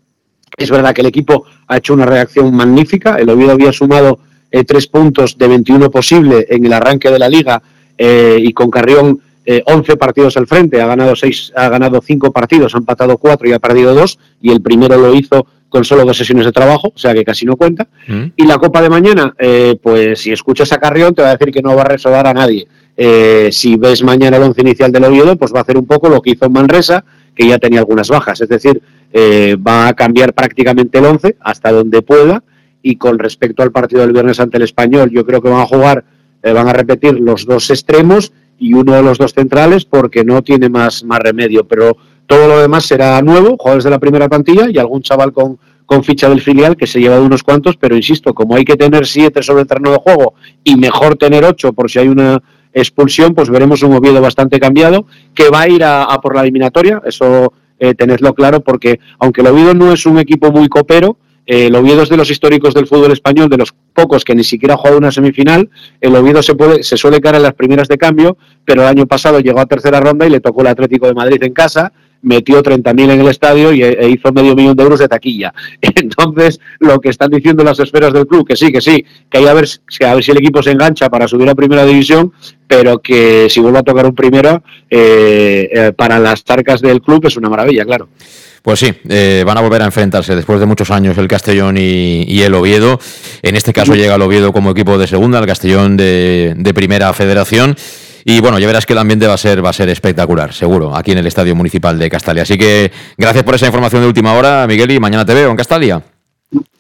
Es 0.57 0.71
verdad 0.71 0.95
que 0.95 1.01
el 1.01 1.07
equipo 1.07 1.45
ha 1.67 1.79
hecho 1.79 1.95
una 1.95 2.05
reacción 2.05 2.55
magnífica, 2.55 3.17
el 3.17 3.31
Oviedo 3.31 3.53
había 3.53 3.73
sumado 3.73 4.19
eh, 4.51 4.65
tres 4.65 4.87
puntos 4.87 5.39
de 5.39 5.49
21 5.49 5.91
posible 5.91 6.47
en 6.51 6.67
el 6.67 6.73
arranque 6.73 7.11
de 7.11 7.19
la 7.19 7.29
liga 7.29 7.63
eh, 7.97 8.39
y 8.39 8.53
con 8.53 8.71
Carrión 8.71 9.21
11 9.45 9.97
partidos 9.97 10.37
al 10.37 10.47
frente, 10.47 10.81
ha 10.81 10.87
ganado 10.87 11.17
seis, 11.17 11.53
ha 11.57 11.69
ganado 11.69 12.01
cinco 12.01 12.31
partidos, 12.31 12.77
ha 12.77 12.79
empatado 12.79 13.19
cuatro 13.19 13.49
y 13.49 13.53
ha 13.53 13.59
perdido 13.59 13.93
dos, 13.93 14.21
y 14.41 14.53
el 14.53 14.63
primero 14.63 14.97
lo 14.97 15.13
hizo 15.17 15.49
con 15.69 15.85
solo 15.85 16.05
dos 16.05 16.17
sesiones 16.17 16.45
de 16.47 16.53
trabajo, 16.53 16.93
o 16.95 16.99
sea 16.99 17.13
que 17.13 17.25
casi 17.25 17.45
no 17.45 17.57
cuenta. 17.57 17.89
Mm. 18.07 18.27
Y 18.37 18.45
la 18.47 18.59
Copa 18.59 18.81
de 18.81 18.89
mañana, 18.89 19.35
pues 19.83 20.21
si 20.21 20.31
escuchas 20.31 20.71
a 20.71 20.79
Carrión 20.79 21.13
te 21.13 21.23
va 21.23 21.31
a 21.31 21.37
decir 21.37 21.53
que 21.53 21.61
no 21.61 21.75
va 21.75 21.83
a 21.83 21.87
resolver 21.87 22.25
a 22.25 22.33
nadie. 22.33 22.69
Eh, 22.97 23.49
si 23.53 23.77
ves 23.77 24.03
mañana 24.03 24.37
el 24.37 24.43
once 24.43 24.61
inicial 24.61 24.93
del 24.93 25.05
Oviedo, 25.05 25.37
pues 25.37 25.53
va 25.53 25.61
a 25.61 25.63
hacer 25.63 25.77
un 25.77 25.87
poco 25.87 26.09
lo 26.09 26.21
que 26.21 26.31
hizo 26.31 26.49
Manresa, 26.51 27.05
que 27.35 27.47
ya 27.49 27.59
tenía 27.59 27.81
algunas 27.81 28.09
bajas. 28.09 28.41
Es 28.41 28.49
decir, 28.49 28.83
eh, 29.13 29.57
va 29.57 29.89
a 29.89 29.95
cambiar 29.95 30.35
prácticamente 30.35 30.99
el 30.99 31.07
once 31.07 31.37
hasta 31.41 31.73
donde 31.73 32.03
pueda. 32.03 32.43
Y 32.83 32.97
con 32.97 33.19
respecto 33.19 33.63
al 33.63 33.71
partido 33.71 34.03
del 34.03 34.13
viernes 34.13 34.41
ante 34.41 34.57
el 34.57 34.65
Español, 34.65 35.11
yo 35.11 35.25
creo 35.25 35.41
que 35.41 35.49
van 35.49 35.61
a 35.61 35.67
jugar 35.67 36.05
eh, 36.43 36.53
van 36.53 36.69
a 36.69 36.73
repetir 36.73 37.21
los 37.21 37.47
dos 37.47 37.71
extremos 37.71 38.33
y 38.59 38.75
uno 38.75 38.95
de 38.95 39.03
los 39.03 39.19
dos 39.19 39.33
centrales 39.33 39.85
porque 39.85 40.25
no 40.25 40.43
tiene 40.43 40.69
más, 40.69 41.05
más 41.05 41.21
remedio. 41.21 41.67
Pero 41.67 41.97
todo 42.27 42.49
lo 42.49 42.61
demás 42.61 42.85
será 42.85 43.21
nuevo, 43.23 43.57
jugadores 43.57 43.85
de 43.85 43.91
la 43.91 43.99
primera 43.99 44.29
plantilla 44.29 44.69
y 44.69 44.79
algún 44.79 45.03
chaval 45.03 45.33
con, 45.33 45.59
con 45.87 46.03
ficha 46.03 46.29
del 46.29 46.41
filial 46.41 46.77
que 46.77 46.87
se 46.87 47.01
lleva 47.01 47.17
de 47.17 47.23
unos 47.23 47.43
cuantos, 47.43 47.77
pero 47.77 47.97
insisto, 47.97 48.35
como 48.35 48.57
hay 48.57 48.65
que 48.65 48.77
tener 48.77 49.07
siete 49.07 49.43
sobre 49.43 49.63
el 49.63 49.69
terreno 49.69 49.93
de 49.93 49.99
juego 49.99 50.35
y 50.65 50.77
mejor 50.77 51.17
tener 51.17 51.45
ocho 51.45 51.73
por 51.73 51.91
si 51.91 52.01
hay 52.01 52.09
una 52.09 52.43
expulsión, 52.73 53.35
pues 53.35 53.51
veremos 53.51 53.83
un 53.83 53.95
Oviedo 53.95 54.21
bastante 54.21 54.59
cambiado 54.61 55.07
que 55.35 55.49
va 55.51 55.63
a 55.63 55.69
ir 55.69 55.85
a, 55.85 56.07
por 56.23 56.35
la 56.35 56.43
eliminatoria, 56.43 57.03
eso 57.05 57.53
eh, 57.79 57.95
tenedlo 57.95 58.35
claro, 58.35 58.61
porque 58.61 59.01
aunque 59.19 59.41
el 59.41 59.49
Oviedo 59.49 59.75
no 59.75 59.93
es 59.93 60.07
un 60.07 60.19
equipo 60.19 60.51
muy 60.51 60.69
copero, 60.69 61.17
eh, 61.47 61.67
el 61.67 61.75
Oviedo 61.75 62.03
es 62.03 62.09
de 62.09 62.17
los 62.17 62.31
históricos 62.31 62.75
del 62.75 62.87
fútbol 62.87 63.13
español, 63.13 63.49
de 63.49 63.57
los 63.57 63.75
pocos 63.93 64.25
que 64.25 64.35
ni 64.35 64.45
siquiera 64.45 64.75
ha 64.75 64.77
jugado 64.77 64.99
una 64.99 65.11
semifinal. 65.11 65.69
El 66.01 66.15
Oviedo 66.15 66.43
se, 66.43 66.55
puede, 66.55 66.83
se 66.83 66.97
suele 66.97 67.21
caer 67.21 67.37
en 67.37 67.43
las 67.43 67.55
primeras 67.55 67.89
de 67.89 67.99
cambio, 67.99 68.37
pero 68.65 68.83
el 68.83 68.89
año 68.89 69.07
pasado 69.07 69.41
llegó 69.41 69.61
a 69.61 69.67
tercera 69.67 70.01
ronda 70.01 70.27
y 70.27 70.31
le 70.31 70.41
tocó 70.41 70.61
el 70.61 70.69
Atlético 70.69 71.07
de 71.07 71.15
Madrid 71.15 71.43
en 71.43 71.53
casa, 71.53 71.93
metió 72.23 72.63
30.000 72.63 73.13
en 73.13 73.21
el 73.21 73.29
estadio 73.29 73.73
y, 73.73 73.83
e 73.83 74.09
hizo 74.09 74.33
medio 74.33 74.55
millón 74.55 74.77
de 74.77 74.83
euros 74.83 75.01
de 75.01 75.09
taquilla. 75.09 75.53
Entonces, 75.81 76.61
lo 76.79 77.01
que 77.01 77.11
están 77.11 77.31
diciendo 77.31 77.65
las 77.65 77.79
esferas 77.81 78.13
del 78.13 78.27
club, 78.27 78.47
que 78.47 78.57
sí, 78.57 78.73
que 78.73 78.81
sí, 78.81 79.05
que 79.31 79.39
hay 79.39 79.47
a 79.47 79.55
ver, 79.55 79.69
a 80.07 80.15
ver 80.15 80.25
si 80.25 80.31
el 80.31 80.39
equipo 80.39 80.63
se 80.63 80.71
engancha 80.71 81.09
para 81.11 81.29
subir 81.29 81.49
a 81.49 81.55
primera 81.55 81.85
división, 81.85 82.33
pero 82.67 83.01
que 83.01 83.49
si 83.51 83.61
vuelve 83.61 83.81
a 83.81 83.83
tocar 83.83 84.07
un 84.07 84.15
primero, 84.15 84.63
eh, 84.89 85.69
eh, 85.71 85.93
para 85.97 86.19
las 86.19 86.43
tarcas 86.45 86.81
del 86.81 87.03
club 87.03 87.27
es 87.27 87.37
una 87.37 87.51
maravilla, 87.51 87.85
claro. 87.85 88.09
Pues 88.63 88.79
sí, 88.79 88.95
eh, 89.09 89.43
van 89.45 89.59
a 89.59 89.61
volver 89.61 89.83
a 89.83 89.87
enfrentarse 89.87 90.37
después 90.37 90.61
de 90.61 90.67
muchos 90.67 90.93
años 90.93 91.19
el 91.19 91.27
Castellón 91.27 91.77
y, 91.77 92.43
el 92.43 92.55
Oviedo. 92.55 93.01
En 93.43 93.57
este 93.57 93.73
caso 93.73 93.97
llega 93.97 94.15
el 94.15 94.23
Oviedo 94.23 94.53
como 94.53 94.71
equipo 94.71 94.99
de 94.99 95.09
segunda, 95.09 95.41
el 95.41 95.47
Castellón 95.47 95.97
de, 95.97 96.73
primera 96.73 97.13
federación. 97.13 97.75
Y 98.25 98.41
bueno, 98.41 98.59
ya 98.59 98.67
verás 98.67 98.87
que 98.87 98.93
el 98.93 98.99
ambiente 98.99 99.27
va 99.27 99.35
a 99.35 99.39
ser 99.39 99.65
va 99.65 99.71
a 99.71 99.73
ser 99.73 99.89
espectacular, 99.89 100.53
seguro, 100.53 100.95
aquí 100.97 101.13
en 101.13 101.19
el 101.19 101.27
Estadio 101.27 101.55
Municipal 101.55 101.99
de 101.99 102.11
Castalia. 102.11 102.43
Así 102.43 102.57
que 102.57 102.91
gracias 103.17 103.45
por 103.45 103.55
esa 103.55 103.67
información 103.67 104.03
de 104.03 104.09
última 104.09 104.35
hora, 104.35 104.67
Miguel, 104.67 104.91
y 104.91 105.01
mañana 105.01 105.25
te 105.25 105.35
veo 105.35 105.51
en 105.51 105.57
Castalia. 105.57 106.03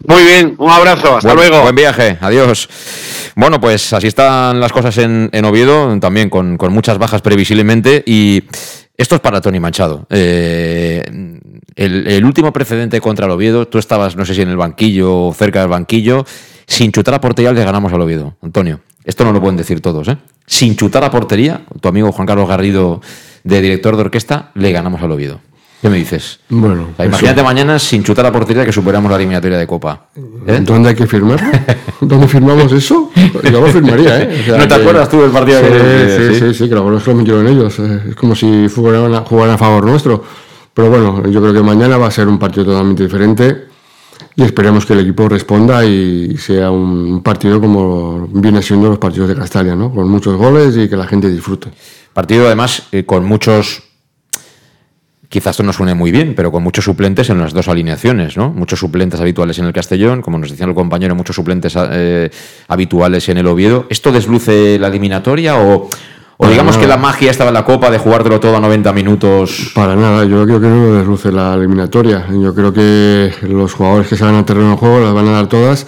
Muy 0.06 0.24
bien, 0.24 0.54
un 0.58 0.70
abrazo, 0.70 1.16
hasta 1.16 1.34
luego. 1.34 1.62
Buen 1.62 1.74
viaje, 1.74 2.18
adiós. 2.20 2.68
Bueno, 3.34 3.60
pues 3.60 3.92
así 3.92 4.08
están 4.08 4.60
las 4.60 4.72
cosas 4.72 4.98
en, 4.98 5.44
Oviedo, 5.44 5.98
también 5.98 6.28
con, 6.28 6.58
con, 6.58 6.72
muchas 6.72 6.98
bajas 6.98 7.22
previsiblemente. 7.22 8.02
Y 8.04 8.42
esto 8.96 9.14
es 9.14 9.20
para 9.20 9.40
Tony 9.40 9.58
Manchado. 9.58 10.06
Eh, 10.10 11.02
el, 11.74 12.24
último 12.24 12.52
precedente 12.52 13.00
contra 13.00 13.26
el 13.26 13.32
Oviedo, 13.32 13.66
tú 13.66 13.78
estabas, 13.78 14.16
no 14.16 14.24
sé 14.24 14.34
si 14.34 14.42
en 14.42 14.50
el 14.50 14.56
banquillo 14.56 15.28
o 15.28 15.34
cerca 15.34 15.60
del 15.60 15.68
banquillo, 15.68 16.24
sin 16.72 16.90
chutar 16.90 17.12
a 17.14 17.20
portería 17.20 17.52
le 17.52 17.62
ganamos 17.64 17.92
al 17.92 18.00
Oviedo, 18.00 18.34
Antonio. 18.40 18.80
Esto 19.04 19.24
no 19.24 19.32
lo 19.32 19.40
pueden 19.40 19.58
decir 19.58 19.82
todos, 19.82 20.08
¿eh? 20.08 20.16
Sin 20.46 20.74
chutar 20.74 21.04
a 21.04 21.10
portería, 21.10 21.62
tu 21.80 21.88
amigo 21.88 22.10
Juan 22.12 22.26
Carlos 22.26 22.48
Garrido, 22.48 23.02
de 23.44 23.60
director 23.60 23.94
de 23.94 24.02
orquesta, 24.02 24.52
le 24.54 24.72
ganamos 24.72 25.02
al 25.02 25.12
Oviedo. 25.12 25.40
¿Qué 25.82 25.90
me 25.90 25.98
dices? 25.98 26.40
Bueno, 26.48 26.88
imagínate 26.98 27.42
mañana 27.42 27.78
sin 27.78 28.02
chutar 28.04 28.24
a 28.24 28.32
portería 28.32 28.64
que 28.64 28.72
superamos 28.72 29.10
la 29.10 29.16
eliminatoria 29.18 29.58
de 29.58 29.66
Copa. 29.66 30.06
¿Eh? 30.46 30.60
¿Dónde 30.62 30.90
hay 30.90 30.94
que 30.94 31.06
firmar? 31.06 31.40
¿Dónde 32.00 32.26
firmamos 32.26 32.72
eso? 32.72 33.10
Yo 33.42 33.60
lo 33.60 33.66
firmaría, 33.66 34.22
¿eh? 34.22 34.44
¿No 34.56 34.66
te 34.66 34.74
acuerdas 34.74 35.10
tú 35.10 35.20
del 35.20 35.30
partido 35.30 35.60
sí, 35.60 35.66
que 35.66 36.34
sí, 36.34 36.40
sí, 36.40 36.54
sí, 36.54 36.68
que 36.70 36.74
lo 36.74 36.88
lo 36.88 37.14
metieron 37.14 37.48
ellos. 37.48 37.78
Es 37.78 38.14
como 38.14 38.34
si 38.34 38.68
jugaran 38.68 39.14
a 39.14 39.58
favor 39.58 39.84
nuestro. 39.84 40.24
Pero 40.72 40.88
bueno, 40.88 41.28
yo 41.28 41.42
creo 41.42 41.52
que 41.52 41.62
mañana 41.62 41.98
va 41.98 42.06
a 42.06 42.10
ser 42.10 42.28
un 42.28 42.38
partido 42.38 42.64
totalmente 42.64 43.02
diferente 43.02 43.71
y 44.34 44.42
esperemos 44.42 44.86
que 44.86 44.94
el 44.94 45.00
equipo 45.00 45.28
responda 45.28 45.84
y 45.84 46.36
sea 46.38 46.70
un 46.70 47.22
partido 47.22 47.60
como 47.60 48.28
viene 48.28 48.62
siendo 48.62 48.88
los 48.88 48.98
partidos 48.98 49.28
de 49.28 49.36
Castalia, 49.36 49.74
¿no? 49.74 49.92
Con 49.92 50.08
muchos 50.08 50.36
goles 50.36 50.76
y 50.76 50.88
que 50.88 50.96
la 50.96 51.06
gente 51.06 51.28
disfrute. 51.28 51.68
Partido 52.12 52.46
además 52.46 52.84
eh, 52.92 53.04
con 53.04 53.24
muchos, 53.24 53.82
quizás 55.28 55.52
esto 55.52 55.62
no 55.62 55.72
suene 55.72 55.94
muy 55.94 56.10
bien, 56.10 56.34
pero 56.34 56.50
con 56.50 56.62
muchos 56.62 56.84
suplentes 56.84 57.28
en 57.28 57.38
las 57.40 57.52
dos 57.52 57.68
alineaciones, 57.68 58.36
¿no? 58.36 58.50
Muchos 58.50 58.78
suplentes 58.78 59.20
habituales 59.20 59.58
en 59.58 59.66
el 59.66 59.72
Castellón, 59.72 60.22
como 60.22 60.38
nos 60.38 60.50
decía 60.50 60.66
el 60.66 60.74
compañero, 60.74 61.14
muchos 61.14 61.36
suplentes 61.36 61.74
eh, 61.76 62.30
habituales 62.68 63.28
en 63.28 63.38
el 63.38 63.46
Oviedo. 63.46 63.86
¿Esto 63.90 64.12
desluce 64.12 64.78
la 64.78 64.88
eliminatoria 64.88 65.58
o, 65.58 65.90
o 66.36 66.48
digamos 66.48 66.76
que 66.76 66.86
la 66.86 66.96
magia 66.96 67.30
estaba 67.30 67.48
en 67.48 67.54
la 67.54 67.64
copa 67.64 67.90
de 67.90 67.98
jugártelo 67.98 68.40
todo 68.40 68.56
a 68.56 68.60
90 68.60 68.92
minutos. 68.92 69.70
Para 69.74 69.94
nada, 69.94 70.24
yo 70.24 70.44
creo 70.44 70.60
que 70.60 70.66
no 70.66 70.94
desluce 70.94 71.30
la 71.30 71.54
eliminatoria. 71.54 72.26
Yo 72.30 72.54
creo 72.54 72.72
que 72.72 73.32
los 73.42 73.74
jugadores 73.74 74.08
que 74.08 74.16
salgan 74.16 74.36
al 74.36 74.44
terreno 74.44 74.70
de 74.70 74.76
juego 74.76 75.00
las 75.00 75.14
van 75.14 75.28
a 75.28 75.32
dar 75.32 75.48
todas. 75.48 75.86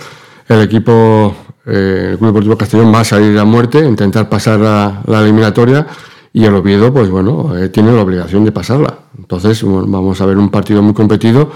El 0.48 0.60
equipo, 0.60 1.34
eh, 1.66 2.10
el 2.12 2.18
Club 2.18 2.28
Deportivo 2.28 2.58
Castellón 2.58 2.94
va 2.94 3.00
a 3.00 3.04
salir 3.04 3.38
a 3.38 3.44
muerte, 3.44 3.78
intentar 3.78 4.28
pasar 4.28 4.60
la, 4.60 5.20
eliminatoria 5.20 5.86
y 6.32 6.44
el 6.44 6.54
Oviedo, 6.54 6.92
pues 6.92 7.08
bueno, 7.08 7.56
eh, 7.56 7.68
tiene 7.70 7.92
la 7.92 8.02
obligación 8.02 8.44
de 8.44 8.52
pasarla. 8.52 8.98
Entonces, 9.18 9.62
vamos 9.64 10.20
a 10.20 10.26
ver 10.26 10.36
un 10.36 10.50
partido 10.50 10.82
muy 10.82 10.94
competido 10.94 11.50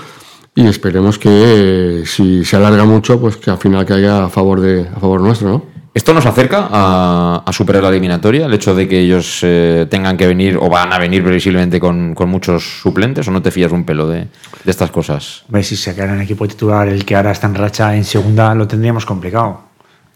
y 0.55 0.67
esperemos 0.67 1.19
que 1.19 1.31
eh, 1.31 2.03
si 2.07 2.45
se 2.45 2.57
alarga 2.57 2.85
mucho, 2.85 3.21
pues 3.21 3.37
que 3.37 3.51
al 3.51 3.59
final 3.59 3.85
caiga 3.85 4.25
a 4.25 4.29
favor 4.29 4.61
de 4.61 4.89
a 4.89 4.99
favor 4.99 5.21
nuestro, 5.21 5.49
¿no? 5.49 5.78
¿Esto 5.99 6.15
nos 6.15 6.27
acerca 6.27 6.69
a, 6.71 7.51
superar 7.51 7.83
la 7.83 7.89
eliminatoria? 7.89 8.47
El 8.47 8.55
hecho 8.55 8.73
de 8.73 8.87
que 8.87 9.01
ellos 9.01 9.41
eh, 9.43 9.85
tengan 9.91 10.17
que 10.17 10.29
venir 10.29 10.57
o 10.57 10.69
van 10.69 10.93
a 10.93 10.99
venir 11.01 11.25
previsiblemente 11.25 11.81
con, 11.81 12.15
muchos 12.29 12.83
suplentes 12.83 13.27
o 13.27 13.33
no 13.33 13.43
te 13.43 13.51
fías 13.51 13.73
un 13.73 13.83
pelo 13.83 14.07
de, 14.07 14.29
estas 14.65 14.93
cosas? 14.93 15.43
ver 15.49 15.65
si 15.65 15.75
se 15.75 15.97
queda 15.97 16.05
en 16.05 16.11
el 16.13 16.21
equipo 16.21 16.47
titular 16.47 16.87
el 16.87 17.05
que 17.05 17.17
ahora 17.17 17.33
está 17.33 17.49
en 17.49 17.57
racha 17.57 17.97
en 17.97 18.05
segunda 18.05 18.55
lo 18.55 18.69
tendríamos 18.69 19.05
complicado. 19.05 19.63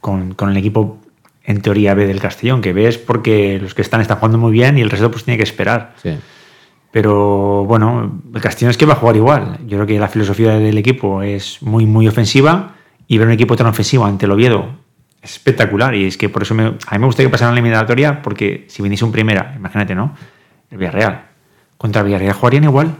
Con, 0.00 0.36
el 0.38 0.56
equipo 0.56 0.98
en 1.42 1.60
teoría 1.60 1.94
B 1.94 2.06
del 2.06 2.20
Castellón, 2.20 2.60
que 2.60 2.72
ves 2.72 2.98
porque 2.98 3.58
los 3.60 3.74
que 3.74 3.82
están 3.82 4.00
están 4.00 4.18
jugando 4.18 4.38
muy 4.38 4.52
bien 4.52 4.78
y 4.78 4.82
el 4.82 4.90
resto 4.90 5.10
pues 5.10 5.24
tiene 5.24 5.36
que 5.36 5.42
esperar. 5.42 5.94
Sí. 6.00 6.16
Pero 6.92 7.64
bueno, 7.64 8.22
el 8.32 8.40
Castellón 8.40 8.70
es 8.70 8.76
que 8.76 8.86
va 8.86 8.92
a 8.92 8.96
jugar 8.98 9.16
igual. 9.16 9.58
Yo 9.66 9.78
creo 9.78 9.86
que 9.88 9.98
la 9.98 10.06
filosofía 10.06 10.52
del 10.52 10.78
equipo 10.78 11.22
es 11.22 11.60
muy, 11.60 11.86
muy 11.86 12.06
ofensiva 12.06 12.76
y 13.08 13.18
ver 13.18 13.26
un 13.26 13.32
equipo 13.32 13.56
tan 13.56 13.66
ofensivo 13.66 14.06
ante 14.06 14.26
el 14.26 14.30
Oviedo 14.30 14.81
espectacular. 15.22 15.94
Y 15.94 16.06
es 16.06 16.16
que 16.16 16.28
por 16.28 16.42
eso 16.42 16.54
me, 16.54 16.64
a 16.64 16.68
mí 16.68 16.98
me 16.98 17.06
gustaría 17.06 17.28
que 17.28 17.32
pasara 17.32 17.52
la 17.52 17.58
eliminatoria, 17.58 18.20
porque 18.22 18.64
si 18.68 18.82
viniese 18.82 19.04
un 19.04 19.12
primera, 19.12 19.54
imagínate, 19.56 19.94
¿no? 19.94 20.14
El 20.70 20.78
Villarreal. 20.78 21.22
Contra 21.78 22.00
el 22.00 22.06
Villarreal 22.06 22.34
jugarían 22.34 22.64
igual. 22.64 22.94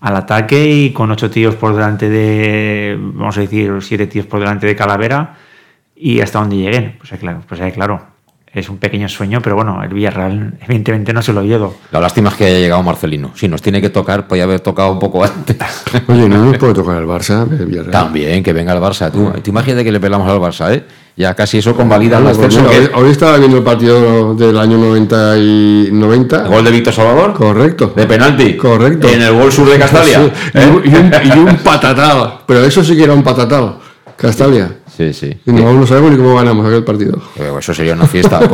Al 0.00 0.16
ataque 0.16 0.70
y 0.70 0.92
con 0.92 1.10
ocho 1.10 1.30
tíos 1.30 1.54
por 1.54 1.74
delante 1.74 2.10
de, 2.10 2.98
vamos 2.98 3.36
a 3.38 3.40
decir, 3.40 3.72
siete 3.80 4.06
tíos 4.06 4.26
por 4.26 4.38
delante 4.38 4.66
de 4.66 4.76
Calavera 4.76 5.36
y 5.96 6.20
hasta 6.20 6.40
donde 6.40 6.56
lleguen. 6.56 6.96
Pues 6.98 7.18
claro, 7.18 7.42
pues 7.48 7.72
claro 7.72 8.14
es 8.54 8.68
un 8.68 8.78
pequeño 8.78 9.08
sueño, 9.08 9.40
pero 9.42 9.56
bueno, 9.56 9.82
el 9.82 9.92
Villarreal 9.92 10.58
evidentemente 10.62 11.12
no 11.12 11.22
se 11.22 11.32
lo 11.32 11.42
llevo. 11.42 11.76
La 11.90 12.00
lástima 12.00 12.30
es 12.30 12.36
que 12.36 12.44
haya 12.44 12.58
llegado 12.58 12.82
Marcelino. 12.84 13.32
Si 13.34 13.48
nos 13.48 13.60
tiene 13.60 13.80
que 13.80 13.90
tocar, 13.90 14.28
podía 14.28 14.44
haber 14.44 14.60
tocado 14.60 14.92
un 14.92 15.00
poco 15.00 15.24
antes. 15.24 15.56
Oye, 16.06 16.28
¿no 16.28 16.44
nos 16.44 16.56
puede 16.58 16.74
tocar 16.74 16.96
el 17.02 17.08
Barça, 17.08 17.50
el 17.50 17.66
Villarreal? 17.66 17.90
También, 17.90 18.42
que 18.44 18.52
venga 18.52 18.72
el 18.72 18.80
Barça. 18.80 19.10
Tú, 19.10 19.32
tú 19.42 19.50
imagínate 19.50 19.82
que 19.82 19.90
le 19.90 19.98
pelamos 19.98 20.28
al 20.28 20.38
Barça, 20.38 20.72
¿eh? 20.72 20.84
Ya 21.16 21.32
casi 21.34 21.58
eso 21.58 21.76
convalida 21.76 22.18
el 22.18 22.26
ascenso. 22.26 22.66
hoy, 22.94 23.10
estaba 23.10 23.38
viendo 23.38 23.56
el 23.58 23.62
partido 23.62 24.34
del 24.34 24.58
año 24.58 24.76
90 24.78 25.38
y 25.38 25.88
90. 25.92 26.48
gol 26.48 26.64
de 26.64 26.70
Víctor 26.72 26.92
Salvador? 26.92 27.34
Correcto. 27.34 27.92
¿De 27.94 28.04
penalti? 28.04 28.56
Correcto. 28.56 29.06
En 29.08 29.22
el 29.22 29.32
gol 29.32 29.52
sur 29.52 29.68
de 29.70 29.78
Castalia. 29.78 30.22
¿eh? 30.54 30.80
Y, 30.84 30.88
un, 30.88 31.12
y 31.24 31.38
un 31.38 31.56
patatado. 31.64 32.40
Pero 32.46 32.64
eso 32.64 32.82
sí 32.82 32.96
que 32.96 33.04
era 33.04 33.12
un 33.12 33.22
patatado. 33.22 33.78
Castalia. 34.16 34.78
Sí, 34.96 35.12
sí. 35.12 35.36
no, 35.46 35.86
sabemos 35.86 36.12
ni 36.12 36.16
cómo 36.16 36.36
ganamos 36.36 36.66
aquel 36.66 36.84
partido. 36.84 37.20
Eh, 37.36 37.52
eso 37.58 37.74
sería 37.74 37.94
una 37.94 38.06
fiesta. 38.06 38.40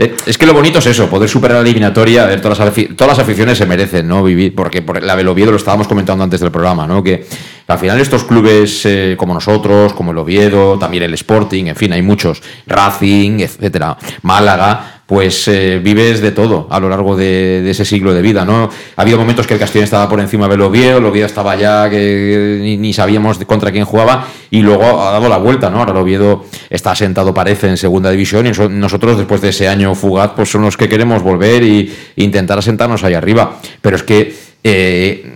Eh, 0.00 0.14
es 0.26 0.38
que 0.38 0.46
lo 0.46 0.54
bonito 0.54 0.78
es 0.78 0.86
eso, 0.86 1.10
poder 1.10 1.28
superar 1.28 1.56
la 1.56 1.62
eliminatoria. 1.62 2.24
ver, 2.26 2.40
todas, 2.40 2.58
las 2.60 2.72
todas 2.96 3.08
las 3.08 3.18
aficiones 3.18 3.58
se 3.58 3.66
merecen, 3.66 4.06
¿no? 4.06 4.22
Vivir, 4.22 4.54
porque 4.54 4.80
por 4.80 5.02
la 5.02 5.16
del 5.16 5.26
Oviedo 5.26 5.50
lo 5.50 5.56
estábamos 5.56 5.88
comentando 5.88 6.22
antes 6.22 6.38
del 6.38 6.52
programa, 6.52 6.86
¿no? 6.86 7.02
Que 7.02 7.26
al 7.66 7.78
final 7.78 7.98
estos 7.98 8.22
clubes 8.22 8.86
eh, 8.86 9.16
como 9.18 9.34
nosotros, 9.34 9.92
como 9.94 10.12
el 10.12 10.18
Oviedo, 10.18 10.78
también 10.78 11.02
el 11.02 11.14
Sporting, 11.14 11.66
en 11.66 11.74
fin, 11.74 11.92
hay 11.92 12.02
muchos, 12.02 12.42
Racing, 12.66 13.40
etcétera, 13.40 13.96
Málaga, 14.22 14.97
pues 15.08 15.48
eh, 15.48 15.80
vives 15.82 16.20
de 16.20 16.32
todo 16.32 16.66
a 16.68 16.78
lo 16.78 16.90
largo 16.90 17.16
de, 17.16 17.68
ese 17.70 17.86
siglo 17.86 18.12
de 18.12 18.20
vida, 18.20 18.44
¿no? 18.44 18.68
Ha 18.94 19.00
habido 19.00 19.16
momentos 19.16 19.46
que 19.46 19.54
el 19.54 19.58
Castellón 19.58 19.84
estaba 19.84 20.06
por 20.06 20.20
encima 20.20 20.46
del 20.48 20.60
Oviedo, 20.60 20.98
el 20.98 21.16
estaba 21.22 21.56
ya 21.56 21.88
que 21.88 22.76
ni, 22.78 22.92
sabíamos 22.92 23.38
contra 23.46 23.72
quién 23.72 23.86
jugaba 23.86 24.26
y 24.50 24.60
luego 24.60 25.00
ha 25.00 25.12
dado 25.12 25.30
la 25.30 25.38
vuelta, 25.38 25.70
¿no? 25.70 25.78
Ahora 25.78 25.92
el 25.92 25.96
Oviedo 25.96 26.44
está 26.68 26.94
sentado, 26.94 27.32
parece, 27.32 27.68
en 27.68 27.78
segunda 27.78 28.10
división 28.10 28.48
y 28.48 28.50
nosotros 28.68 29.16
después 29.16 29.40
de 29.40 29.48
ese 29.48 29.66
año 29.66 29.94
fugaz, 29.94 30.32
pues 30.36 30.50
son 30.50 30.60
los 30.60 30.76
que 30.76 30.90
queremos 30.90 31.22
volver 31.22 31.62
e 31.62 31.88
intentar 32.16 32.58
asentarnos 32.58 33.02
ahí 33.02 33.14
arriba. 33.14 33.58
Pero 33.80 33.96
es 33.96 34.02
que... 34.02 34.36
Eh, 34.62 35.34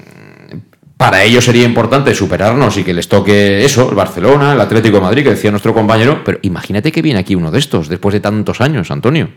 para 0.98 1.24
ellos 1.24 1.44
sería 1.44 1.64
importante 1.64 2.14
superarnos 2.14 2.76
y 2.76 2.84
que 2.84 2.94
les 2.94 3.08
toque 3.08 3.64
eso, 3.64 3.88
el 3.88 3.96
Barcelona, 3.96 4.52
el 4.52 4.60
Atlético 4.60 4.98
de 4.98 5.02
Madrid, 5.02 5.24
que 5.24 5.30
decía 5.30 5.50
nuestro 5.50 5.74
compañero, 5.74 6.22
pero 6.24 6.38
imagínate 6.42 6.92
que 6.92 7.02
viene 7.02 7.18
aquí 7.18 7.34
uno 7.34 7.50
de 7.50 7.58
estos 7.58 7.88
después 7.88 8.12
de 8.12 8.20
tantos 8.20 8.60
años, 8.60 8.88
Antonio. 8.92 9.30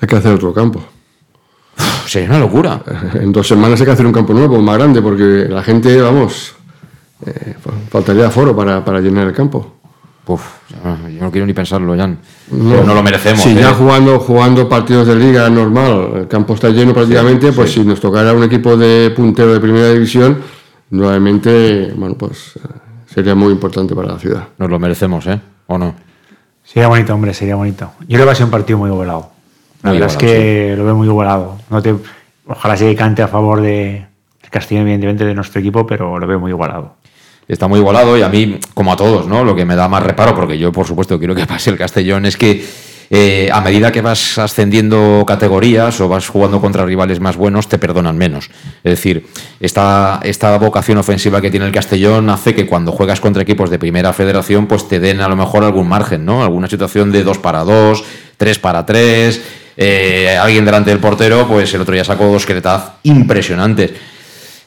Hay 0.00 0.08
que 0.08 0.16
hacer 0.16 0.32
otro 0.32 0.52
campo. 0.52 0.82
sería 2.06 2.28
una 2.28 2.38
locura. 2.38 2.82
En 3.14 3.32
dos 3.32 3.46
semanas 3.46 3.80
hay 3.80 3.86
que 3.86 3.92
hacer 3.92 4.06
un 4.06 4.12
campo 4.12 4.32
nuevo, 4.32 4.60
más 4.60 4.78
grande, 4.78 5.02
porque 5.02 5.46
la 5.48 5.62
gente, 5.62 6.00
vamos, 6.00 6.54
eh, 7.26 7.54
faltaría 7.90 8.30
foro 8.30 8.54
para, 8.56 9.00
llenar 9.00 9.26
el 9.26 9.32
campo. 9.32 9.74
Uf, 10.26 10.42
yo 11.12 11.20
no 11.20 11.30
quiero 11.30 11.44
ni 11.44 11.52
pensarlo, 11.52 11.96
Jan. 11.96 12.16
No, 12.52 12.84
no 12.84 12.94
lo 12.94 13.02
merecemos. 13.02 13.42
Si 13.42 13.50
¿eh? 13.50 13.54
ya 13.54 13.74
jugando, 13.74 14.20
jugando 14.20 14.68
partidos 14.68 15.08
de 15.08 15.16
liga 15.16 15.50
normal, 15.50 16.12
el 16.14 16.28
campo 16.28 16.54
está 16.54 16.68
lleno 16.68 16.94
prácticamente, 16.94 17.52
pues 17.52 17.72
si 17.72 17.80
nos 17.80 18.00
tocara 18.00 18.32
un 18.32 18.44
equipo 18.44 18.76
de 18.76 19.10
puntero 19.10 19.52
de 19.52 19.58
primera 19.58 19.90
división, 19.90 20.40
nuevamente, 20.90 21.92
bueno, 21.96 22.14
pues 22.16 22.52
eh, 22.56 22.68
sería 23.12 23.34
muy 23.34 23.52
importante 23.52 23.94
para 23.94 24.12
la 24.12 24.18
ciudad. 24.18 24.48
Nos 24.56 24.70
lo 24.70 24.78
merecemos, 24.78 25.26
¿eh? 25.26 25.40
¿O 25.66 25.76
no? 25.76 25.94
Sería 26.62 26.86
bonito, 26.86 27.12
hombre, 27.12 27.34
sería 27.34 27.56
bonito. 27.56 27.90
Yo 28.00 28.06
creo 28.06 28.20
que 28.20 28.26
va 28.26 28.32
a 28.32 28.36
ser 28.36 28.44
un 28.44 28.52
partido 28.52 28.78
muy 28.78 28.90
igualado. 28.90 29.30
La 29.82 29.92
verdad 29.92 30.08
es 30.10 30.16
que 30.16 30.74
lo 30.76 30.84
veo 30.84 30.94
muy 30.94 31.06
igualado. 31.06 31.58
No 31.70 31.80
te, 31.80 31.94
ojalá 32.46 32.76
se 32.76 32.94
cante 32.94 33.22
a 33.22 33.28
favor 33.28 33.60
de 33.60 34.06
Castellón, 34.50 34.82
evidentemente, 34.82 35.24
de 35.24 35.34
nuestro 35.34 35.60
equipo, 35.60 35.86
pero 35.86 36.18
lo 36.18 36.26
veo 36.26 36.40
muy 36.40 36.50
igualado. 36.50 36.96
Está 37.48 37.66
muy 37.66 37.80
igualado 37.80 38.16
y 38.16 38.22
a 38.22 38.28
mí, 38.28 38.58
como 38.74 38.92
a 38.92 38.96
todos, 38.96 39.26
¿no? 39.26 39.44
Lo 39.44 39.54
que 39.54 39.64
me 39.64 39.74
da 39.74 39.88
más 39.88 40.02
reparo, 40.02 40.34
porque 40.34 40.58
yo, 40.58 40.70
por 40.72 40.86
supuesto, 40.86 41.18
quiero 41.18 41.34
que 41.34 41.46
pase 41.48 41.70
el 41.70 41.78
Castellón, 41.78 42.26
es 42.26 42.36
que 42.36 42.64
eh, 43.12 43.48
a 43.52 43.60
medida 43.60 43.90
que 43.90 44.02
vas 44.02 44.38
ascendiendo 44.38 45.24
categorías 45.26 46.00
o 46.00 46.08
vas 46.08 46.28
jugando 46.28 46.60
contra 46.60 46.84
rivales 46.84 47.18
más 47.18 47.36
buenos, 47.36 47.68
te 47.68 47.76
perdonan 47.76 48.16
menos. 48.16 48.50
Es 48.84 48.92
decir, 48.92 49.26
esta, 49.58 50.20
esta 50.22 50.56
vocación 50.58 50.98
ofensiva 50.98 51.40
que 51.40 51.50
tiene 51.50 51.66
el 51.66 51.72
Castellón 51.72 52.30
hace 52.30 52.54
que 52.54 52.66
cuando 52.66 52.92
juegas 52.92 53.20
contra 53.20 53.42
equipos 53.42 53.68
de 53.68 53.80
primera 53.80 54.12
federación, 54.12 54.68
pues 54.68 54.86
te 54.86 55.00
den 55.00 55.20
a 55.20 55.28
lo 55.28 55.34
mejor 55.34 55.64
algún 55.64 55.88
margen, 55.88 56.24
¿no? 56.24 56.44
Alguna 56.44 56.68
situación 56.68 57.10
de 57.10 57.24
2 57.24 57.38
para 57.38 57.64
2, 57.64 58.04
3 58.40 58.58
para 58.58 58.86
3, 58.86 59.42
eh, 59.76 60.38
alguien 60.40 60.64
delante 60.64 60.88
del 60.88 60.98
portero, 60.98 61.46
pues 61.46 61.74
el 61.74 61.82
otro 61.82 61.92
día 61.92 62.04
sacó 62.04 62.24
dos 62.24 62.46
cretaz 62.46 62.92
impresionantes. 63.02 63.90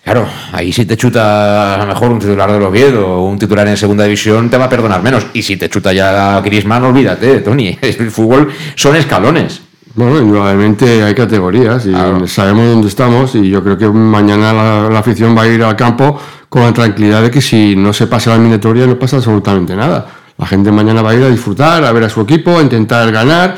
Claro, 0.04 0.28
ahí 0.52 0.72
si 0.72 0.86
te 0.86 0.96
chuta 0.96 1.74
a 1.74 1.78
lo 1.80 1.88
mejor 1.88 2.12
un 2.12 2.20
titular 2.20 2.52
del 2.52 2.62
Oviedo 2.62 3.08
o 3.08 3.26
un 3.26 3.40
titular 3.40 3.68
en 3.68 3.76
segunda 3.76 4.04
división, 4.04 4.48
te 4.48 4.58
va 4.58 4.66
a 4.66 4.70
perdonar 4.70 5.02
menos. 5.02 5.26
Y 5.34 5.42
si 5.42 5.58
te 5.58 5.70
chuta 5.70 5.92
ya 5.92 6.40
Griezmann, 6.42 6.84
olvídate, 6.84 7.40
Tony. 7.40 7.76
El 7.82 8.12
fútbol 8.12 8.54
son 8.76 8.96
escalones. 8.96 9.62
Bueno, 9.96 10.20
indudablemente 10.20 11.02
hay 11.02 11.16
categorías 11.16 11.88
y 11.88 11.94
sabemos 12.28 12.68
dónde 12.68 12.88
estamos 12.90 13.34
y 13.34 13.50
yo 13.50 13.64
creo 13.64 13.78
que 13.78 13.88
mañana 13.88 14.54
la, 14.54 14.90
la 14.90 15.00
afición 15.00 15.36
va 15.36 15.44
a 15.44 15.48
ir 15.48 15.64
al 15.64 15.76
campo 15.76 16.20
con 16.48 16.62
la 16.62 16.74
tranquilidad 16.74 17.24
de 17.24 17.32
que 17.32 17.42
si 17.42 17.76
no 17.76 17.92
se 17.92 18.06
pasa 18.06 18.32
la 18.32 18.36
eliminatoria 18.36 18.86
no 18.86 19.00
pasa 19.00 19.18
absolutamente 19.18 19.76
nada. 19.76 20.23
La 20.38 20.46
gente 20.46 20.72
mañana 20.72 21.02
va 21.02 21.12
a 21.12 21.16
ir 21.16 21.24
a 21.24 21.30
disfrutar, 21.30 21.84
a 21.84 21.92
ver 21.92 22.04
a 22.04 22.10
su 22.10 22.22
equipo, 22.22 22.58
a 22.58 22.62
intentar 22.62 23.12
ganar 23.12 23.56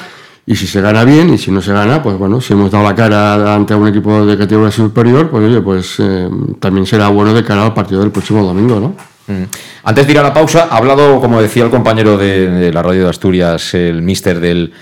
y 0.47 0.55
si 0.55 0.67
se 0.67 0.79
gana 0.79 1.03
bien 1.03 1.33
y 1.33 1.37
si 1.37 1.49
no 1.49 1.61
se 1.61 1.73
gana, 1.73 2.03
pues 2.03 2.17
bueno, 2.17 2.39
si 2.39 2.53
hemos 2.53 2.69
dado 2.69 2.83
la 2.83 2.93
cara 2.93 3.55
ante 3.55 3.73
un 3.73 3.87
equipo 3.87 4.25
de 4.25 4.37
categoría 4.37 4.71
superior, 4.71 5.29
pues 5.29 5.43
oye, 5.45 5.61
pues 5.61 5.95
eh, 5.99 6.29
también 6.59 6.85
será 6.85 7.07
bueno 7.07 7.33
de 7.33 7.43
cara 7.43 7.65
al 7.65 7.73
partido 7.73 8.01
del 8.01 8.11
próximo 8.11 8.43
domingo, 8.43 8.79
¿no? 8.79 8.95
Mm. 9.27 9.45
Antes 9.85 10.05
de 10.05 10.13
ir 10.13 10.19
a 10.19 10.23
la 10.23 10.33
pausa, 10.33 10.67
ha 10.69 10.77
hablado, 10.77 11.19
como 11.19 11.41
decía 11.41 11.63
el 11.63 11.71
compañero 11.71 12.17
de, 12.17 12.47
de 12.49 12.71
la 12.71 12.83
radio 12.83 13.05
de 13.05 13.09
Asturias, 13.09 13.73
el 13.73 14.03
mister 14.03 14.39
del, 14.39 14.73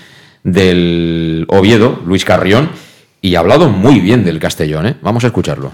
del 0.42 1.46
Oviedo, 1.48 2.02
Luis 2.04 2.26
Carrión, 2.26 2.68
y 3.22 3.36
ha 3.36 3.38
hablado 3.40 3.70
muy 3.70 4.00
bien 4.00 4.22
del 4.22 4.38
Castellón, 4.38 4.86
¿eh? 4.86 4.96
Vamos 5.00 5.24
a 5.24 5.28
escucharlo. 5.28 5.72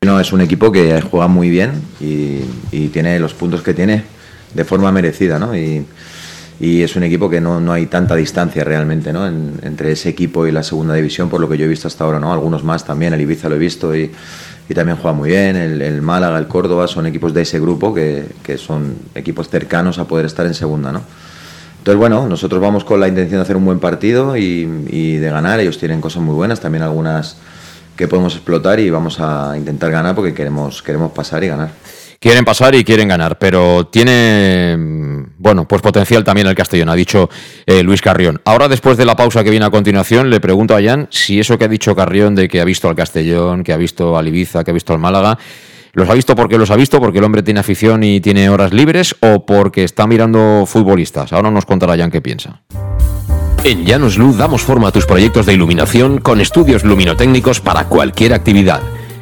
No, 0.00 0.18
es 0.18 0.32
un 0.32 0.40
equipo 0.40 0.72
que 0.72 1.00
juega 1.00 1.28
muy 1.28 1.48
bien 1.48 1.80
y, 2.00 2.40
y 2.72 2.88
tiene 2.88 3.20
los 3.20 3.34
puntos 3.34 3.62
que 3.62 3.74
tiene 3.74 4.02
de 4.54 4.64
forma 4.64 4.90
merecida, 4.92 5.38
¿no? 5.38 5.56
Y, 5.56 5.84
y 6.60 6.82
es 6.82 6.96
un 6.96 7.04
equipo 7.04 7.30
que 7.30 7.40
no, 7.40 7.60
no 7.60 7.72
hay 7.72 7.86
tanta 7.86 8.16
distancia 8.16 8.64
realmente, 8.64 9.12
¿no? 9.12 9.26
En- 9.26 9.54
entre 9.62 9.92
ese 9.92 10.08
equipo 10.08 10.46
y 10.46 10.52
la 10.52 10.62
segunda 10.62 10.94
división, 10.94 11.28
por 11.28 11.40
lo 11.40 11.48
que 11.48 11.56
yo 11.56 11.64
he 11.64 11.68
visto 11.68 11.86
hasta 11.88 12.04
ahora, 12.04 12.18
¿no? 12.18 12.32
Algunos 12.32 12.64
más 12.64 12.84
también, 12.84 13.12
el 13.14 13.20
Ibiza 13.20 13.48
lo 13.48 13.54
he 13.54 13.58
visto 13.58 13.94
y, 13.94 14.10
y 14.68 14.74
también 14.74 14.96
juega 14.98 15.16
muy 15.16 15.30
bien, 15.30 15.54
el, 15.56 15.80
el 15.80 16.02
Málaga, 16.02 16.38
el 16.38 16.48
Córdoba, 16.48 16.88
son 16.88 17.06
equipos 17.06 17.32
de 17.32 17.42
ese 17.42 17.60
grupo 17.60 17.94
que, 17.94 18.26
que 18.42 18.58
son 18.58 18.96
equipos 19.14 19.48
cercanos 19.48 19.98
a 19.98 20.04
poder 20.06 20.26
estar 20.26 20.46
en 20.46 20.54
segunda, 20.54 20.90
¿no? 20.92 21.02
Entonces, 21.78 21.98
bueno, 22.00 22.28
nosotros 22.28 22.60
vamos 22.60 22.84
con 22.84 22.98
la 23.00 23.06
intención 23.08 23.38
de 23.38 23.42
hacer 23.44 23.56
un 23.56 23.64
buen 23.64 23.78
partido 23.78 24.36
y, 24.36 24.68
y 24.90 25.16
de 25.16 25.30
ganar. 25.30 25.60
Ellos 25.60 25.78
tienen 25.78 26.00
cosas 26.00 26.22
muy 26.22 26.34
buenas, 26.34 26.60
también 26.60 26.82
algunas 26.82 27.36
que 27.96 28.08
podemos 28.08 28.34
explotar 28.34 28.78
y 28.80 28.90
vamos 28.90 29.20
a 29.20 29.54
intentar 29.56 29.90
ganar 29.90 30.14
porque 30.14 30.34
queremos, 30.34 30.82
queremos 30.82 31.12
pasar 31.12 31.44
y 31.44 31.48
ganar. 31.48 31.70
Quieren 32.20 32.44
pasar 32.44 32.74
y 32.74 32.82
quieren 32.82 33.06
ganar, 33.06 33.38
pero 33.38 33.86
tiene, 33.86 34.76
mm, 34.76 35.34
bueno, 35.38 35.68
pues 35.68 35.80
potencial 35.80 36.24
también 36.24 36.48
el 36.48 36.56
Castellón, 36.56 36.88
ha 36.88 36.96
dicho 36.96 37.30
eh, 37.64 37.84
Luis 37.84 38.00
Carrión. 38.02 38.40
Ahora, 38.44 38.66
después 38.66 38.96
de 38.96 39.04
la 39.04 39.14
pausa 39.14 39.44
que 39.44 39.50
viene 39.50 39.66
a 39.66 39.70
continuación, 39.70 40.28
le 40.28 40.40
pregunto 40.40 40.74
a 40.74 40.82
Jan 40.82 41.06
si 41.12 41.38
eso 41.38 41.56
que 41.56 41.66
ha 41.66 41.68
dicho 41.68 41.94
Carrión 41.94 42.34
de 42.34 42.48
que 42.48 42.60
ha 42.60 42.64
visto 42.64 42.88
al 42.88 42.96
Castellón, 42.96 43.62
que 43.62 43.72
ha 43.72 43.76
visto 43.76 44.18
al 44.18 44.26
Ibiza, 44.26 44.64
que 44.64 44.72
ha 44.72 44.74
visto 44.74 44.92
al 44.92 44.98
Málaga, 44.98 45.38
¿los 45.92 46.10
ha 46.10 46.14
visto 46.14 46.34
porque 46.34 46.58
los 46.58 46.72
ha 46.72 46.76
visto, 46.76 46.98
porque 46.98 47.18
el 47.18 47.24
hombre 47.24 47.44
tiene 47.44 47.60
afición 47.60 48.02
y 48.02 48.20
tiene 48.20 48.50
horas 48.50 48.72
libres 48.72 49.14
o 49.20 49.46
porque 49.46 49.84
está 49.84 50.08
mirando 50.08 50.64
futbolistas? 50.66 51.32
Ahora 51.32 51.52
nos 51.52 51.66
contará 51.66 51.96
Jan 51.96 52.10
qué 52.10 52.20
piensa. 52.20 52.62
En 53.62 53.84
Llanos 53.84 54.18
Luz 54.18 54.36
damos 54.36 54.62
forma 54.62 54.88
a 54.88 54.92
tus 54.92 55.06
proyectos 55.06 55.46
de 55.46 55.54
iluminación 55.54 56.18
con 56.18 56.40
estudios 56.40 56.82
luminotécnicos 56.82 57.60
para 57.60 57.84
cualquier 57.84 58.34
actividad. 58.34 58.80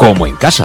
como 0.00 0.26
en 0.26 0.34
casa. 0.34 0.64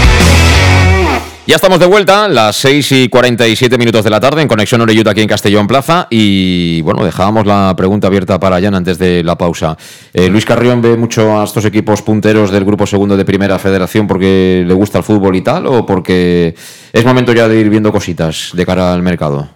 Ya 1.47 1.55
estamos 1.55 1.79
de 1.79 1.87
vuelta, 1.87 2.27
las 2.27 2.55
6 2.57 2.91
y 2.91 3.09
47 3.09 3.77
minutos 3.77 4.03
de 4.03 4.11
la 4.11 4.19
tarde 4.19 4.43
en 4.43 4.47
Conexión 4.47 4.79
Oreyuta 4.81 5.09
aquí 5.11 5.21
en 5.21 5.27
Castellón 5.27 5.67
Plaza. 5.67 6.07
Y 6.11 6.81
bueno, 6.83 7.03
dejábamos 7.03 7.47
la 7.47 7.73
pregunta 7.75 8.07
abierta 8.07 8.39
para 8.39 8.61
Jan 8.61 8.75
antes 8.75 8.99
de 8.99 9.23
la 9.23 9.35
pausa. 9.37 9.75
Eh, 10.13 10.29
Luis 10.29 10.45
Carrión 10.45 10.81
ve 10.83 10.95
mucho 10.95 11.41
a 11.41 11.43
estos 11.43 11.65
equipos 11.65 12.03
punteros 12.03 12.51
del 12.51 12.63
Grupo 12.63 12.85
Segundo 12.85 13.17
de 13.17 13.25
Primera 13.25 13.57
Federación 13.57 14.05
porque 14.07 14.63
le 14.65 14.73
gusta 14.75 14.99
el 14.99 15.03
fútbol 15.03 15.35
y 15.35 15.41
tal, 15.41 15.65
o 15.65 15.83
porque 15.85 16.55
es 16.93 17.05
momento 17.05 17.33
ya 17.33 17.47
de 17.47 17.59
ir 17.59 17.69
viendo 17.69 17.91
cositas 17.91 18.51
de 18.53 18.65
cara 18.65 18.93
al 18.93 19.01
mercado. 19.01 19.49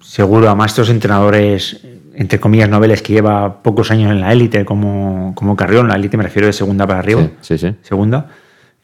Seguro, 0.00 0.46
además 0.46 0.70
estos 0.70 0.90
entrenadores, 0.90 1.80
entre 2.14 2.38
comillas, 2.38 2.70
noveles 2.70 3.02
que 3.02 3.14
lleva 3.14 3.62
pocos 3.62 3.90
años 3.90 4.12
en 4.12 4.20
la 4.20 4.32
élite, 4.32 4.64
como, 4.64 5.34
como 5.34 5.56
Carrión, 5.56 5.88
la 5.88 5.96
élite 5.96 6.16
me 6.16 6.22
refiero 6.22 6.46
de 6.46 6.52
segunda 6.52 6.86
para 6.86 7.00
arriba. 7.00 7.28
Sí, 7.40 7.58
sí. 7.58 7.74
Segunda. 7.82 8.28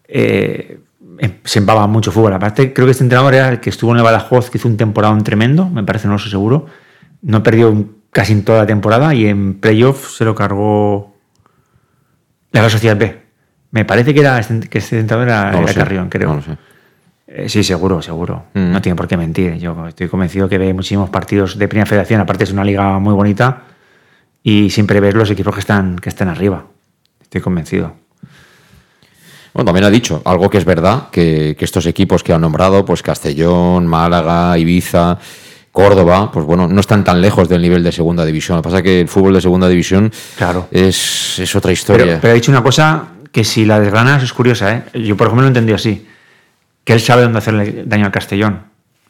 eh, 0.09 0.79
se 1.45 1.59
empaba 1.59 1.87
mucho 1.87 2.13
fútbol. 2.13 2.33
Aparte, 2.33 2.73
creo 2.73 2.87
que 2.87 2.93
este 2.93 3.05
entrenador 3.05 3.35
era 3.35 3.49
el 3.49 3.61
que 3.61 3.71
estuvo 3.71 3.93
en 3.93 3.99
el 3.99 4.03
Badajoz, 4.03 4.51
que 4.51 4.59
hizo 4.59 4.69
un 4.69 4.77
temporada 4.77 5.17
tremendo, 5.19 5.69
me 5.69 5.85
parece, 5.85 6.07
no 6.07 6.15
lo 6.15 6.19
sé 6.19 6.31
seguro. 6.31 6.67
No 7.23 7.43
perdió 7.43 7.89
casi 8.11 8.33
en 8.33 8.45
toda 8.45 8.59
la 8.61 8.67
temporada 8.67 9.15
y 9.15 9.27
en 9.27 9.55
playoff 9.55 10.17
se 10.17 10.25
lo 10.25 10.35
cargó 10.35 11.17
la 12.53 12.61
Real 12.61 12.71
Sociedad 12.71 12.97
B. 12.97 13.23
Me 13.73 13.85
parece 13.85 14.15
que, 14.15 14.21
era 14.21 14.39
este, 14.39 14.69
que 14.69 14.79
este 14.79 15.01
entrenador 15.01 15.29
era, 15.29 15.53
No 15.53 15.69
era 15.69 15.75
Carrión, 15.75 16.09
creo. 16.09 16.29
no 16.29 16.37
lo 16.37 16.43
sé. 16.43 16.57
Eh, 17.27 17.49
sí, 17.49 17.65
seguro, 17.65 18.01
seguro. 18.01 18.45
Mm. 18.55 18.71
No 18.71 18.81
tiene 18.81 18.95
por 18.95 19.09
qué 19.09 19.17
mentir. 19.17 19.55
Yo 19.55 19.89
estoy 19.89 20.09
convencido 20.09 20.49
que 20.49 20.59
ve 20.59 20.73
muchísimos 20.73 21.11
partidos 21.11 21.59
de 21.59 21.67
Primera 21.67 21.87
Federación. 21.87 22.21
Aparte, 22.21 22.45
es 22.45 22.53
una 22.53 22.63
liga 22.63 22.99
muy 23.01 23.15
bonita 23.15 23.63
y 24.43 24.71
siempre 24.71 25.01
ves 25.01 25.15
los 25.15 25.31
equipos 25.31 25.55
que 25.55 25.61
están, 25.61 25.99
que 25.99 26.09
están 26.09 26.29
arriba. 26.29 26.67
Estoy 27.21 27.41
convencido. 27.41 27.97
Bueno, 29.55 29.67
también 29.67 29.85
ha 29.85 29.91
dicho 29.91 30.21
algo 30.25 30.51
que 30.51 30.59
es 30.59 30.65
verdad, 30.65 31.09
que, 31.11 31.55
que 31.59 31.65
estos 31.65 31.87
equipos 31.87 32.23
que 32.23 32.33
han 32.33 32.41
nombrado, 32.41 32.85
pues 32.85 33.03
Castellón, 33.03 33.87
Málaga, 33.87 34.59
Ibiza, 34.59 35.17
Córdoba, 35.71 36.31
pues 36.33 36.45
bueno, 36.45 36.67
no 36.69 36.81
están 36.81 37.05
tan 37.05 37.21
lejos 37.21 37.49
del 37.49 37.63
nivel 37.63 37.83
de 37.85 37.93
segunda 37.93 38.25
división. 38.25 38.57
Lo 38.57 38.63
que 38.63 38.67
pasa 38.67 38.77
es 38.79 38.83
que 38.83 39.01
el 39.03 39.09
fútbol 39.09 39.35
de 39.35 39.41
segunda 39.41 39.69
división 39.69 40.13
Claro. 40.37 40.69
es, 40.71 41.39
es 41.39 41.55
otra 41.57 41.73
historia. 41.73 42.05
Pero, 42.05 42.19
pero 42.21 42.31
ha 42.33 42.35
dicho 42.35 42.51
una 42.51 42.63
cosa 42.63 43.05
que 43.33 43.45
si 43.45 43.65
la 43.65 43.79
desgranas 43.81 44.23
es 44.23 44.33
curiosa, 44.33 44.73
¿eh? 44.73 44.85
Yo, 44.95 45.17
por 45.17 45.29
ejemplo, 45.29 45.43
lo 45.43 45.49
entendí 45.49 45.73
así. 45.73 46.07
Que 46.85 46.93
él 46.93 47.01
sabe 47.01 47.23
dónde 47.23 47.39
hacerle 47.39 47.85
daño 47.87 48.07
al 48.07 48.13
Castellón. 48.13 48.61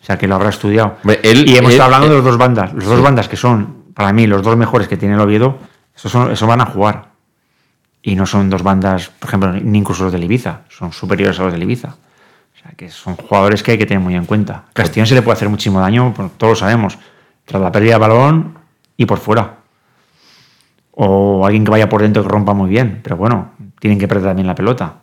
O 0.01 0.05
sea, 0.05 0.17
que 0.19 0.29
lo 0.29 0.35
habrá 0.35 0.51
estudiado. 0.51 0.97
Hombre, 1.03 1.21
él- 1.23 1.49
y 1.49 1.57
hemos 1.57 1.71
él- 1.71 1.77
estado 1.77 1.85
hablando 1.95 2.09
de 2.09 2.15
los 2.17 2.25
dos 2.25 2.37
bandas. 2.39 2.73
Los 2.75 2.85
dos 2.85 3.01
bandas 3.03 3.29
que 3.29 3.37
son, 3.37 3.85
para 3.95 4.13
mí, 4.13 4.27
los 4.27 4.43
dos 4.43 4.57
mejores 4.57 4.89
que 4.89 4.97
tiene 4.99 5.15
el 5.15 5.21
Oviedo, 5.21 5.59
esos, 5.97 6.13
son, 6.13 6.31
esos 6.31 6.47
van 6.47 6.61
a 6.61 6.67
jugar. 6.67 7.14
Y 8.07 8.17
no 8.17 8.27
son 8.27 8.51
dos 8.51 8.63
bandas, 8.63 9.09
por 9.09 9.31
ejemplo, 9.31 9.51
ni 9.51 9.79
incluso 9.79 10.05
los 10.05 10.13
del 10.13 10.23
Ibiza. 10.25 10.61
Son 10.69 10.93
superiores 10.93 11.41
a 11.41 11.45
los 11.45 11.53
del 11.53 11.63
Ibiza. 11.63 11.89
O 11.89 12.63
sea, 12.63 12.73
que 12.77 12.91
son 12.91 13.17
jugadores 13.17 13.63
que 13.63 13.73
hay 13.73 13.79
que 13.79 13.87
tener 13.87 14.03
muy 14.03 14.15
en 14.15 14.27
cuenta. 14.27 14.65
Castellón 14.75 15.07
se 15.07 15.15
le 15.15 15.23
puede 15.23 15.37
hacer 15.37 15.49
muchísimo 15.49 15.81
daño, 15.81 16.13
pues, 16.15 16.31
todos 16.37 16.51
lo 16.51 16.57
sabemos. 16.57 16.99
Tras 17.47 17.63
la 17.63 17.73
pérdida 17.73 17.95
de 17.95 17.99
balón 18.01 18.59
y 18.99 19.07
por 19.07 19.19
fuera. 19.19 19.55
O 20.91 21.47
alguien 21.47 21.65
que 21.65 21.71
vaya 21.71 21.89
por 21.89 22.03
dentro 22.03 22.23
que 22.23 22.29
rompa 22.29 22.53
muy 22.53 22.69
bien. 22.69 23.01
Pero 23.03 23.17
bueno, 23.17 23.53
tienen 23.81 23.99
que 23.99 24.07
perder 24.07 24.27
también 24.27 24.49
la 24.49 24.55
pelota. 24.55 24.97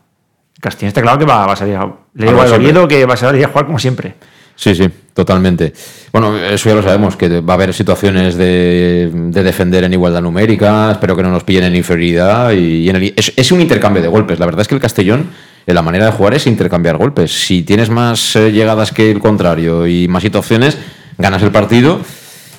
Castellón 0.59 0.89
está 0.89 1.01
claro 1.01 1.17
que 1.17 1.25
va, 1.25 1.47
va 1.47 1.53
a 1.53 1.55
salir 1.55 1.77
a, 1.77 1.91
Le 2.13 2.27
digo 2.27 2.37
siempre. 2.37 2.55
Oviedo 2.55 2.87
que 2.87 3.05
va 3.07 3.15
a 3.15 3.17
salir 3.17 3.43
a 3.43 3.47
jugar 3.47 3.65
como 3.65 3.79
siempre. 3.79 4.15
Sí, 4.61 4.75
sí, 4.75 4.87
totalmente. 5.15 5.73
Bueno, 6.13 6.37
eso 6.37 6.69
ya 6.69 6.75
lo 6.75 6.83
sabemos, 6.83 7.15
que 7.15 7.41
va 7.41 7.53
a 7.53 7.55
haber 7.55 7.73
situaciones 7.73 8.35
de, 8.35 9.09
de 9.11 9.41
defender 9.41 9.83
en 9.83 9.93
igualdad 9.93 10.21
numérica, 10.21 10.91
espero 10.91 11.15
que 11.15 11.23
no 11.23 11.31
nos 11.31 11.43
pillen 11.43 11.63
en 11.63 11.75
inferioridad. 11.75 12.51
Y, 12.51 12.87
en 12.87 12.95
el, 12.97 13.13
es, 13.15 13.51
un 13.51 13.59
intercambio 13.59 14.03
de 14.03 14.07
golpes. 14.07 14.37
La 14.37 14.45
verdad 14.45 14.61
es 14.61 14.67
que 14.67 14.75
el 14.75 14.81
Castellón, 14.81 15.31
la 15.65 15.81
manera 15.81 16.05
de 16.05 16.11
jugar 16.11 16.35
es 16.35 16.45
intercambiar 16.45 16.97
golpes. 16.97 17.31
Si 17.31 17.63
tienes 17.63 17.89
más 17.89 18.35
eh, 18.35 18.51
llegadas 18.51 18.91
que 18.91 19.09
el 19.09 19.17
contrario 19.17 19.87
y 19.87 20.07
más 20.07 20.21
situaciones, 20.21 20.77
ganas 21.17 21.41
el 21.41 21.49
partido. 21.49 21.99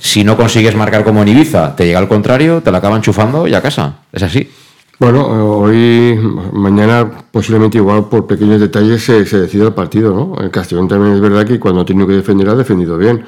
Si 0.00 0.24
no 0.24 0.36
consigues 0.36 0.74
marcar 0.74 1.04
como 1.04 1.22
en 1.22 1.28
Ibiza, 1.28 1.76
te 1.76 1.86
llega 1.86 2.00
al 2.00 2.08
contrario, 2.08 2.62
te 2.62 2.72
la 2.72 2.78
acaban 2.78 3.02
chufando 3.02 3.46
y 3.46 3.54
a 3.54 3.62
casa. 3.62 3.98
Es 4.12 4.24
así. 4.24 4.50
Bueno, 5.02 5.26
hoy, 5.58 6.16
mañana, 6.52 7.10
posiblemente 7.32 7.76
igual 7.76 8.04
por 8.04 8.24
pequeños 8.24 8.60
detalles 8.60 9.04
se, 9.04 9.26
se 9.26 9.40
decide 9.40 9.64
el 9.64 9.72
partido, 9.72 10.14
¿no? 10.14 10.40
El 10.40 10.52
Castellón 10.52 10.86
también 10.86 11.14
es 11.14 11.20
verdad 11.20 11.44
que 11.44 11.58
cuando 11.58 11.80
ha 11.80 11.84
tenido 11.84 12.06
que 12.06 12.12
defender 12.12 12.48
ha 12.48 12.54
defendido 12.54 12.96
bien. 12.96 13.24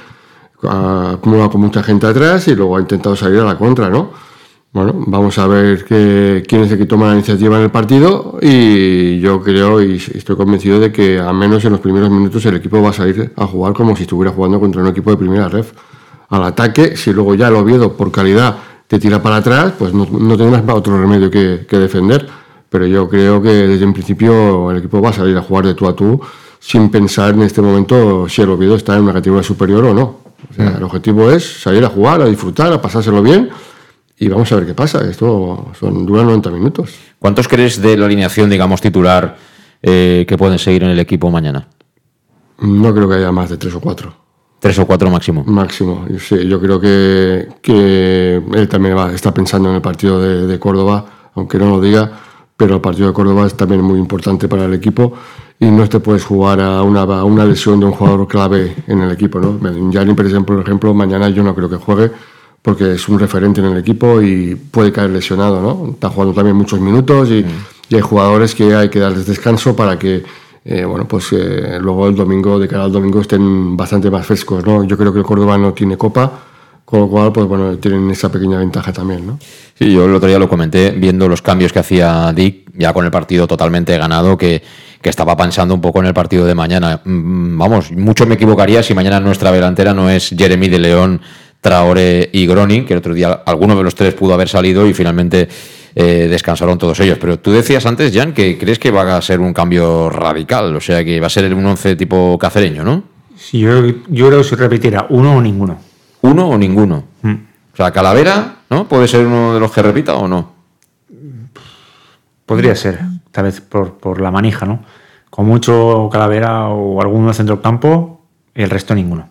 Ha 0.62 1.14
acumulado 1.14 1.50
con 1.50 1.62
mucha 1.62 1.82
gente 1.82 2.06
atrás 2.06 2.46
y 2.46 2.54
luego 2.54 2.76
ha 2.76 2.80
intentado 2.80 3.16
salir 3.16 3.40
a 3.40 3.44
la 3.44 3.58
contra, 3.58 3.90
¿no? 3.90 4.12
Bueno, 4.72 4.94
vamos 5.08 5.36
a 5.38 5.48
ver 5.48 5.84
que, 5.84 6.44
quién 6.46 6.62
es 6.62 6.70
el 6.70 6.78
que 6.78 6.86
toma 6.86 7.08
la 7.08 7.14
iniciativa 7.14 7.56
en 7.56 7.64
el 7.64 7.72
partido 7.72 8.38
y 8.40 9.18
yo 9.18 9.40
creo 9.42 9.82
y 9.82 9.96
estoy 9.96 10.36
convencido 10.36 10.78
de 10.78 10.92
que 10.92 11.18
al 11.18 11.34
menos 11.34 11.64
en 11.64 11.72
los 11.72 11.80
primeros 11.80 12.08
minutos 12.08 12.46
el 12.46 12.54
equipo 12.54 12.80
va 12.80 12.90
a 12.90 12.92
salir 12.92 13.32
a 13.34 13.48
jugar 13.48 13.72
como 13.72 13.96
si 13.96 14.04
estuviera 14.04 14.30
jugando 14.30 14.60
contra 14.60 14.80
un 14.80 14.86
equipo 14.86 15.10
de 15.10 15.16
primera 15.16 15.48
ref. 15.48 15.72
Al 16.28 16.44
ataque, 16.44 16.96
si 16.96 17.12
luego 17.12 17.34
ya 17.34 17.48
el 17.48 17.56
Oviedo 17.56 17.96
por 17.96 18.12
calidad 18.12 18.58
te 18.86 18.98
tira 18.98 19.22
para 19.22 19.36
atrás, 19.36 19.72
pues 19.78 19.92
no, 19.92 20.06
no 20.06 20.36
tendrás 20.36 20.62
otro 20.68 21.00
remedio 21.00 21.30
que, 21.30 21.66
que, 21.68 21.78
defender. 21.78 22.26
Pero 22.68 22.86
yo 22.86 23.08
creo 23.08 23.40
que 23.40 23.48
desde 23.48 23.84
un 23.84 23.92
principio 23.92 24.70
el 24.70 24.78
equipo 24.78 25.00
va 25.00 25.10
a 25.10 25.12
salir 25.12 25.36
a 25.36 25.42
jugar 25.42 25.66
de 25.66 25.74
tú 25.74 25.86
a 25.86 25.94
tú 25.94 26.20
sin 26.58 26.90
pensar 26.90 27.34
en 27.34 27.42
este 27.42 27.60
momento 27.60 28.28
si 28.28 28.42
el 28.42 28.50
Oviedo 28.50 28.74
está 28.76 28.96
en 28.96 29.02
una 29.02 29.12
categoría 29.12 29.42
superior 29.42 29.84
o 29.84 29.94
no. 29.94 30.24
O 30.50 30.54
sea, 30.54 30.70
mm. 30.70 30.76
el 30.76 30.82
objetivo 30.82 31.30
es 31.30 31.60
salir 31.60 31.84
a 31.84 31.88
jugar, 31.88 32.22
a 32.22 32.26
disfrutar, 32.26 32.72
a 32.72 32.80
pasárselo 32.80 33.22
bien 33.22 33.50
y 34.18 34.28
vamos 34.28 34.50
a 34.52 34.56
ver 34.56 34.66
qué 34.66 34.74
pasa. 34.74 35.08
Esto 35.08 35.72
son, 35.78 36.06
dura 36.06 36.22
90 36.22 36.50
minutos. 36.50 36.94
¿Cuántos 37.18 37.48
crees 37.48 37.80
de 37.80 37.96
la 37.96 38.06
alineación, 38.06 38.48
digamos, 38.48 38.80
titular 38.80 39.36
eh, 39.82 40.24
que 40.28 40.38
pueden 40.38 40.58
seguir 40.58 40.84
en 40.84 40.90
el 40.90 40.98
equipo 40.98 41.30
mañana? 41.30 41.68
No 42.60 42.94
creo 42.94 43.08
que 43.08 43.16
haya 43.16 43.32
más 43.32 43.50
de 43.50 43.56
tres 43.56 43.74
o 43.74 43.80
cuatro. 43.80 44.23
Tres 44.64 44.78
o 44.78 44.86
cuatro 44.86 45.10
máximo. 45.10 45.44
Máximo, 45.44 46.06
sí, 46.18 46.48
yo 46.48 46.58
creo 46.58 46.80
que, 46.80 47.48
que 47.60 48.36
él 48.36 48.66
también 48.66 48.96
va, 48.96 49.12
está 49.12 49.34
pensando 49.34 49.68
en 49.68 49.74
el 49.74 49.82
partido 49.82 50.18
de, 50.18 50.46
de, 50.46 50.58
Córdoba, 50.58 51.04
aunque 51.34 51.58
no 51.58 51.68
lo 51.68 51.82
diga, 51.82 52.10
pero 52.56 52.76
el 52.76 52.80
partido 52.80 53.08
de 53.08 53.12
Córdoba 53.12 53.46
es 53.46 53.52
también 53.52 53.82
muy 53.82 53.98
importante 53.98 54.48
para 54.48 54.64
el 54.64 54.72
equipo 54.72 55.12
y 55.60 55.66
no 55.66 55.86
te 55.86 56.00
puedes 56.00 56.24
jugar 56.24 56.62
a 56.62 56.82
una, 56.82 57.02
a 57.02 57.24
una 57.24 57.44
lesión 57.44 57.78
de 57.78 57.84
un 57.84 57.92
jugador 57.92 58.26
clave 58.26 58.74
en 58.86 59.02
el 59.02 59.10
equipo. 59.10 59.38
¿no? 59.38 59.60
Jani, 59.92 60.14
por 60.14 60.24
ejemplo, 60.24 60.56
por 60.56 60.64
ejemplo, 60.64 60.94
mañana 60.94 61.28
yo 61.28 61.42
no 61.42 61.54
creo 61.54 61.68
que 61.68 61.76
juegue 61.76 62.10
porque 62.62 62.94
es 62.94 63.06
un 63.06 63.18
referente 63.18 63.60
en 63.60 63.66
el 63.66 63.76
equipo 63.76 64.22
y 64.22 64.54
puede 64.54 64.92
caer 64.92 65.10
lesionado. 65.10 65.60
¿no? 65.60 65.90
Está 65.90 66.08
jugando 66.08 66.32
también 66.32 66.56
muchos 66.56 66.80
minutos 66.80 67.28
y, 67.28 67.42
mm. 67.42 67.48
y 67.90 67.96
hay 67.96 68.00
jugadores 68.00 68.54
que 68.54 68.74
hay 68.74 68.88
que 68.88 69.00
darles 69.00 69.26
descanso 69.26 69.76
para 69.76 69.98
que 69.98 70.24
eh, 70.64 70.84
bueno, 70.84 71.06
pues 71.06 71.32
eh, 71.32 71.78
luego 71.80 72.08
el 72.08 72.14
domingo, 72.14 72.58
de 72.58 72.66
cara 72.66 72.84
al 72.84 72.92
domingo, 72.92 73.20
estén 73.20 73.76
bastante 73.76 74.10
más 74.10 74.26
frescos, 74.26 74.64
¿no? 74.64 74.84
Yo 74.84 74.96
creo 74.96 75.12
que 75.12 75.18
el 75.18 75.24
Córdoba 75.24 75.58
no 75.58 75.74
tiene 75.74 75.98
copa, 75.98 76.30
con 76.84 77.00
lo 77.00 77.08
cual, 77.08 77.32
pues 77.32 77.46
bueno, 77.46 77.76
tienen 77.76 78.10
esa 78.10 78.32
pequeña 78.32 78.58
ventaja 78.58 78.92
también, 78.92 79.26
¿no? 79.26 79.38
Sí, 79.74 79.92
yo 79.92 80.06
el 80.06 80.14
otro 80.14 80.28
día 80.28 80.38
lo 80.38 80.48
comenté, 80.48 80.92
viendo 80.92 81.28
los 81.28 81.42
cambios 81.42 81.72
que 81.72 81.80
hacía 81.80 82.32
Dick, 82.32 82.70
ya 82.74 82.94
con 82.94 83.04
el 83.04 83.10
partido 83.10 83.46
totalmente 83.46 83.96
ganado, 83.98 84.38
que, 84.38 84.62
que 85.02 85.10
estaba 85.10 85.36
pensando 85.36 85.74
un 85.74 85.82
poco 85.82 86.00
en 86.00 86.06
el 86.06 86.14
partido 86.14 86.46
de 86.46 86.54
mañana. 86.54 87.02
Mm, 87.04 87.58
vamos, 87.58 87.92
mucho 87.92 88.24
me 88.24 88.36
equivocaría 88.36 88.82
si 88.82 88.94
mañana 88.94 89.20
nuestra 89.20 89.52
delantera 89.52 89.92
no 89.92 90.08
es 90.08 90.34
Jeremy 90.34 90.68
de 90.68 90.78
León, 90.78 91.20
Traore 91.60 92.30
y 92.32 92.46
Groning, 92.46 92.86
que 92.86 92.94
el 92.94 93.00
otro 93.00 93.12
día 93.12 93.42
alguno 93.44 93.76
de 93.76 93.82
los 93.82 93.94
tres 93.94 94.14
pudo 94.14 94.32
haber 94.32 94.48
salido 94.48 94.86
y 94.86 94.94
finalmente 94.94 95.48
eh, 95.94 96.26
descansaron 96.28 96.78
todos 96.78 96.98
ellos. 97.00 97.18
Pero 97.20 97.38
tú 97.38 97.52
decías 97.52 97.86
antes, 97.86 98.12
Jan, 98.14 98.32
que 98.32 98.58
crees 98.58 98.78
que 98.78 98.90
va 98.90 99.16
a 99.16 99.22
ser 99.22 99.40
un 99.40 99.52
cambio 99.52 100.10
radical, 100.10 100.74
o 100.74 100.80
sea, 100.80 101.04
que 101.04 101.20
va 101.20 101.28
a 101.28 101.30
ser 101.30 101.52
un 101.54 101.64
once 101.64 101.94
tipo 101.96 102.36
cacereño, 102.38 102.84
¿no? 102.84 103.04
Sí, 103.36 103.60
yo, 103.60 103.86
yo 104.08 104.28
creo 104.28 104.38
que 104.38 104.44
se 104.44 104.56
repetirá 104.56 105.06
uno 105.10 105.36
o 105.36 105.40
ninguno. 105.40 105.78
¿Uno 106.22 106.48
o 106.48 106.58
ninguno? 106.58 107.04
Mm. 107.22 107.34
O 107.72 107.76
sea, 107.76 107.90
Calavera, 107.90 108.56
¿no? 108.70 108.88
¿Puede 108.88 109.08
ser 109.08 109.26
uno 109.26 109.54
de 109.54 109.60
los 109.60 109.70
que 109.70 109.82
repita 109.82 110.14
o 110.14 110.26
no? 110.26 110.52
Podría 112.46 112.74
ser, 112.74 113.00
tal 113.30 113.44
vez 113.44 113.60
por, 113.60 113.94
por 113.94 114.20
la 114.20 114.30
manija, 114.30 114.66
¿no? 114.66 114.84
Con 115.30 115.46
mucho 115.46 116.08
Calavera 116.12 116.68
o 116.68 117.00
alguno 117.00 117.28
de 117.28 117.34
centro 117.34 117.60
campo, 117.60 118.24
el 118.54 118.70
resto 118.70 118.94
ninguno. 118.94 119.28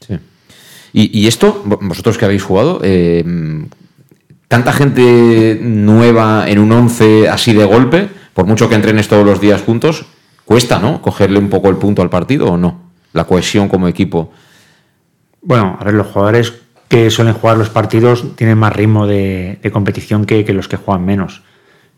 Sí. 0.00 0.18
Y, 0.92 1.20
y 1.20 1.26
esto, 1.26 1.62
vosotros 1.64 2.18
que 2.18 2.24
habéis 2.24 2.42
jugado, 2.42 2.80
eh, 2.82 3.24
tanta 4.54 4.72
gente 4.72 5.58
nueva 5.60 6.44
en 6.46 6.60
un 6.60 6.70
11 6.70 7.28
así 7.28 7.52
de 7.54 7.64
golpe, 7.64 8.08
por 8.34 8.46
mucho 8.46 8.68
que 8.68 8.76
entrenes 8.76 9.08
todos 9.08 9.26
los 9.26 9.40
días 9.40 9.60
juntos, 9.60 10.06
cuesta, 10.44 10.78
¿no? 10.78 11.02
Cogerle 11.02 11.40
un 11.40 11.50
poco 11.50 11.70
el 11.70 11.76
punto 11.76 12.02
al 12.02 12.08
partido 12.08 12.52
o 12.52 12.56
no. 12.56 12.82
La 13.14 13.24
cohesión 13.24 13.68
como 13.68 13.88
equipo. 13.88 14.32
Bueno, 15.42 15.76
a 15.80 15.82
ver, 15.82 15.94
los 15.94 16.06
jugadores 16.06 16.52
que 16.86 17.10
suelen 17.10 17.34
jugar 17.34 17.56
los 17.56 17.68
partidos 17.68 18.36
tienen 18.36 18.56
más 18.56 18.72
ritmo 18.72 19.08
de, 19.08 19.58
de 19.60 19.70
competición 19.72 20.24
que, 20.24 20.44
que, 20.44 20.52
los 20.52 20.68
que 20.68 20.76
juegan 20.76 21.04
menos. 21.04 21.42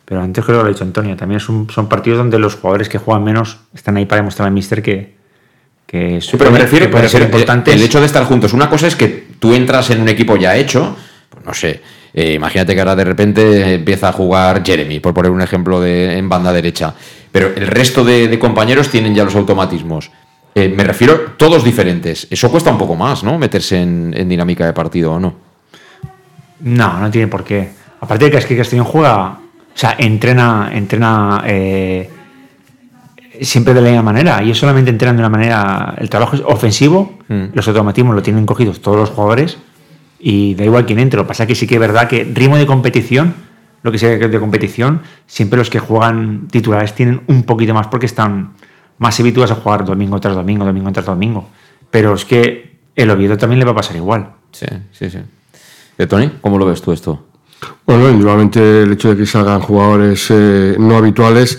Pero 0.07 0.23
antes 0.23 0.43
creo 0.43 0.57
que 0.57 0.63
lo 0.63 0.69
ha 0.71 0.73
dicho 0.73 0.85
Antonio, 0.85 1.15
también 1.15 1.41
son, 1.41 1.69
son 1.69 1.91
partidos 1.91 2.17
donde 2.17 2.39
los 2.39 2.55
jugadores 2.55 2.89
que 2.89 2.97
juegan 2.97 3.23
menos 3.23 3.59
están 3.75 3.99
ahí 3.99 4.07
para 4.07 4.23
demostrar 4.23 4.49
al 4.49 4.55
míster 4.55 4.83
que, 4.83 5.15
que 5.87 6.17
es 6.17 6.31
pero 6.39 6.51
me 6.51 6.59
refiero, 6.59 6.91
que 6.91 7.09
ser 7.11 7.21
importante. 7.21 7.71
El, 7.71 7.81
el 7.81 7.85
hecho 7.85 8.01
de 8.01 8.07
estar 8.07 8.25
juntos. 8.25 8.55
Una 8.55 8.71
cosa 8.71 8.87
es 8.87 8.97
que 8.97 9.27
tú 9.39 9.53
entras 9.53 9.91
en 9.91 10.01
un 10.01 10.09
equipo 10.09 10.39
ya 10.39 10.57
hecho, 10.57 10.97
pues 11.29 11.45
no 11.45 11.53
sé, 11.53 11.83
eh, 12.19 12.33
imagínate 12.33 12.73
que 12.73 12.81
ahora 12.81 12.97
de 12.97 13.05
repente 13.05 13.75
empieza 13.75 14.09
a 14.09 14.13
jugar 14.13 14.65
Jeremy, 14.65 15.01
por 15.01 15.13
poner 15.13 15.31
un 15.31 15.43
ejemplo 15.43 15.83
de, 15.83 16.17
en 16.17 16.31
banda 16.31 16.51
derecha. 16.51 16.95
Pero 17.31 17.49
el 17.55 17.67
resto 17.67 18.05
de, 18.05 18.27
de 18.27 18.39
compañeros 18.39 18.89
tienen 18.89 19.15
ya 19.15 19.23
los 19.23 19.37
automatismos. 19.37 20.11
Eh, 20.55 20.73
me 20.75 20.83
refiero 20.83 21.35
todos 21.37 21.63
diferentes. 21.63 22.27
Eso 22.31 22.51
cuesta 22.51 22.71
un 22.71 22.79
poco 22.79 22.97
más, 22.97 23.23
¿no? 23.23 23.37
Meterse 23.37 23.83
en, 23.83 24.15
en, 24.17 24.31
dinámica 24.31 24.65
de 24.65 24.73
partido 24.73 25.13
o 25.13 25.21
no. 25.21 25.35
No, 26.61 26.99
no 26.99 27.11
tiene 27.11 27.29
por 27.29 27.45
qué. 27.45 27.69
Aparte 28.01 28.25
de 28.25 28.31
que 28.31 28.39
es 28.39 28.47
que 28.47 28.57
Castellón 28.57 28.87
juega, 28.87 29.33
o 29.33 29.39
sea, 29.75 29.97
entrena, 29.99 30.71
entrena 30.73 31.43
eh, 31.45 32.09
siempre 33.43 33.75
de 33.75 33.83
la 33.83 33.89
misma 33.89 34.05
manera. 34.05 34.43
Y 34.43 34.55
solamente 34.55 34.91
entrenan 34.91 35.17
de 35.17 35.21
una 35.21 35.29
manera. 35.29 35.95
El 35.99 36.09
trabajo 36.09 36.35
es 36.37 36.43
ofensivo, 36.47 37.19
mm. 37.29 37.49
los 37.53 37.69
automatismos 37.69 38.15
lo 38.15 38.23
tienen 38.23 38.47
cogidos 38.47 38.81
todos 38.81 38.97
los 38.97 39.11
jugadores 39.11 39.59
y 40.19 40.55
da 40.55 40.65
igual 40.65 40.87
quién 40.87 40.99
entre. 40.99 41.19
Lo 41.19 41.25
que 41.25 41.29
pasa 41.29 41.45
es 41.45 41.49
que 41.49 41.55
sí 41.55 41.67
que 41.67 41.75
es 41.75 41.81
verdad 41.81 42.09
que 42.09 42.25
ritmo 42.25 42.57
de 42.57 42.67
competición, 42.67 43.35
lo 43.83 43.93
que 43.93 43.99
sea 43.99 44.17
de 44.17 44.41
competición, 44.41 45.03
siempre 45.27 45.59
los 45.59 45.71
que 45.71 45.79
juegan 45.79 46.49
titulares 46.49 46.95
tienen 46.95 47.23
un 47.27 47.45
poquito 47.45 47.75
más 47.75 47.87
porque 47.89 48.07
están 48.07 48.55
más 48.99 49.19
habituados 49.21 49.51
a 49.51 49.57
jugar 49.57 49.85
domingo 49.85 50.19
tras 50.21 50.35
domingo, 50.35 50.65
domingo 50.65 50.91
tras 50.93 51.07
domingo. 51.07 51.49
Pero 51.91 52.15
es 52.15 52.25
que 52.25 52.77
el 52.95 53.11
Oviedo 53.11 53.37
también 53.37 53.59
le 53.59 53.65
va 53.65 53.73
a 53.73 53.77
pasar 53.77 53.97
igual. 53.97 54.31
Sí, 54.53 54.67
sí, 54.93 55.11
sí. 55.11 55.19
¿De 55.99 56.07
Tony? 56.07 56.31
¿Cómo 56.41 56.59
lo 56.59 56.67
ves 56.67 56.83
tú 56.83 56.93
esto? 56.93 57.27
Bueno, 57.87 58.11
indudablemente 58.11 58.83
el 58.83 58.93
hecho 58.93 59.11
de 59.11 59.17
que 59.17 59.27
salgan 59.27 59.61
jugadores 59.61 60.27
eh, 60.31 60.77
no 60.79 60.97
habituales 60.97 61.59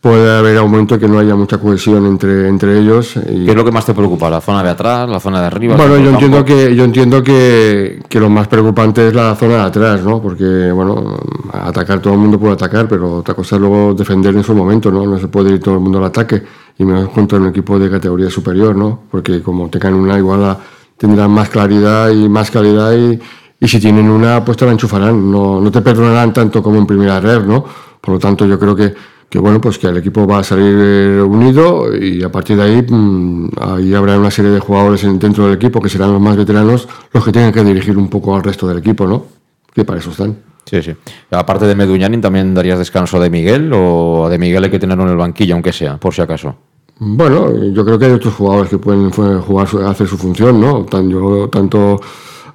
puede 0.00 0.38
haber 0.38 0.60
un 0.62 0.70
momento 0.70 0.98
que 0.98 1.06
no 1.06 1.18
haya 1.18 1.34
mucha 1.34 1.58
cohesión 1.58 2.06
entre, 2.06 2.48
entre 2.48 2.78
ellos. 2.78 3.16
Y... 3.16 3.44
¿Qué 3.44 3.50
es 3.50 3.56
lo 3.56 3.64
que 3.64 3.70
más 3.70 3.84
te 3.84 3.92
preocupa? 3.92 4.30
¿La 4.30 4.40
zona 4.40 4.62
de 4.62 4.70
atrás, 4.70 5.08
la 5.08 5.20
zona 5.20 5.40
de 5.40 5.46
arriba? 5.46 5.76
Bueno, 5.76 5.98
yo 5.98 6.10
entiendo, 6.10 6.44
que, 6.44 6.74
yo 6.74 6.84
entiendo 6.84 7.22
que, 7.22 8.02
que, 8.08 8.18
lo 8.18 8.30
más 8.30 8.48
preocupante 8.48 9.08
es 9.08 9.14
la 9.14 9.34
zona 9.36 9.56
de 9.56 9.62
atrás, 9.62 10.02
¿no? 10.02 10.22
Porque, 10.22 10.72
bueno, 10.72 11.18
atacar 11.52 12.00
todo 12.00 12.14
el 12.14 12.18
mundo 12.18 12.38
puede 12.38 12.54
atacar, 12.54 12.88
pero 12.88 13.18
otra 13.18 13.34
cosa 13.34 13.56
es 13.56 13.60
luego 13.60 13.92
defender 13.92 14.34
en 14.34 14.42
su 14.42 14.54
momento, 14.54 14.90
¿no? 14.90 15.04
No 15.04 15.18
se 15.18 15.28
puede 15.28 15.52
ir 15.52 15.60
todo 15.60 15.74
el 15.74 15.80
mundo 15.80 15.98
al 15.98 16.04
ataque, 16.04 16.42
y 16.78 16.84
menos 16.84 17.10
contra 17.10 17.38
un 17.38 17.48
equipo 17.48 17.78
de 17.78 17.90
categoría 17.90 18.30
superior, 18.30 18.74
¿no? 18.74 19.00
Porque 19.10 19.42
como 19.42 19.68
tengan 19.68 19.94
una 19.94 20.16
igual 20.16 20.56
tendrán 20.96 21.30
más 21.30 21.48
claridad 21.50 22.10
y 22.10 22.28
más 22.28 22.50
calidad 22.50 22.92
y, 22.94 23.18
y 23.58 23.68
si 23.68 23.78
tienen 23.80 24.08
una, 24.08 24.42
pues 24.44 24.56
te 24.56 24.64
la 24.64 24.72
enchufarán, 24.72 25.30
no, 25.30 25.60
no 25.60 25.70
te 25.70 25.82
perdonarán 25.82 26.32
tanto 26.32 26.62
como 26.62 26.78
en 26.78 26.86
primera 26.86 27.20
red, 27.20 27.44
¿no? 27.44 27.64
Por 28.00 28.14
lo 28.14 28.18
tanto, 28.18 28.46
yo 28.46 28.58
creo 28.58 28.74
que 28.74 28.94
que 29.30 29.38
bueno, 29.38 29.60
pues 29.60 29.78
que 29.78 29.86
el 29.86 29.96
equipo 29.96 30.26
va 30.26 30.40
a 30.40 30.44
salir 30.44 30.74
eh, 30.76 31.22
unido 31.22 31.96
y 31.96 32.20
a 32.24 32.32
partir 32.32 32.56
de 32.56 32.64
ahí, 32.64 32.82
mmm, 32.86 33.48
ahí 33.60 33.94
habrá 33.94 34.18
una 34.18 34.30
serie 34.30 34.50
de 34.50 34.58
jugadores 34.58 35.02
dentro 35.02 35.46
del 35.46 35.54
equipo 35.54 35.80
que 35.80 35.88
serán 35.88 36.12
los 36.12 36.20
más 36.20 36.36
veteranos 36.36 36.88
los 37.12 37.24
que 37.24 37.30
tengan 37.30 37.52
que 37.52 37.62
dirigir 37.62 37.96
un 37.96 38.08
poco 38.08 38.34
al 38.34 38.42
resto 38.42 38.66
del 38.66 38.78
equipo, 38.78 39.06
¿no? 39.06 39.24
Que 39.72 39.84
para 39.84 40.00
eso 40.00 40.10
están. 40.10 40.36
Sí, 40.64 40.82
sí. 40.82 40.92
Aparte 41.30 41.64
de 41.66 41.76
Meduñanin, 41.76 42.20
¿también 42.20 42.52
darías 42.54 42.78
descanso 42.78 43.20
de 43.20 43.30
Miguel 43.30 43.70
o 43.72 44.28
de 44.28 44.36
Miguel 44.36 44.64
hay 44.64 44.70
que 44.70 44.80
tenerlo 44.80 45.04
en 45.04 45.10
el 45.10 45.16
banquillo, 45.16 45.54
aunque 45.54 45.72
sea, 45.72 45.96
por 45.96 46.12
si 46.12 46.22
acaso? 46.22 46.56
Bueno, 46.98 47.72
yo 47.72 47.84
creo 47.84 47.98
que 47.98 48.06
hay 48.06 48.12
otros 48.12 48.34
jugadores 48.34 48.68
que 48.68 48.78
pueden 48.78 49.10
jugar, 49.10 49.68
hacer 49.86 50.08
su 50.08 50.18
función, 50.18 50.60
¿no? 50.60 50.84
Tanto, 50.84 51.48
tanto 51.48 52.00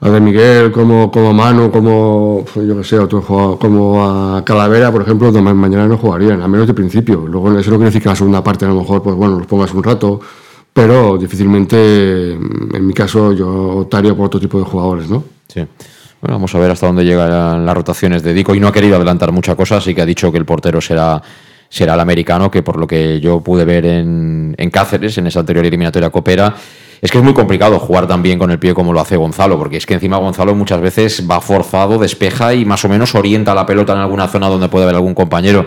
a 0.06 0.10
de 0.12 0.22
Miguel, 0.22 0.72
como, 0.72 1.10
como 1.10 1.34
Manu, 1.34 1.72
como 1.72 2.46
yo 2.56 2.78
que 2.78 2.84
sé, 2.84 3.00
otro 3.00 3.24
jugador, 3.24 3.58
como 3.58 4.06
a 4.06 4.46
Calavera, 4.46 4.92
por 4.92 5.02
ejemplo, 5.02 5.32
mañana 5.32 5.88
no 5.88 5.98
jugarían, 5.98 6.44
a 6.44 6.48
menos 6.48 6.68
de 6.68 6.76
principio. 6.76 7.26
Luego 7.28 7.58
eso 7.58 7.72
no 7.72 7.78
quiere 7.78 7.86
decir 7.86 8.04
que 8.04 8.10
la 8.10 8.16
segunda 8.16 8.44
parte 8.44 8.66
a 8.66 8.68
lo 8.68 8.76
mejor, 8.76 9.02
pues 9.02 9.16
bueno, 9.16 9.40
los 9.40 9.48
pongas 9.48 9.74
un 9.74 9.84
rato, 9.84 10.20
pero 10.72 11.18
difícilmente, 11.18 12.34
en 12.34 12.86
mi 12.86 12.94
caso, 12.94 13.34
yo 13.34 13.50
optaría 13.80 14.14
por 14.14 14.28
otro 14.28 14.40
tipo 14.40 14.60
de 14.60 14.66
jugadores, 14.66 15.10
¿no? 15.10 15.24
Sí. 15.48 15.62
Bueno, 16.22 16.36
vamos 16.36 16.54
a 16.54 16.60
ver 16.60 16.70
hasta 16.70 16.86
dónde 16.86 17.04
llegan 17.04 17.66
las 17.66 17.76
rotaciones 17.76 18.22
de 18.22 18.36
Dico 18.36 18.54
y 18.54 18.60
no 18.60 18.68
ha 18.68 18.72
querido 18.72 18.98
adelantar 18.98 19.32
mucha 19.32 19.56
cosa, 19.56 19.78
así 19.78 19.96
que 19.96 20.04
ha 20.04 20.06
dicho 20.06 20.32
que 20.32 20.38
el 20.38 20.46
portero 20.46 20.82
será, 20.82 21.20
será 21.76 21.96
el 21.96 22.00
americano, 22.00 22.50
que 22.50 22.64
por 22.64 22.78
lo 22.78 22.88
que 22.88 23.20
yo 23.20 23.42
pude 23.42 23.66
ver 23.66 23.86
en, 23.86 24.56
Cáceres, 24.72 25.18
en 25.18 25.28
esa 25.28 25.42
anterior 25.42 25.66
eliminatoria 25.66 26.10
Copera, 26.10 26.56
es 27.02 27.12
que 27.12 27.18
es 27.18 27.24
muy 27.24 27.34
complicado 27.34 27.80
jugar 27.80 28.08
tan 28.08 28.24
bien 28.24 28.40
con 28.40 28.50
el 28.50 28.60
pie 28.60 28.74
como 28.74 28.94
lo 28.94 29.02
hace 29.02 29.18
Gonzalo, 29.18 29.58
porque 29.58 29.76
es 29.76 29.86
que 29.86 29.96
encima 29.96 30.16
Gonzalo 30.16 30.56
muchas 30.56 30.80
veces 30.80 31.26
va 31.30 31.42
forzado, 31.42 31.98
despeja 31.98 32.54
y 32.54 32.64
más 32.64 32.86
o 32.86 32.90
menos 32.90 33.14
orienta 33.14 33.54
la 33.54 33.66
pelota 33.66 33.92
en 33.92 34.00
alguna 34.00 34.30
zona 34.30 34.48
donde 34.48 34.70
puede 34.70 34.86
haber 34.86 34.96
algún 34.96 35.14
compañero. 35.14 35.66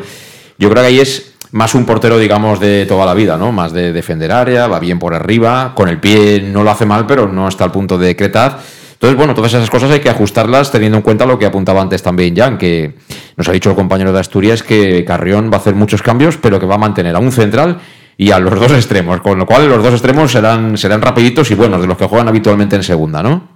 Yo 0.57 0.71
creo 0.71 0.83
que 0.83 0.89
ahí 0.89 0.99
es 0.99 1.35
más 1.53 1.75
un 1.75 1.85
portero, 1.85 2.19
digamos, 2.19 2.59
de 2.59 2.87
toda 2.87 3.05
la 3.05 3.13
vida, 3.13 3.37
¿no? 3.37 3.53
Más 3.53 3.75
de 3.75 3.93
defender 3.93 4.33
área, 4.33 4.67
va 4.67 4.81
bien 4.81 4.99
por 4.99 5.13
arriba, 5.13 5.75
con 5.75 5.91
el 5.91 6.01
pie 6.01 6.41
no 6.41 6.63
lo 6.63 6.71
hace 6.71 6.87
mal, 6.87 7.05
pero 7.07 7.29
no 7.29 7.49
está 7.49 7.65
al 7.65 7.73
punto 7.73 7.99
de 7.99 8.17
cretaz. 8.17 8.57
Entonces, 8.99 9.17
bueno, 9.17 9.33
todas 9.33 9.55
esas 9.55 9.71
cosas 9.71 9.93
hay 9.93 10.01
que 10.01 10.11
ajustarlas 10.11 10.73
teniendo 10.73 10.97
en 10.99 11.03
cuenta 11.03 11.25
lo 11.25 11.39
que 11.39 11.47
apuntaba 11.47 11.81
antes 11.81 12.03
también 12.03 12.35
Jan, 12.35 12.59
que 12.59 12.97
nos 13.37 13.49
ha 13.49 13.53
dicho 13.53 13.71
el 13.71 13.77
compañero 13.77 14.13
de 14.13 14.19
Asturias 14.19 14.65
que 14.65 15.05
Carrión 15.05 15.53
va 15.53 15.59
a 15.59 15.61
hacer 15.61 15.77
muchos 15.77 16.03
cambios, 16.03 16.37
pero 16.37 16.59
que 16.59 16.67
va 16.67 16.75
a 16.75 16.79
mantener 16.79 17.15
a 17.15 17.21
un 17.21 17.31
central 17.31 17.79
y 18.17 18.33
a 18.33 18.41
los 18.41 18.53
dos 18.59 18.73
extremos, 18.73 19.21
con 19.21 19.39
lo 19.39 19.47
cual 19.47 19.69
los 19.69 19.85
dos 19.85 19.93
extremos 19.93 20.33
serán, 20.33 20.77
serán 20.77 21.01
rapiditos 21.01 21.49
y 21.53 21.55
buenos, 21.55 21.81
de 21.81 21.87
los 21.87 21.97
que 21.97 22.07
juegan 22.07 22.27
habitualmente 22.27 22.75
en 22.75 22.83
segunda, 22.83 23.23
¿no? 23.23 23.47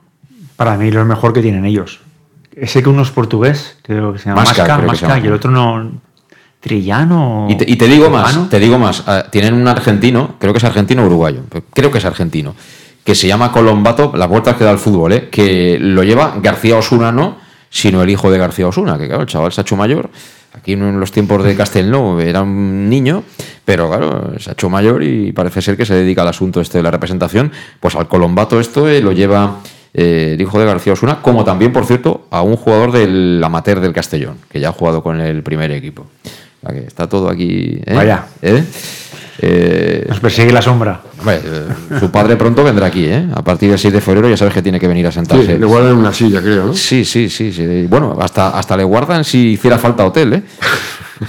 Para 0.55 0.77
mí 0.77 0.93
lo 0.93 1.05
mejor 1.05 1.33
que 1.33 1.43
tienen 1.43 1.65
ellos. 1.65 1.99
Sé 2.65 2.81
que 2.81 2.89
uno 2.89 3.03
es 3.03 3.11
portugués, 3.11 3.79
creo 3.83 4.13
que 4.13 4.21
se 4.21 4.29
llama 4.29 4.43
Masca, 4.43 4.65
se 4.95 5.07
llama. 5.07 5.19
y 5.19 5.27
el 5.27 5.33
otro 5.33 5.51
no... 5.51 5.91
Trillano. 6.61 7.49
Y 7.51 7.57
te, 7.57 7.69
y 7.69 7.75
te 7.75 7.89
digo 7.89 8.09
más, 8.09 8.49
te 8.49 8.61
digo 8.61 8.79
más. 8.79 9.03
eh, 9.09 9.25
tienen 9.33 9.55
un 9.55 9.67
argentino, 9.67 10.37
creo 10.39 10.53
que 10.53 10.59
es 10.59 10.65
argentino 10.65 11.03
o 11.03 11.07
uruguayo, 11.07 11.41
creo 11.75 11.91
que 11.91 11.99
es 11.99 12.05
argentino, 12.05 12.55
que 13.05 13.15
se 13.15 13.27
llama 13.27 13.53
Colombato, 13.53 14.13
las 14.15 14.29
vueltas 14.29 14.57
que 14.57 14.65
da 14.65 14.71
el 14.71 14.79
fútbol, 14.79 15.13
¿eh? 15.13 15.29
que 15.31 15.79
lo 15.81 16.05
lleva 16.05 16.37
García 16.41 16.77
Osuna, 16.77 17.11
no, 17.11 17.39
sino 17.69 18.03
el 18.03 18.11
hijo 18.11 18.31
de 18.31 18.39
García 18.39 18.69
Osuna, 18.69 18.99
que 18.99 19.07
claro, 19.07 19.23
el 19.23 19.29
chaval 19.29 19.53
se 19.53 19.61
ha 19.61 19.63
hecho 19.63 19.77
mayor. 19.77 20.11
Aquí 20.55 20.75
en 20.75 21.01
los 21.01 21.11
tiempos 21.11 21.43
de 21.45 21.57
Castelnau 21.57 22.21
era 22.21 22.43
un 22.43 22.89
niño, 22.91 23.25
pero 23.65 23.89
claro, 23.89 24.39
se 24.39 24.51
ha 24.51 24.53
hecho 24.53 24.69
mayor 24.69 25.03
y 25.03 25.33
parece 25.33 25.63
ser 25.63 25.79
que 25.79 25.87
se 25.87 25.95
dedica 25.95 26.23
al 26.23 26.29
asunto 26.29 26.61
este 26.61 26.79
de 26.79 26.85
la 26.85 26.91
representación. 26.91 27.51
Pues 27.81 27.97
al 27.97 28.07
Colombato 28.07 28.61
esto 28.61 28.87
eh, 28.87 29.01
lo 29.01 29.13
lleva 29.13 29.61
eh, 29.95 30.33
el 30.35 30.41
hijo 30.41 30.59
de 30.59 30.67
García 30.67 30.93
Osuna, 30.93 31.23
como 31.23 31.45
también, 31.45 31.73
por 31.73 31.87
cierto, 31.87 32.27
a 32.31 32.43
un 32.43 32.57
jugador 32.57 32.93
del 32.93 33.43
amateur 33.43 33.81
del 33.81 33.95
Castellón, 33.95 34.37
que 34.51 34.61
ya 34.61 34.69
ha 34.69 34.73
jugado 34.73 35.03
con 35.03 35.21
el 35.21 35.43
primer 35.43 35.71
equipo. 35.71 36.03
O 36.03 36.67
sea 36.67 36.79
que 36.79 36.87
está 36.87 37.09
todo 37.09 37.31
aquí. 37.31 37.81
¿eh? 37.87 37.95
Vaya. 37.95 38.27
¿Eh? 38.43 38.63
Eh, 39.39 40.05
Nos 40.09 40.21
persigue 40.21 40.53
la 40.53 40.61
sombra. 40.63 41.01
hombre, 41.19 41.41
eh, 41.45 41.69
su 41.99 42.11
padre 42.11 42.37
pronto 42.37 42.63
vendrá 42.63 42.87
aquí, 42.87 43.05
¿eh? 43.07 43.27
A 43.35 43.43
partir 43.43 43.71
del 43.71 43.79
6 43.79 43.93
de 43.95 44.01
febrero 44.01 44.29
ya 44.29 44.37
sabes 44.37 44.53
que 44.55 44.63
tiene 44.63 44.79
que 44.79 44.87
venir 44.87 45.07
a 45.07 45.11
Sí, 45.11 45.17
sentarse. 45.17 45.59
le 45.59 45.67
guardan 45.67 45.97
una 45.97 46.13
silla, 46.13 46.41
creo, 46.43 46.67
¿no? 46.67 46.75
Sí, 46.75 47.05
sí, 47.05 47.29
sí, 47.31 47.53
sí. 47.53 47.87
Bueno, 47.89 48.17
hasta, 48.21 48.51
hasta 48.51 48.77
le 48.77 48.85
guardan 48.85 49.25
si 49.25 49.53
hiciera 49.53 49.79
falta 49.79 50.05
hotel, 50.05 50.33
¿eh? 50.35 50.43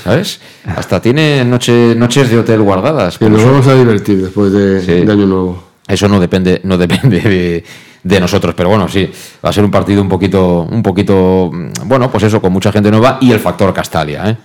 ¿Sabes? 0.03 0.39
Hasta 0.65 1.01
tiene 1.01 1.45
noche, 1.45 1.93
noches 1.95 2.29
de 2.29 2.39
hotel 2.39 2.61
guardadas. 2.61 3.17
Que 3.17 3.25
por 3.25 3.31
nos 3.33 3.41
eso- 3.41 3.51
vamos 3.51 3.67
a 3.67 3.75
divertir 3.75 4.21
después 4.21 4.51
de, 4.51 4.81
Sí. 4.81 5.05
de 5.05 5.11
Año 5.11 5.25
Nuevo. 5.25 5.63
Eso 5.87 6.07
no 6.07 6.19
depende, 6.19 6.61
no 6.63 6.77
depende 6.77 7.19
de, 7.21 7.63
de 8.03 8.19
nosotros, 8.19 8.53
pero 8.55 8.69
bueno, 8.69 8.87
sí, 8.87 9.09
va 9.45 9.49
a 9.49 9.53
ser 9.53 9.63
un 9.63 9.71
partido 9.71 10.01
un 10.01 10.09
poquito, 10.09 10.61
un 10.69 10.81
poquito, 10.83 11.49
mm, 11.53 11.87
bueno, 11.87 12.09
pues 12.11 12.23
eso, 12.23 12.41
con 12.41 12.51
mucha 12.51 12.71
gente 12.71 12.89
nueva 12.89 13.17
y 13.21 13.31
el 13.31 13.39
factor 13.39 13.73
Castalia, 13.73 14.29
¿eh? 14.29 14.37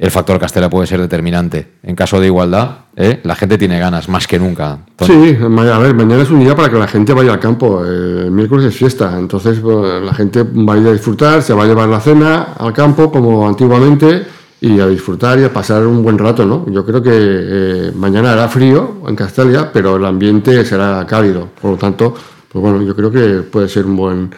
El 0.00 0.10
factor 0.10 0.38
Castalia 0.38 0.70
puede 0.70 0.86
ser 0.86 0.98
determinante. 0.98 1.72
En 1.82 1.94
caso 1.94 2.18
de 2.18 2.26
igualdad, 2.26 2.70
¿eh? 2.96 3.20
la 3.22 3.34
gente 3.36 3.58
tiene 3.58 3.78
ganas 3.78 4.08
más 4.08 4.26
que 4.26 4.38
nunca. 4.38 4.78
Sí, 5.02 5.36
ma- 5.46 5.74
a 5.74 5.78
ver, 5.78 5.94
mañana 5.94 6.22
es 6.22 6.30
un 6.30 6.40
día 6.40 6.56
para 6.56 6.70
que 6.70 6.78
la 6.78 6.88
gente 6.88 7.12
vaya 7.12 7.34
al 7.34 7.38
campo. 7.38 7.84
El 7.84 8.30
miércoles 8.30 8.64
es 8.64 8.74
fiesta, 8.74 9.18
entonces 9.18 9.58
pues, 9.60 10.02
la 10.02 10.14
gente 10.14 10.42
va 10.42 10.72
a 10.72 10.78
ir 10.78 10.86
a 10.88 10.92
disfrutar, 10.92 11.42
se 11.42 11.52
va 11.52 11.64
a 11.64 11.66
llevar 11.66 11.86
la 11.90 12.00
cena 12.00 12.54
al 12.58 12.72
campo 12.72 13.12
como 13.12 13.46
antiguamente 13.46 14.22
y 14.62 14.80
a 14.80 14.86
disfrutar 14.86 15.38
y 15.38 15.44
a 15.44 15.52
pasar 15.52 15.86
un 15.86 16.02
buen 16.02 16.16
rato, 16.16 16.46
¿no? 16.46 16.64
Yo 16.70 16.82
creo 16.86 17.02
que 17.02 17.10
eh, 17.12 17.92
mañana 17.94 18.32
hará 18.32 18.48
frío 18.48 19.02
en 19.06 19.14
Castalia, 19.14 19.70
pero 19.70 19.96
el 19.96 20.04
ambiente 20.06 20.64
será 20.64 21.06
cálido. 21.06 21.48
Por 21.60 21.72
lo 21.72 21.76
tanto, 21.76 22.14
pues 22.50 22.62
bueno, 22.62 22.80
yo 22.80 22.96
creo 22.96 23.10
que 23.10 23.42
puede 23.42 23.68
ser 23.68 23.84
un 23.84 23.96
buen, 23.96 24.30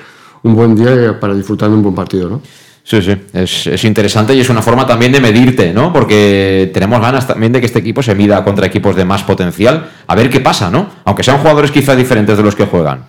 un 0.43 0.57
buen 0.57 0.75
día 0.75 1.21
para 1.21 1.35
disfrutar 1.35 1.69
de 1.71 1.77
un 1.77 1.83
buen 1.85 1.95
partido, 1.95 2.29
¿no? 2.29 2.41
Sí, 2.85 3.01
sí, 3.01 3.17
es, 3.33 3.67
es 3.69 3.85
interesante 3.85 4.35
y 4.35 4.41
es 4.41 4.51
una 4.51 4.61
forma 4.61 4.87
también 4.87 5.13
de 5.13 5.21
medirte, 5.21 5.73
¿no? 5.73 5.93
Porque 5.93 6.71
tenemos 6.75 7.01
ganas 7.01 7.27
también 7.27 7.53
de 7.53 7.61
que 7.61 7.67
este 7.67 7.79
equipo 7.79 8.03
se 8.03 8.15
mida 8.15 8.43
contra 8.43 8.67
equipos 8.67 8.97
de 8.97 9.05
más 9.05 9.23
potencial, 9.23 9.89
a 10.07 10.15
ver 10.17 10.29
qué 10.31 10.41
pasa, 10.41 10.71
¿no? 10.71 10.89
Aunque 11.05 11.23
sean 11.23 11.39
jugadores 11.39 11.71
quizá 11.71 11.95
diferentes 11.95 12.37
de 12.37 12.43
los 12.43 12.57
que 12.57 12.67
juegan. 12.67 13.05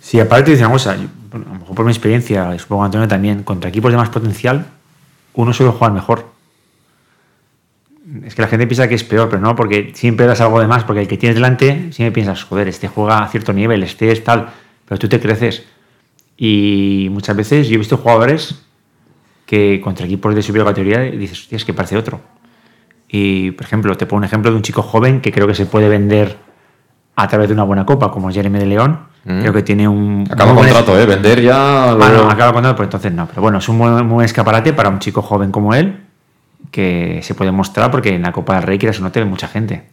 Sí, 0.00 0.18
aparte 0.18 0.44
te 0.46 0.50
dice 0.52 0.64
una 0.64 0.72
cosa, 0.72 0.96
yo, 0.96 1.06
bueno, 1.30 1.46
a 1.50 1.52
lo 1.52 1.60
mejor 1.60 1.74
por 1.76 1.84
mi 1.84 1.90
experiencia, 1.90 2.54
y 2.54 2.58
supongo 2.58 2.84
Antonio 2.84 3.06
también, 3.06 3.42
contra 3.42 3.68
equipos 3.68 3.90
de 3.92 3.98
más 3.98 4.08
potencial, 4.08 4.64
uno 5.34 5.52
suele 5.52 5.72
jugar 5.72 5.92
mejor. 5.92 6.30
Es 8.24 8.34
que 8.34 8.40
la 8.40 8.48
gente 8.48 8.66
piensa 8.66 8.88
que 8.88 8.94
es 8.94 9.04
peor, 9.04 9.28
pero 9.28 9.42
no, 9.42 9.54
porque 9.54 9.92
siempre 9.94 10.24
das 10.24 10.40
algo 10.40 10.60
de 10.60 10.66
más, 10.66 10.84
porque 10.84 11.02
el 11.02 11.08
que 11.08 11.18
tienes 11.18 11.34
delante 11.34 11.92
siempre 11.92 12.12
piensas, 12.12 12.42
joder, 12.44 12.68
este 12.68 12.88
juega 12.88 13.18
a 13.18 13.28
cierto 13.28 13.52
nivel, 13.52 13.82
este 13.82 14.10
es 14.10 14.24
tal, 14.24 14.48
pero 14.86 14.98
tú 14.98 15.08
te 15.08 15.20
creces. 15.20 15.64
Y 16.40 17.08
muchas 17.10 17.36
veces 17.36 17.68
yo 17.68 17.74
he 17.74 17.78
visto 17.78 17.96
jugadores 17.96 18.62
que 19.44 19.80
contra 19.82 20.06
equipos 20.06 20.34
de 20.34 20.42
superior 20.42 20.68
categoría 20.68 21.00
dices, 21.00 21.40
hostia, 21.40 21.56
es 21.56 21.64
que 21.64 21.74
parece 21.74 21.96
otro. 21.96 22.20
Y, 23.08 23.50
por 23.52 23.66
ejemplo, 23.66 23.96
te 23.96 24.06
pongo 24.06 24.18
un 24.18 24.24
ejemplo 24.24 24.50
de 24.50 24.56
un 24.56 24.62
chico 24.62 24.82
joven 24.82 25.20
que 25.20 25.32
creo 25.32 25.46
que 25.48 25.54
se 25.54 25.66
puede 25.66 25.88
vender 25.88 26.36
a 27.16 27.26
través 27.26 27.48
de 27.48 27.54
una 27.54 27.64
buena 27.64 27.84
copa, 27.84 28.10
como 28.12 28.30
Jeremy 28.30 28.58
de 28.60 28.66
León. 28.66 29.00
Mm. 29.24 29.40
Creo 29.40 29.52
que 29.52 29.62
tiene 29.62 29.88
un. 29.88 30.24
Acaba 30.30 30.52
buen- 30.52 30.66
contrato, 30.68 30.96
¿eh? 30.98 31.06
Vender 31.06 31.40
ya... 31.42 31.90
Ah, 31.90 31.94
luego- 31.96 32.24
no, 32.24 32.30
acaba 32.30 32.52
contrato, 32.52 32.76
pues 32.76 32.86
entonces 32.86 33.12
no. 33.12 33.26
Pero 33.26 33.42
bueno, 33.42 33.58
es 33.58 33.68
un 33.68 33.78
buen 34.08 34.24
escaparate 34.24 34.72
para 34.72 34.90
un 34.90 35.00
chico 35.00 35.22
joven 35.22 35.50
como 35.50 35.74
él 35.74 36.04
que 36.70 37.20
se 37.22 37.34
puede 37.34 37.50
mostrar 37.50 37.90
porque 37.90 38.14
en 38.14 38.22
la 38.22 38.30
Copa 38.32 38.54
del 38.54 38.62
Rey, 38.62 38.78
quieras 38.78 39.00
o 39.00 39.02
no, 39.02 39.10
te 39.10 39.20
ve 39.20 39.26
mucha 39.26 39.48
gente. 39.48 39.88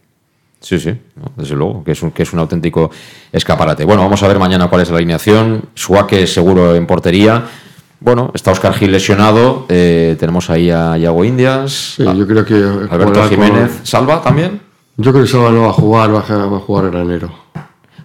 Sí, 0.60 0.80
sí, 0.80 0.93
desde 1.36 1.56
luego, 1.56 1.84
que 1.84 1.91
es, 1.91 2.01
un, 2.01 2.10
que 2.12 2.24
es 2.24 2.34
un 2.34 2.39
auténtico 2.39 2.89
escaparate. 3.32 3.86
Bueno, 3.86 4.01
vamos 4.01 4.24
a 4.24 4.28
ver 4.28 4.39
mañana 4.39 4.68
cuál 4.68 4.82
es 4.82 4.89
la 4.89 4.97
alineación. 4.97 5.66
Suárez 5.76 6.34
seguro 6.34 6.74
en 6.76 6.88
portería. 6.88 7.43
Bueno, 7.99 8.32
está 8.34 8.51
Oscar 8.51 8.74
Gil 8.74 8.91
lesionado. 8.91 9.66
eh, 9.70 10.16
tenemos 10.20 10.49
ahí 10.49 10.72
a 10.72 10.97
Yago 10.97 11.24
Indias. 11.24 11.95
Sí, 11.97 12.03
yo 12.03 12.26
creo 12.28 12.43
que 12.45 12.56
Alberto 12.89 13.28
Jiménez. 13.30 13.72
con- 13.78 13.86
¿Salva 13.86 14.22
también? 14.22 14.60
Yo 14.97 15.12
creo 15.12 15.24
que 15.26 15.30
Salva 15.30 15.51
no 15.51 15.62
va 15.64 15.70
a 15.70 15.74
jugar, 15.74 16.14
va 16.14 16.20
a, 16.28 16.45
va 16.47 16.58
a 16.58 16.60
jugar 16.62 16.89
Granero. 16.89 17.30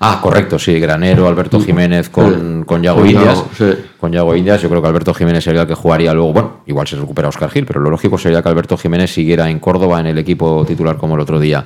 Ah, 0.03 0.18
correcto, 0.22 0.59
sí, 0.59 0.78
Granero, 0.80 1.28
Alberto 1.28 1.61
Jiménez 1.61 2.09
con, 2.09 2.61
Sí. 2.61 2.64
con 2.66 2.82
Yago 2.82 3.01
Con 3.01 3.11
Indias. 3.11 3.34
Yago, 3.36 3.48
sí. 3.57 3.78
Con 3.98 4.12
Yago 4.12 4.34
Indias, 4.34 4.62
yo 4.62 4.68
creo 4.70 4.80
que 4.80 4.88
Alberto 4.88 5.12
Jiménez 5.14 5.44
sería 5.44 5.62
el 5.62 5.66
que 5.68 5.74
jugaría 5.74 6.12
luego. 6.14 6.32
Bueno, 6.32 6.53
igual 6.66 6.86
se 6.86 6.96
recupera 6.96 7.28
Oscar 7.28 7.51
Gil, 7.51 7.66
pero 7.66 7.80
lo 7.80 7.90
lógico 7.90 8.16
sería 8.18 8.42
que 8.42 8.48
Alberto 8.48 8.76
Jiménez 8.78 9.12
siguiera 9.12 9.51
en 9.51 9.59
Córdoba 9.61 10.01
en 10.01 10.07
el 10.07 10.18
equipo 10.18 10.64
titular 10.66 10.96
como 10.96 11.16
el 11.16 11.20
otro 11.20 11.38
día. 11.38 11.64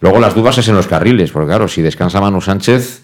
Luego 0.00 0.18
las 0.18 0.34
dudas 0.34 0.56
es 0.58 0.68
en 0.68 0.74
los 0.74 0.86
carriles, 0.86 1.30
porque 1.30 1.48
claro, 1.48 1.68
si 1.68 1.82
descansa 1.82 2.20
Manu 2.20 2.40
Sánchez, 2.40 3.02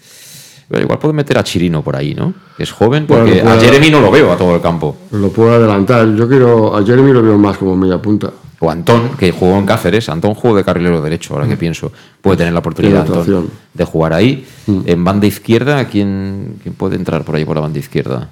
bueno, 0.69 0.83
igual 0.83 0.99
puede 0.99 1.13
meter 1.13 1.37
a 1.37 1.43
Chirino 1.43 1.81
por 1.83 1.95
ahí, 1.95 2.13
¿no? 2.13 2.33
Es 2.57 2.71
joven, 2.71 3.05
Bueno, 3.07 3.25
porque 3.25 3.41
a 3.41 3.59
Jeremy 3.59 3.89
no 3.89 4.01
lo 4.01 4.11
veo 4.11 4.31
a 4.31 4.37
todo 4.37 4.55
el 4.55 4.61
campo. 4.61 4.97
Lo 5.11 5.29
puedo 5.29 5.53
adelantar. 5.53 6.13
Yo 6.15 6.27
quiero. 6.27 6.75
A 6.75 6.83
Jeremy 6.83 7.13
lo 7.13 7.21
veo 7.21 7.37
más 7.37 7.57
como 7.57 7.75
media 7.77 8.01
punta. 8.01 8.31
O 8.59 8.71
Antón, 8.71 9.15
que 9.17 9.31
jugó 9.31 9.57
en 9.59 9.65
Cáceres. 9.65 10.09
Antón 10.09 10.33
jugó 10.33 10.57
de 10.57 10.63
carrilero 10.63 10.99
derecho, 10.99 11.35
ahora 11.35 11.47
que 11.47 11.55
pienso. 11.55 11.91
Puede 12.21 12.37
tener 12.37 12.53
la 12.53 12.59
oportunidad 12.59 13.01
Antón, 13.01 13.49
de 13.73 13.85
jugar 13.85 14.13
ahí. 14.13 14.45
En 14.85 15.03
banda 15.03 15.27
izquierda, 15.27 15.85
¿quién, 15.85 16.55
¿quién 16.63 16.73
puede 16.73 16.95
entrar 16.95 17.23
por 17.23 17.35
ahí 17.35 17.45
por 17.45 17.55
la 17.55 17.61
banda 17.61 17.77
izquierda? 17.79 18.29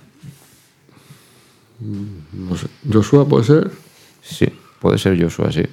No 1.79 2.57
sé. 2.57 2.67
Joshua 2.91 3.25
puede 3.27 3.43
ser. 3.45 3.71
Sí, 4.21 4.47
puede 4.79 4.97
ser 4.97 5.21
Joshua, 5.21 5.51
sí. 5.51 5.63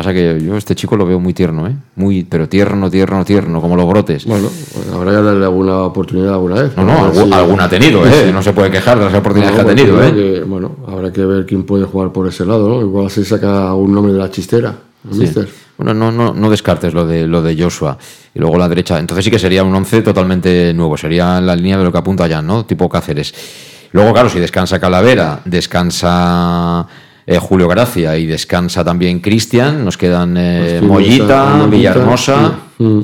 Pasa 0.00 0.14
que 0.14 0.40
yo 0.42 0.56
este 0.56 0.74
chico 0.74 0.96
lo 0.96 1.04
veo 1.04 1.20
muy 1.20 1.34
tierno, 1.34 1.66
¿eh? 1.66 1.76
Muy, 1.96 2.24
pero 2.24 2.48
tierno, 2.48 2.90
tierno, 2.90 3.22
tierno, 3.22 3.60
como 3.60 3.76
los 3.76 3.86
brotes. 3.86 4.24
Bueno, 4.24 4.48
pues 4.72 4.88
habrá 4.88 5.10
que 5.10 5.16
darle 5.22 5.44
alguna 5.44 5.82
oportunidad 5.82 6.32
alguna 6.32 6.62
vez. 6.62 6.74
No, 6.78 6.84
no, 6.84 7.12
si- 7.12 7.30
alguna 7.30 7.64
ha 7.64 7.68
tenido, 7.68 8.06
¿eh? 8.06 8.30
No 8.32 8.42
se 8.42 8.54
puede 8.54 8.70
quejar 8.70 8.98
de 8.98 9.04
las 9.04 9.12
oportunidades 9.14 9.58
No, 9.58 9.62
que 9.66 9.70
ha 9.70 9.74
tenido, 9.74 9.96
pues, 9.98 10.08
¿eh? 10.08 10.14
que, 10.14 10.40
bueno, 10.44 10.74
habrá 10.88 11.12
que 11.12 11.22
ver 11.26 11.44
quién 11.44 11.64
puede 11.64 11.84
jugar 11.84 12.12
por 12.12 12.26
ese 12.26 12.46
lado, 12.46 12.66
¿no? 12.66 12.80
Igual 12.80 13.10
se 13.10 13.26
saca 13.26 13.74
un 13.74 13.92
nombre 13.92 14.14
de 14.14 14.18
la 14.20 14.30
chistera. 14.30 14.74
el 15.06 15.12
Sí. 15.14 15.20
míster. 15.20 15.46
Bueno, 15.76 15.92
no, 15.92 16.10
no, 16.10 16.32
no 16.32 16.48
descartes 16.50 16.94
lo 16.94 17.06
de, 17.06 17.26
lo 17.26 17.42
de 17.42 17.62
Joshua. 17.62 17.98
Y 18.34 18.38
luego 18.38 18.56
la 18.56 18.70
derecha. 18.70 18.98
Entonces 18.98 19.22
sí 19.22 19.30
que 19.30 19.38
sería 19.38 19.62
un 19.64 19.74
11 19.74 20.00
totalmente 20.00 20.72
nuevo. 20.72 20.96
Sería 20.96 21.42
la 21.42 21.54
línea 21.54 21.76
de 21.76 21.84
lo 21.84 21.92
que 21.92 21.98
apunta 21.98 22.26
ya, 22.26 22.40
¿no? 22.40 22.64
Tipo 22.64 22.88
Cáceres. 22.88 23.34
Luego, 23.92 24.14
claro, 24.14 24.30
si 24.30 24.38
descansa 24.40 24.78
Calavera, 24.80 25.40
descansa 25.44 26.86
eh, 27.26 27.38
Julio 27.38 27.68
Gracia 27.68 28.16
y 28.18 28.26
descansa 28.26 28.84
también 28.84 29.20
Cristian, 29.20 29.84
nos 29.84 29.96
quedan 29.96 30.36
eh, 30.36 30.80
Mollita, 30.82 31.54
Mollita, 31.56 31.66
Villahermosa 31.66 32.58
sí. 32.78 32.84
Mm. 32.84 33.00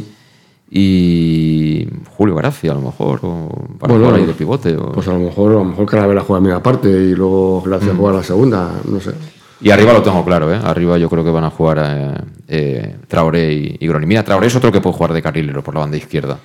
y 0.70 1.88
Julio 2.16 2.34
Gracia, 2.34 2.72
a 2.72 2.74
lo 2.74 2.80
mejor, 2.80 3.20
o 3.22 3.48
para 3.78 3.92
Bueno, 3.92 4.06
jugar 4.06 4.20
ahí 4.20 4.26
de 4.26 4.32
pivote. 4.34 4.76
o- 4.76 4.92
Pues 4.92 5.06
a 5.08 5.12
lo 5.12 5.18
mejor, 5.20 5.52
a 5.52 5.54
lo 5.56 5.64
mejor 5.64 5.86
Calavera 5.86 6.20
juega 6.22 6.40
media 6.40 6.62
parte 6.62 6.88
y 6.88 7.14
luego 7.14 7.62
Gracia 7.62 7.92
Mm. 7.92 7.96
juega 7.98 8.16
la 8.18 8.22
segunda, 8.24 8.70
no 8.88 9.00
sé. 9.00 9.12
Y 9.60 9.70
arriba 9.70 9.92
lo 9.94 10.02
tengo 10.02 10.22
claro, 10.24 10.52
¿eh? 10.52 10.58
Arriba 10.62 10.98
yo 10.98 11.08
creo 11.08 11.24
que 11.24 11.30
van 11.30 11.44
a 11.44 11.50
jugar 11.50 11.78
eh, 11.82 12.14
eh, 12.48 12.96
Traoré 13.08 13.52
y, 13.54 13.76
y 13.80 13.86
Groni. 13.88 14.04
Mira, 14.06 14.22
Traoré 14.22 14.48
es 14.48 14.56
otro 14.56 14.70
que 14.70 14.80
puede 14.82 14.96
jugar 14.96 15.12
de 15.14 15.22
carrilero 15.22 15.62
por 15.64 15.72
la 15.74 15.80
banda 15.80 15.96
izquierda. 15.96 16.38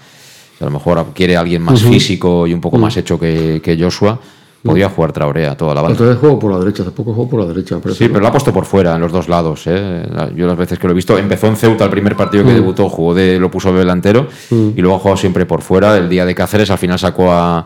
A 0.59 0.65
lo 0.65 0.71
mejor 0.71 1.07
quiere 1.13 1.35
alguien 1.35 1.61
más 1.63 1.81
físico 1.81 2.45
y 2.47 2.53
un 2.53 2.61
poco 2.61 2.77
Ujú. 2.77 2.85
más 2.85 2.95
hecho 2.95 3.19
que, 3.19 3.59
que 3.63 3.77
Joshua. 3.81 4.17
Podría 4.63 4.89
jugar 4.89 5.11
Traoré 5.11 5.47
a 5.47 5.55
toda 5.57 5.73
la 5.73 5.81
banda. 5.81 6.03
Vez 6.05 6.17
juego 6.19 6.37
por 6.37 6.51
la 6.51 6.59
derecha, 6.59 6.83
hace 6.83 6.91
poco 6.91 7.13
juego 7.13 7.29
por 7.29 7.39
la 7.39 7.45
derecha. 7.47 7.79
parece, 7.79 7.97
Sí, 7.97 8.07
pero 8.09 8.19
lo 8.19 8.27
ha 8.27 8.31
puesto 8.31 8.53
por 8.53 8.65
fuera, 8.65 8.95
en 8.95 9.01
los 9.01 9.11
dos 9.11 9.27
lados. 9.27 9.63
¿eh? 9.65 10.03
Yo 10.35 10.45
las 10.45 10.57
veces 10.57 10.77
que 10.77 10.87
lo 10.87 10.91
he 10.93 10.95
visto, 10.95 11.17
empezó 11.17 11.47
en 11.47 11.55
Ceuta 11.55 11.83
el 11.85 11.89
primer 11.89 12.15
partido 12.15 12.43
que 12.43 12.51
Mm. 12.51 12.55
debutó, 12.55 12.87
jugó 12.89 13.13
de, 13.15 13.39
lo 13.39 13.49
puso 13.49 13.71
de 13.73 13.79
delantero 13.79 14.27
Mm. 14.51 14.69
y 14.75 14.81
luego 14.81 14.97
ha 14.97 14.99
jugado 14.99 15.17
siempre 15.17 15.45
por 15.47 15.61
fuera. 15.63 15.97
El 15.97 16.09
día 16.09 16.25
de 16.25 16.35
Cáceres 16.35 16.69
al 16.69 16.77
final 16.77 16.99
sacó 16.99 17.31
a 17.31 17.65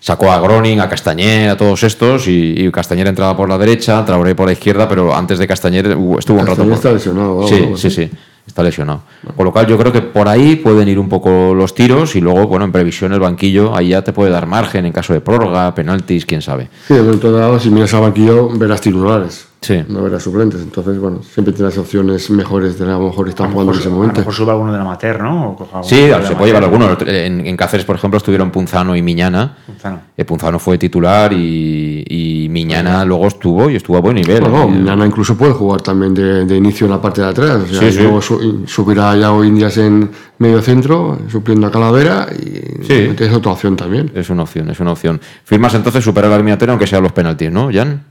sacó 0.00 0.30
a 0.30 0.38
Groning, 0.40 0.78
a 0.78 0.88
Castañer, 0.88 1.50
a 1.50 1.56
todos 1.56 1.82
estos 1.82 2.28
y, 2.28 2.54
y 2.56 2.70
Castañer 2.70 3.08
entraba 3.08 3.36
por 3.36 3.48
la 3.48 3.58
derecha, 3.58 4.04
Traoré 4.04 4.36
por 4.36 4.46
la 4.46 4.52
izquierda, 4.52 4.88
pero 4.88 5.12
antes 5.12 5.40
de 5.40 5.46
Castañer 5.48 5.86
estuvo 6.18 6.38
un 6.38 6.46
rato 6.46 6.62
por 6.62 6.72
está 6.72 6.92
lesionado 6.92 7.48
Sí, 7.48 7.68
sí, 7.74 7.90
sí. 7.90 8.08
Está 8.48 8.62
lesionado. 8.64 9.02
Con 9.36 9.44
lo 9.44 9.52
cual 9.52 9.66
yo 9.68 9.78
creo 9.78 9.92
que 9.92 10.00
por 10.02 10.26
ahí 10.26 10.56
pueden 10.56 10.88
ir 10.88 10.98
un 10.98 11.08
poco 11.08 11.54
los 11.54 11.74
tiros 11.74 12.16
y 12.16 12.20
luego, 12.20 12.48
bueno, 12.48 12.64
en 12.64 12.72
previsión 12.72 13.12
el 13.12 13.20
banquillo 13.20 13.76
ahí 13.76 13.90
ya 13.90 14.02
te 14.02 14.12
puede 14.12 14.30
dar 14.30 14.46
margen 14.46 14.84
en 14.86 14.92
caso 14.92 15.12
de 15.12 15.20
prórroga, 15.20 15.72
penaltis, 15.74 16.26
quién 16.26 16.42
sabe. 16.42 16.68
Sí, 16.88 16.94
de 16.94 17.02
momento 17.02 17.30
dado, 17.30 17.60
si 17.60 17.70
miras 17.70 17.94
al 17.94 18.00
banquillo, 18.00 18.48
verás 18.48 18.80
titulares. 18.80 19.44
Sí. 19.60 19.82
No 19.88 20.02
verás 20.04 20.22
suplentes. 20.22 20.60
Entonces, 20.62 21.00
bueno, 21.00 21.20
siempre 21.20 21.52
tienes 21.52 21.76
opciones 21.78 22.30
mejores 22.30 22.78
de 22.78 22.84
a 22.84 22.90
lo 22.90 23.08
mejor 23.08 23.28
están 23.28 23.50
jugando 23.50 23.72
en 23.72 23.78
ese 23.80 23.88
A 23.88 23.90
lo 23.90 23.96
momento. 23.96 24.20
mejor 24.20 24.32
suba 24.32 24.52
alguno 24.52 24.70
del 24.72 24.80
amateur, 24.80 25.20
¿no? 25.20 25.56
O 25.72 25.82
Sí, 25.82 25.96
se 25.96 26.34
puede 26.36 26.46
llevar 26.52 26.62
alguno. 26.62 26.96
En, 27.04 27.44
en 27.44 27.56
Cáceres, 27.56 27.84
por 27.84 27.96
ejemplo, 27.96 28.18
estuvieron 28.18 28.52
Punzano 28.52 28.94
y 28.94 29.02
Miñana. 29.02 29.56
Punzano. 29.66 29.98
Eh, 30.16 30.24
Punzano 30.24 30.60
fue 30.60 30.78
titular 30.78 31.32
y, 31.32 32.04
y 32.08 32.48
Miñana 32.48 33.04
luego 33.04 33.26
estuvo 33.26 33.68
y 33.68 33.74
estuvo 33.74 33.96
a 33.96 34.00
buen 34.00 34.14
nivel. 34.14 34.40
Bueno, 34.42 34.70
Nana 34.70 35.04
incluso 35.04 35.36
puede 35.36 35.52
jugar 35.52 35.80
también 35.80 36.14
de, 36.14 36.44
de 36.44 36.56
inicio 36.56 36.84
en 36.86 36.92
la 36.92 37.02
parte 37.02 37.20
de 37.20 37.26
atrás. 37.26 37.56
O 37.64 37.66
sea, 37.66 37.80
Sí, 37.80 37.92
sí. 37.96 38.02
luego 38.02 38.22
su- 38.22 38.37
subirá 38.66 39.16
ya 39.16 39.32
o 39.32 39.44
Indias 39.44 39.76
en 39.78 40.10
medio 40.38 40.60
centro, 40.62 41.18
supliendo 41.30 41.66
a 41.66 41.70
Calavera 41.70 42.26
y 42.32 42.84
Sí. 42.84 43.10
es 43.18 43.32
otra 43.32 43.52
opción 43.52 43.76
también. 43.76 44.10
Es 44.14 44.30
una 44.30 44.42
opción, 44.44 44.70
es 44.70 44.80
una 44.80 44.92
opción. 44.92 45.20
Firmas 45.44 45.74
entonces 45.74 46.02
superar 46.04 46.30
la 46.30 46.36
eliminatoria 46.36 46.72
aunque 46.72 46.86
sea 46.86 47.00
los 47.00 47.12
penaltis, 47.12 47.50
¿no, 47.50 47.70
Jan? 47.72 48.02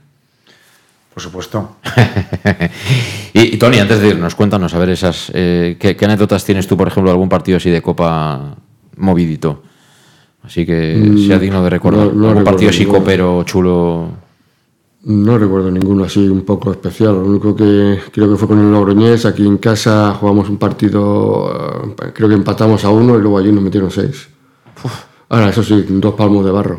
Por 1.13 1.23
supuesto. 1.23 1.77
y, 3.33 3.55
y, 3.55 3.57
Tony, 3.57 3.79
antes 3.79 3.99
de 3.99 4.09
irnos, 4.09 4.35
cuéntanos, 4.35 4.73
a 4.73 4.79
ver, 4.79 4.89
esas, 4.89 5.31
eh, 5.33 5.75
¿qué, 5.79 5.95
qué 5.95 6.05
anécdotas 6.05 6.45
tienes 6.45 6.67
tú, 6.67 6.77
por 6.77 6.87
ejemplo, 6.87 7.09
de 7.09 7.13
algún 7.15 7.29
partido 7.29 7.57
así 7.57 7.69
de 7.69 7.81
Copa 7.81 8.55
movidito? 8.97 9.63
Así 10.43 10.65
que 10.65 10.95
Mm, 10.95 11.27
sea 11.27 11.39
digno 11.39 11.63
de 11.63 11.69
recordar. 11.71 12.05
no- 12.07 12.13
no 12.13 12.27
algún 12.29 12.43
partido 12.43 12.69
así 12.69 12.81
ninguno. 12.81 12.99
copero, 12.99 13.43
chulo. 13.43 14.26
No 15.09 15.37
recuerdo 15.37 15.71
ninguno 15.71 16.03
así 16.03 16.27
un 16.27 16.41
poco 16.43 16.71
especial. 16.71 17.13
Lo 17.13 17.23
único 17.25 17.55
que 17.55 17.97
creo 18.11 18.29
que 18.29 18.35
fue 18.35 18.47
con 18.49 18.59
el 18.59 18.71
Logroñés. 18.71 19.25
Aquí 19.25 19.45
en 19.47 19.57
casa 19.57 20.13
jugamos 20.19 20.49
un 20.49 20.57
partido, 20.57 21.93
eh, 22.03 22.11
creo 22.13 22.27
que 22.27 22.35
empatamos 22.35 22.83
a 22.83 22.89
uno 22.89 23.17
y 23.17 23.21
luego 23.21 23.37
allí 23.37 23.51
nos 23.51 23.63
metieron 23.63 23.89
seis. 23.89 24.27
Ahora, 25.29 25.49
eso 25.49 25.63
sí, 25.63 25.85
dos 25.87 26.13
palmos 26.15 26.43
de 26.45 26.51
barro. 26.51 26.77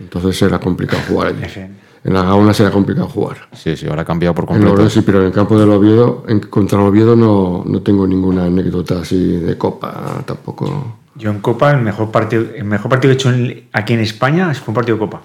Entonces 0.00 0.40
era 0.42 0.58
complicado 0.58 1.02
jugar 1.08 1.28
allí. 1.28 1.42
En 2.02 2.14
las 2.14 2.24
gaunas 2.24 2.58
era 2.58 2.70
complicado 2.70 3.06
jugar. 3.08 3.36
Sí, 3.52 3.76
sí, 3.76 3.86
ahora 3.86 4.00
ha 4.00 4.04
cambiado 4.06 4.34
por 4.34 4.44
En 4.44 4.46
completo. 4.46 4.68
Logroñés 4.70 4.92
sí, 4.94 5.02
pero 5.04 5.20
en 5.20 5.26
el 5.26 5.32
campo 5.32 5.58
del 5.60 5.68
Oviedo, 5.68 6.24
en, 6.28 6.40
contra 6.40 6.80
el 6.80 6.86
Oviedo 6.86 7.14
no, 7.14 7.62
no 7.66 7.82
tengo 7.82 8.06
ninguna 8.06 8.46
anécdota 8.46 9.00
así 9.00 9.36
de 9.36 9.58
copa 9.58 10.22
tampoco. 10.24 10.96
Yo 11.14 11.30
en 11.30 11.40
Copa, 11.40 11.72
el 11.72 11.82
mejor 11.82 12.10
partido, 12.10 12.46
el 12.56 12.64
mejor 12.64 12.88
partido 12.88 13.10
que 13.10 13.12
he 13.12 13.16
hecho 13.16 13.30
en- 13.30 13.68
aquí 13.74 13.92
en 13.92 14.00
España 14.00 14.50
fue 14.54 14.68
un 14.72 14.74
partido 14.76 14.96
de 14.96 15.00
Copa. 15.00 15.20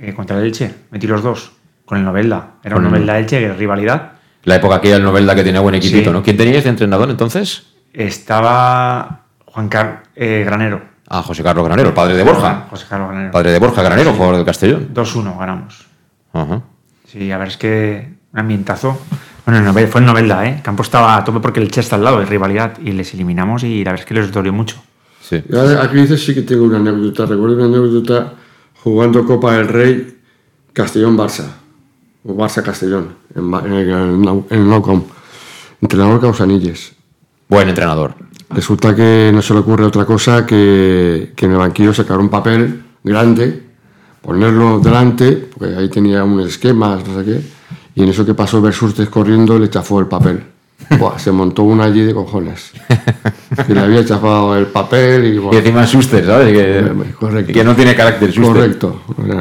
Eh, 0.00 0.14
contra 0.14 0.38
el 0.38 0.46
Elche. 0.46 0.74
Metí 0.90 1.06
los 1.06 1.22
dos. 1.22 1.52
Con 1.88 1.96
el 1.98 2.04
Novelda. 2.04 2.56
Era 2.62 2.76
un 2.76 2.82
Novelda 2.84 3.18
Elche, 3.18 3.38
que 3.38 3.46
era 3.46 3.54
rivalidad. 3.54 4.12
La 4.44 4.56
época 4.56 4.74
aquella 4.76 4.94
del 4.94 5.04
Novelda 5.04 5.34
que 5.34 5.42
tenía 5.42 5.60
buen 5.60 5.74
equipito, 5.74 6.10
Sí. 6.10 6.12
¿no? 6.12 6.22
¿Quién 6.22 6.36
teníais 6.36 6.62
de 6.64 6.70
entrenador 6.70 7.08
entonces? 7.08 7.64
Estaba 7.94 9.22
Juan 9.46 9.68
Carlos 9.70 9.98
Granero. 10.14 10.82
Ah, 11.08 11.22
José 11.22 11.42
Carlos 11.42 11.64
Granero, 11.64 11.88
el 11.88 11.94
padre 11.94 12.14
de 12.14 12.22
Borja. 12.22 12.66
José 12.68 12.84
Carlos 12.88 13.08
Granero. 13.08 13.32
Padre 13.32 13.52
de 13.52 13.58
Borja 13.58 13.82
Granero, 13.82 14.12
jugador 14.12 14.36
del 14.36 14.44
Castellón. 14.44 14.90
2-1 14.92 15.38
ganamos. 15.38 15.86
Ajá. 16.34 16.60
Sí, 17.06 17.32
a 17.32 17.38
ver, 17.38 17.48
es 17.48 17.56
que 17.56 18.12
un 18.34 18.38
ambientazo. 18.40 19.00
Bueno, 19.46 19.72
fue 19.72 20.00
el 20.02 20.06
Novelda, 20.06 20.46
¿eh? 20.46 20.56
El 20.56 20.62
campo 20.62 20.82
estaba 20.82 21.16
a 21.16 21.24
tope 21.24 21.40
porque 21.40 21.60
el 21.60 21.70
Che 21.70 21.80
está 21.80 21.96
al 21.96 22.04
lado, 22.04 22.18
de 22.18 22.26
rivalidad. 22.26 22.76
Y 22.84 22.92
les 22.92 23.14
eliminamos 23.14 23.64
y 23.64 23.82
la 23.82 23.92
verdad 23.92 24.02
es 24.04 24.06
que 24.06 24.12
les 24.14 24.30
dolió 24.30 24.52
mucho. 24.52 24.76
Sí. 25.22 25.42
Aquí 25.80 25.96
dices 25.96 26.22
sí 26.22 26.34
que 26.34 26.42
tengo 26.42 26.64
una 26.64 26.76
anécdota. 26.76 27.24
Recuerdo 27.24 27.56
una 27.56 27.64
anécdota 27.64 28.34
jugando 28.82 29.24
Copa 29.24 29.54
del 29.54 29.68
Rey 29.68 30.18
Castellón-Barça. 30.74 31.46
O 32.24 32.34
Barça-Castellón. 32.34 33.08
En, 33.34 33.50
Ba- 33.50 33.62
en 33.64 33.72
el, 33.72 33.88
en 33.90 34.44
en 34.50 34.72
el 34.72 34.82
Camp. 34.82 35.04
Entrenador 35.80 36.20
Causanilles. 36.20 36.92
Buen 37.48 37.68
entrenador. 37.68 38.14
Resulta 38.50 38.94
que 38.94 39.30
no 39.32 39.40
se 39.42 39.54
le 39.54 39.60
ocurre 39.60 39.84
otra 39.84 40.04
cosa 40.04 40.44
que, 40.44 41.32
que 41.36 41.46
en 41.46 41.52
el 41.52 41.58
banquillo 41.58 41.92
sacar 41.94 42.18
un 42.18 42.28
papel 42.28 42.82
grande, 43.04 43.62
ponerlo 44.22 44.80
delante, 44.80 45.32
porque 45.32 45.74
ahí 45.76 45.88
tenía 45.88 46.24
un 46.24 46.40
esquema, 46.40 46.96
no 47.06 47.18
sé 47.18 47.24
qué, 47.24 47.40
y 47.94 48.02
en 48.02 48.08
eso 48.08 48.24
que 48.24 48.34
pasó 48.34 48.60
Versurtes 48.60 49.08
corriendo 49.08 49.58
le 49.58 49.68
chafó 49.70 50.00
el 50.00 50.06
papel. 50.06 50.42
Buah, 50.98 51.18
se 51.18 51.30
montó 51.32 51.64
una 51.64 51.84
allí 51.84 52.02
de 52.02 52.14
cojones. 52.14 52.72
Que 53.66 53.74
le 53.74 53.80
había 53.80 54.04
chafado 54.04 54.56
el 54.56 54.66
papel 54.66 55.34
y... 55.34 55.54
Y 55.54 55.58
encima 55.58 55.84
Schuster, 55.86 56.24
¿sabes? 56.24 56.52
Que, 56.52 57.12
Correcto. 57.18 57.52
que 57.52 57.64
no 57.64 57.74
tiene 57.74 57.94
carácter 57.94 58.30
Schuster. 58.30 58.54
Correcto. 58.54 59.00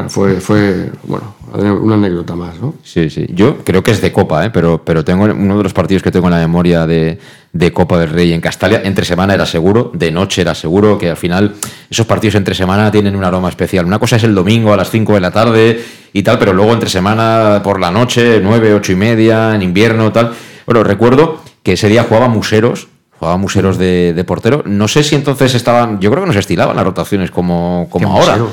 Fue, 0.10 0.42
fue, 0.42 0.92
bueno, 1.04 1.36
una 1.58 1.96
anécdota 1.96 2.36
más, 2.36 2.60
¿no? 2.60 2.76
Sí, 2.84 3.10
sí. 3.10 3.26
Yo 3.30 3.58
creo 3.64 3.84
que 3.84 3.92
es 3.92 4.02
de 4.02 4.12
Copa, 4.12 4.46
¿eh? 4.46 4.50
pero, 4.50 4.82
pero 4.84 5.04
tengo 5.04 5.26
uno 5.26 5.58
de 5.58 5.64
los 5.64 5.74
partidos 5.74 6.04
que 6.04 6.12
tengo 6.12 6.28
en 6.28 6.34
la 6.34 6.40
memoria 6.40 6.86
de, 6.86 7.20
de 7.54 7.74
Copa 7.74 7.98
del 7.98 8.10
Rey 8.10 8.34
en 8.34 8.42
Castalia. 8.42 8.82
Entre 8.84 9.06
semana 9.06 9.34
era 9.34 9.46
seguro, 9.46 9.92
de 9.94 10.12
noche 10.12 10.42
era 10.42 10.54
seguro, 10.56 10.98
que 10.98 11.10
al 11.10 11.18
final 11.18 11.56
esos 11.90 12.06
partidos 12.06 12.36
entre 12.36 12.56
semana 12.56 12.92
tienen 12.92 13.16
un 13.16 13.24
aroma 13.24 13.50
especial. 13.50 13.86
Una 13.86 14.00
cosa 14.00 14.18
es 14.18 14.24
el 14.24 14.36
domingo 14.36 14.74
a 14.74 14.78
las 14.78 14.90
5 14.90 15.14
de 15.14 15.20
la 15.20 15.32
tarde 15.32 15.84
y 16.14 16.24
tal, 16.24 16.40
pero 16.40 16.54
luego 16.54 16.74
entre 16.74 16.90
semana 16.90 17.62
por 17.64 17.80
la 17.80 17.92
noche, 17.92 18.40
9, 18.42 18.74
8 18.74 18.92
y 18.92 18.96
media, 18.96 19.56
en 19.56 19.62
invierno, 19.62 20.12
tal. 20.12 20.34
Bueno, 20.66 20.84
recuerdo 20.84 21.42
que 21.64 21.74
ese 21.74 21.88
día 21.88 22.04
jugaba 22.04 22.28
Museros, 22.28 22.88
jugaba 23.20 23.38
Museros 23.38 23.78
de, 23.78 24.14
de 24.14 24.24
portero. 24.24 24.64
No 24.66 24.88
sé 24.88 25.04
si 25.04 25.16
entonces 25.16 25.56
estaban, 25.56 26.00
yo 26.00 26.12
creo 26.12 26.24
que 26.24 26.28
no 26.28 26.34
se 26.34 26.40
estilaban 26.40 26.76
las 26.76 26.86
rotaciones 26.86 27.32
como, 27.32 27.88
como 27.90 28.14
¿Qué 28.14 28.20
ahora. 28.20 28.46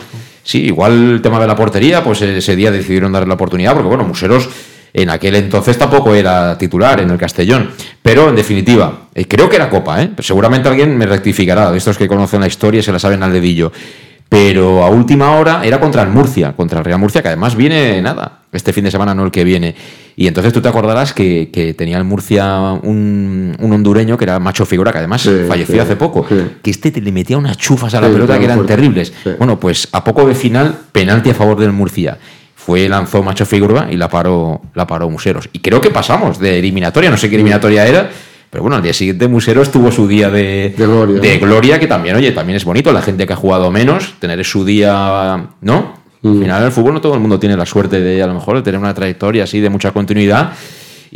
Sí, 0.44 0.62
igual 0.66 1.14
el 1.14 1.22
tema 1.22 1.40
de 1.40 1.46
la 1.46 1.56
portería, 1.56 2.04
pues 2.04 2.20
ese 2.20 2.54
día 2.54 2.70
decidieron 2.70 3.10
darle 3.10 3.28
la 3.28 3.34
oportunidad, 3.34 3.72
porque 3.72 3.88
bueno, 3.88 4.04
Museros 4.04 4.48
en 4.92 5.10
aquel 5.10 5.34
entonces 5.34 5.76
tampoco 5.76 6.14
era 6.14 6.56
titular 6.56 7.00
en 7.00 7.10
el 7.10 7.18
Castellón. 7.18 7.70
Pero 8.00 8.28
en 8.28 8.36
definitiva, 8.36 9.08
eh, 9.14 9.26
creo 9.26 9.48
que 9.48 9.56
era 9.56 9.68
Copa, 9.68 10.02
¿eh? 10.02 10.10
Seguramente 10.20 10.68
alguien 10.68 10.96
me 10.96 11.06
rectificará, 11.06 11.72
de 11.72 11.78
estos 11.78 11.98
que 11.98 12.06
conocen 12.06 12.40
la 12.40 12.46
historia 12.46 12.82
se 12.82 12.92
la 12.92 12.98
saben 12.98 13.22
al 13.22 13.32
dedillo. 13.32 13.72
Pero 14.28 14.84
a 14.84 14.90
última 14.90 15.32
hora 15.36 15.64
era 15.64 15.80
contra 15.80 16.02
el 16.02 16.08
Murcia, 16.08 16.52
contra 16.52 16.78
el 16.78 16.84
Real 16.84 16.98
Murcia, 16.98 17.22
que 17.22 17.28
además 17.28 17.56
viene 17.56 18.00
nada, 18.02 18.42
este 18.52 18.72
fin 18.72 18.84
de 18.84 18.90
semana 18.90 19.14
no 19.14 19.24
el 19.24 19.30
que 19.30 19.44
viene. 19.44 19.74
Y 20.16 20.28
entonces 20.28 20.52
tú 20.52 20.60
te 20.60 20.68
acordarás 20.68 21.12
que, 21.12 21.50
que 21.52 21.74
tenía 21.74 21.98
el 21.98 22.04
Murcia 22.04 22.72
un, 22.82 23.56
un 23.58 23.72
hondureño 23.72 24.16
que 24.16 24.24
era 24.24 24.38
Macho 24.38 24.64
Figura, 24.64 24.92
que 24.92 24.98
además 24.98 25.22
Sí, 25.22 25.30
falleció 25.48 25.74
sí, 25.74 25.80
hace 25.80 25.96
poco, 25.96 26.24
sí. 26.28 26.36
que 26.62 26.70
este 26.70 26.90
te 26.92 27.00
le 27.00 27.10
metía 27.10 27.36
unas 27.36 27.56
chufas 27.56 27.94
a 27.94 28.00
la 28.00 28.08
pelota 28.08 28.38
que 28.38 28.44
eran 28.44 28.58
fuerte. 28.58 28.74
terribles. 28.74 29.12
Bueno, 29.38 29.58
pues 29.58 29.88
a 29.92 30.04
poco 30.04 30.26
de 30.26 30.34
final, 30.34 30.76
penalti 30.92 31.30
a 31.30 31.34
favor 31.34 31.58
del 31.58 31.72
Murcia. 31.72 32.16
Fue, 32.54 32.88
lanzó 32.88 33.22
Macho 33.22 33.44
Figura 33.44 33.88
y 33.90 33.96
la 33.96 34.08
paró, 34.08 34.62
la 34.74 34.86
paró 34.86 35.10
Museros. 35.10 35.48
Y 35.52 35.58
creo 35.58 35.80
que 35.80 35.90
pasamos 35.90 36.38
de 36.38 36.58
eliminatoria, 36.60 37.10
no 37.10 37.16
sé 37.18 37.28
qué 37.28 37.34
eliminatoria 37.34 37.86
era, 37.86 38.08
pero 38.48 38.62
bueno, 38.62 38.76
al 38.76 38.82
día 38.82 38.94
siguiente 38.94 39.26
Museros 39.28 39.70
tuvo 39.72 39.90
su 39.90 40.06
día 40.08 40.30
de, 40.30 40.72
De 40.78 40.86
gloria, 40.86 41.20
de 41.20 41.38
gloria, 41.38 41.78
que 41.80 41.86
también, 41.88 42.14
oye, 42.16 42.30
también 42.32 42.56
es 42.56 42.64
bonito. 42.64 42.92
La 42.92 43.02
gente 43.02 43.26
que 43.26 43.32
ha 43.32 43.36
jugado 43.36 43.70
menos, 43.72 44.14
tener 44.20 44.42
su 44.44 44.64
día, 44.64 45.48
¿no? 45.60 46.03
Mm. 46.24 46.28
Al 46.36 46.38
final, 46.42 46.60
en 46.62 46.66
el 46.66 46.72
fútbol 46.72 46.94
no 46.94 47.00
todo 47.00 47.14
el 47.14 47.20
mundo 47.20 47.38
tiene 47.38 47.56
la 47.56 47.66
suerte 47.66 48.00
de, 48.00 48.22
a 48.22 48.26
lo 48.26 48.34
mejor, 48.34 48.56
de 48.56 48.62
tener 48.62 48.80
una 48.80 48.92
trayectoria 48.94 49.44
así 49.44 49.60
de 49.60 49.68
mucha 49.70 49.92
continuidad. 49.92 50.52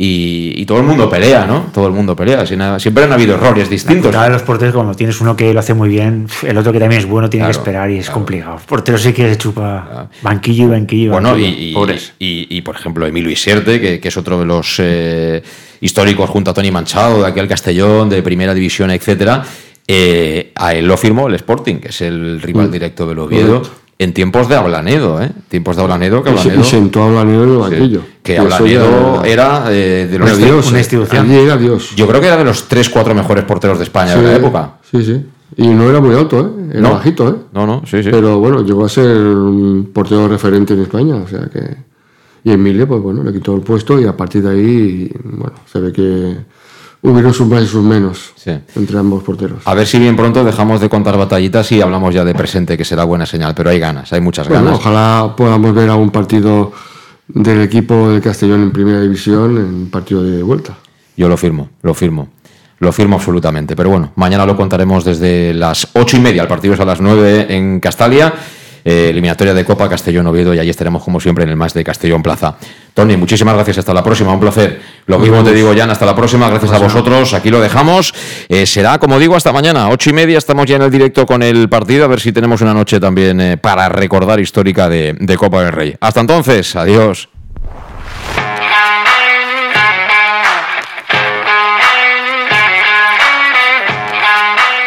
Y, 0.01 0.53
y 0.55 0.65
todo 0.65 0.77
el 0.77 0.85
mundo 0.85 1.09
pelea, 1.09 1.45
¿no? 1.45 1.71
Todo 1.73 1.87
el 1.87 1.91
mundo 1.93 2.15
pelea. 2.15 2.45
Si 2.45 2.55
nada- 2.55 2.79
Siempre 2.79 3.03
han 3.03 3.11
habido 3.11 3.35
errores 3.35 3.69
distintos. 3.69 4.11
Cada 4.13 4.25
de 4.25 4.29
los 4.29 4.43
porteros, 4.43 4.73
cuando 4.73 4.93
tienes 4.93 5.19
uno 5.19 5.35
que 5.35 5.53
lo 5.53 5.59
hace 5.59 5.73
muy 5.73 5.89
bien, 5.89 6.25
el 6.47 6.57
otro 6.57 6.71
que 6.71 6.79
también 6.79 7.01
es 7.01 7.05
bueno, 7.05 7.29
tiene 7.29 7.45
Claro, 7.47 7.57
que 7.57 7.59
esperar 7.59 7.91
y 7.91 7.97
es 7.97 8.09
complicado. 8.09 8.55
El 8.55 8.61
portero 8.65 8.97
sí 8.97 9.11
que 9.11 9.27
se 9.27 9.37
chupa 9.37 10.09
banquillo 10.21 10.65
y 10.65 10.67
banquillo. 10.69 11.11
Bueno, 11.11 11.37
y, 11.37 11.41
banquillo. 11.43 11.69
y- 11.69 11.73
Pobres. 11.73 12.13
y- 12.17 12.47
y, 12.49 12.61
por 12.61 12.75
ejemplo, 12.77 13.05
Emilio 13.07 13.29
Isierte, 13.29 13.81
que, 13.81 13.99
que 13.99 14.07
es 14.07 14.15
otro 14.15 14.39
de 14.39 14.45
los 14.45 14.75
eh, 14.79 15.43
históricos 15.81 16.29
junto 16.29 16.51
a 16.51 16.53
Tony 16.53 16.71
Manchado, 16.71 17.21
de 17.23 17.27
aquí 17.27 17.41
al 17.41 17.49
Castellón, 17.49 18.07
de 18.09 18.23
Primera 18.23 18.53
División, 18.53 18.91
etcétera, 18.91 19.43
eh, 19.85 20.53
a 20.55 20.75
él 20.75 20.85
lo 20.87 20.95
firmó 20.95 21.27
el 21.27 21.33
Sporting, 21.35 21.75
que 21.75 21.89
es 21.89 21.99
el 21.99 22.41
rival 22.41 22.69
Mm. 22.69 22.71
directo 22.71 23.05
del 23.05 23.19
Oviedo, 23.19 23.57
Correcto. 23.63 23.79
En 24.01 24.13
tiempos 24.13 24.47
de 24.47 24.55
Ablanedo, 24.55 25.21
¿eh? 25.21 25.29
Tiempos 25.49 25.75
de 25.75 25.81
Ablanedo, 25.81 26.23
que 26.23 26.29
y 26.29 26.37
Ablanedo, 26.37 26.63
sentó 26.63 27.03
a 27.03 27.09
Blanero 27.09 27.43
en 27.43 27.49
el 27.49 27.57
banquillo. 27.57 28.01
que 28.23 28.37
Ablanedo 28.37 29.23
era 29.25 29.65
eh, 29.69 30.07
de 30.09 30.17
los 30.17 30.29
Era 30.29 30.37
Dios, 30.37 30.73
eh. 30.73 31.17
Allí 31.17 31.35
era 31.35 31.57
Dios. 31.57 31.95
Yo 31.97 32.07
creo 32.07 32.21
que 32.21 32.27
era 32.27 32.37
de 32.37 32.45
los 32.45 32.69
3-4 32.69 33.13
mejores 33.13 33.43
porteros 33.43 33.77
de 33.77 33.83
España 33.83 34.13
Sí, 34.13 34.21
de 34.21 34.27
la 34.27 34.35
época. 34.37 34.77
Sí, 34.89 35.03
sí. 35.03 35.25
Y 35.57 35.67
no 35.67 35.89
era 35.89 35.99
muy 35.99 36.15
alto, 36.15 36.39
¿eh? 36.39 36.69
Era 36.71 36.81
No. 36.81 36.91
bajito, 36.91 37.27
¿eh? 37.29 37.35
No, 37.51 37.67
no, 37.67 37.81
sí, 37.85 38.01
sí. 38.01 38.09
Pero 38.09 38.39
bueno, 38.39 38.63
llegó 38.63 38.85
a 38.85 38.89
ser 38.89 39.17
un 39.17 39.89
portero 39.93 40.29
referente 40.29 40.73
en 40.75 40.81
España, 40.81 41.15
o 41.17 41.27
sea 41.27 41.49
que... 41.51 41.75
y 42.45 42.51
Emilio, 42.53 42.87
pues 42.87 43.01
bueno, 43.01 43.21
le 43.21 43.33
quitó 43.33 43.53
el 43.53 43.61
puesto 43.61 43.99
y 43.99 44.05
a 44.05 44.15
partir 44.15 44.43
de 44.43 44.49
ahí, 44.51 45.11
bueno, 45.25 45.55
se 45.69 45.79
ve 45.81 45.91
que 45.91 46.37
hubieron 47.01 47.33
sus 47.33 47.47
más 47.47 47.63
y 47.63 47.67
sus 47.67 47.83
menos 47.83 48.33
entre 48.75 48.97
ambos 48.97 49.23
porteros. 49.23 49.61
A 49.65 49.73
ver 49.73 49.87
si 49.87 49.99
bien 49.99 50.15
pronto 50.15 50.43
dejamos 50.43 50.81
de 50.81 50.89
contar 50.89 51.17
batallitas 51.17 51.71
y 51.71 51.81
hablamos 51.81 52.13
ya 52.13 52.25
de 52.25 52.33
presente, 52.33 52.77
que 52.77 52.83
será 52.85 53.03
buena 53.05 53.25
señal, 53.25 53.53
pero 53.55 53.69
hay 53.69 53.79
ganas, 53.79 54.11
hay 54.13 54.21
muchas 54.21 54.47
Bueno, 54.47 54.65
ganas. 54.65 54.79
ojalá 54.79 55.33
podamos 55.35 55.73
ver 55.73 55.89
algún 55.89 56.09
partido 56.09 56.71
del 57.27 57.61
equipo 57.61 58.09
de 58.09 58.21
Castellón 58.21 58.63
en 58.63 58.71
primera 58.71 59.01
división 59.01 59.57
en 59.57 59.89
partido 59.89 60.23
de 60.23 60.41
vuelta. 60.43 60.75
Yo 61.15 61.29
lo 61.29 61.37
firmo, 61.37 61.69
lo 61.83 61.93
firmo. 61.93 62.27
Lo 62.79 62.93
firmo 62.93 63.17
absolutamente. 63.17 63.75
Pero 63.75 63.89
bueno, 63.89 64.13
mañana 64.15 64.45
lo 64.45 64.55
contaremos 64.55 65.03
desde 65.03 65.53
las 65.53 65.89
ocho 65.93 66.15
y 66.15 66.21
media. 66.21 66.43
El 66.43 66.47
partido 66.47 66.73
es 66.75 66.79
a 66.79 66.85
las 66.85 67.01
nueve 67.01 67.45
en 67.49 67.81
Castalia. 67.81 68.33
Eh, 68.83 69.09
eliminatoria 69.09 69.53
de 69.53 69.65
Copa 69.65 69.89
Castellón 69.89 70.27
Oviedo 70.27 70.53
y 70.53 70.59
allí 70.59 70.69
estaremos 70.69 71.03
como 71.03 71.19
siempre 71.19 71.43
en 71.43 71.49
el 71.49 71.55
más 71.55 71.73
de 71.73 71.83
Castellón 71.83 72.23
Plaza. 72.23 72.55
Tony, 72.93 73.17
muchísimas 73.17 73.53
gracias, 73.53 73.77
hasta 73.77 73.93
la 73.93 74.03
próxima, 74.03 74.33
un 74.33 74.39
placer. 74.39 74.81
Lo 75.05 75.19
mismo 75.19 75.43
te 75.43 75.53
digo, 75.53 75.73
Jan, 75.75 75.89
hasta 75.89 76.05
la 76.05 76.15
próxima, 76.15 76.49
gracias 76.49 76.71
a 76.71 76.79
vosotros, 76.79 77.33
aquí 77.33 77.49
lo 77.49 77.61
dejamos. 77.61 78.13
Eh, 78.49 78.65
será, 78.65 78.97
como 78.97 79.19
digo, 79.19 79.35
hasta 79.35 79.51
mañana, 79.53 79.89
ocho 79.89 80.09
y 80.09 80.13
media, 80.13 80.37
estamos 80.37 80.65
ya 80.65 80.75
en 80.75 80.81
el 80.81 80.91
directo 80.91 81.25
con 81.25 81.41
el 81.41 81.69
partido, 81.69 82.05
a 82.05 82.07
ver 82.07 82.19
si 82.19 82.31
tenemos 82.31 82.61
una 82.61 82.73
noche 82.73 82.99
también 82.99 83.39
eh, 83.39 83.57
para 83.57 83.87
recordar 83.89 84.39
histórica 84.39 84.89
de, 84.89 85.15
de 85.19 85.37
Copa 85.37 85.63
del 85.63 85.71
Rey. 85.71 85.95
Hasta 85.99 86.19
entonces, 86.19 86.75
adiós. 86.75 87.29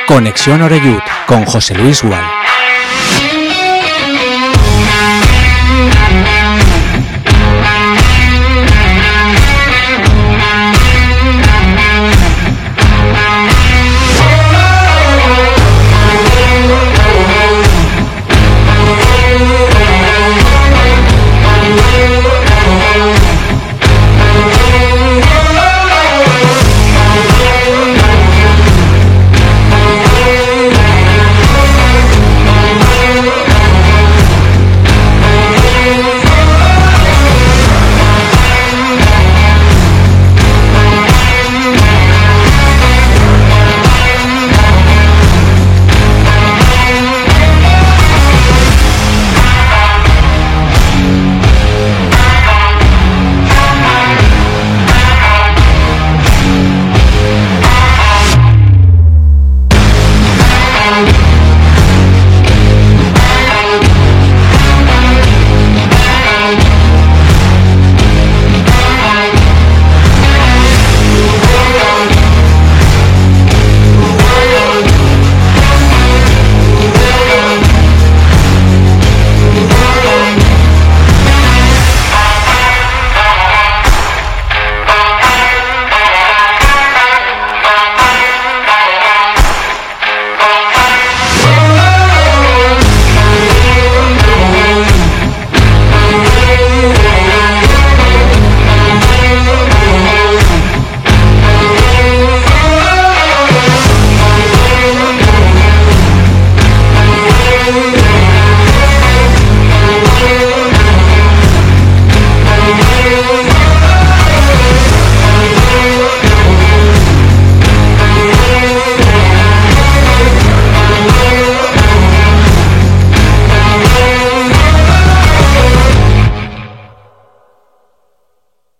Conexión 0.07 0.61
Oreyud 0.61 1.01
con 1.27 1.47
José 1.47 1.75
Luis 1.75 2.03
Gual. 2.03 2.42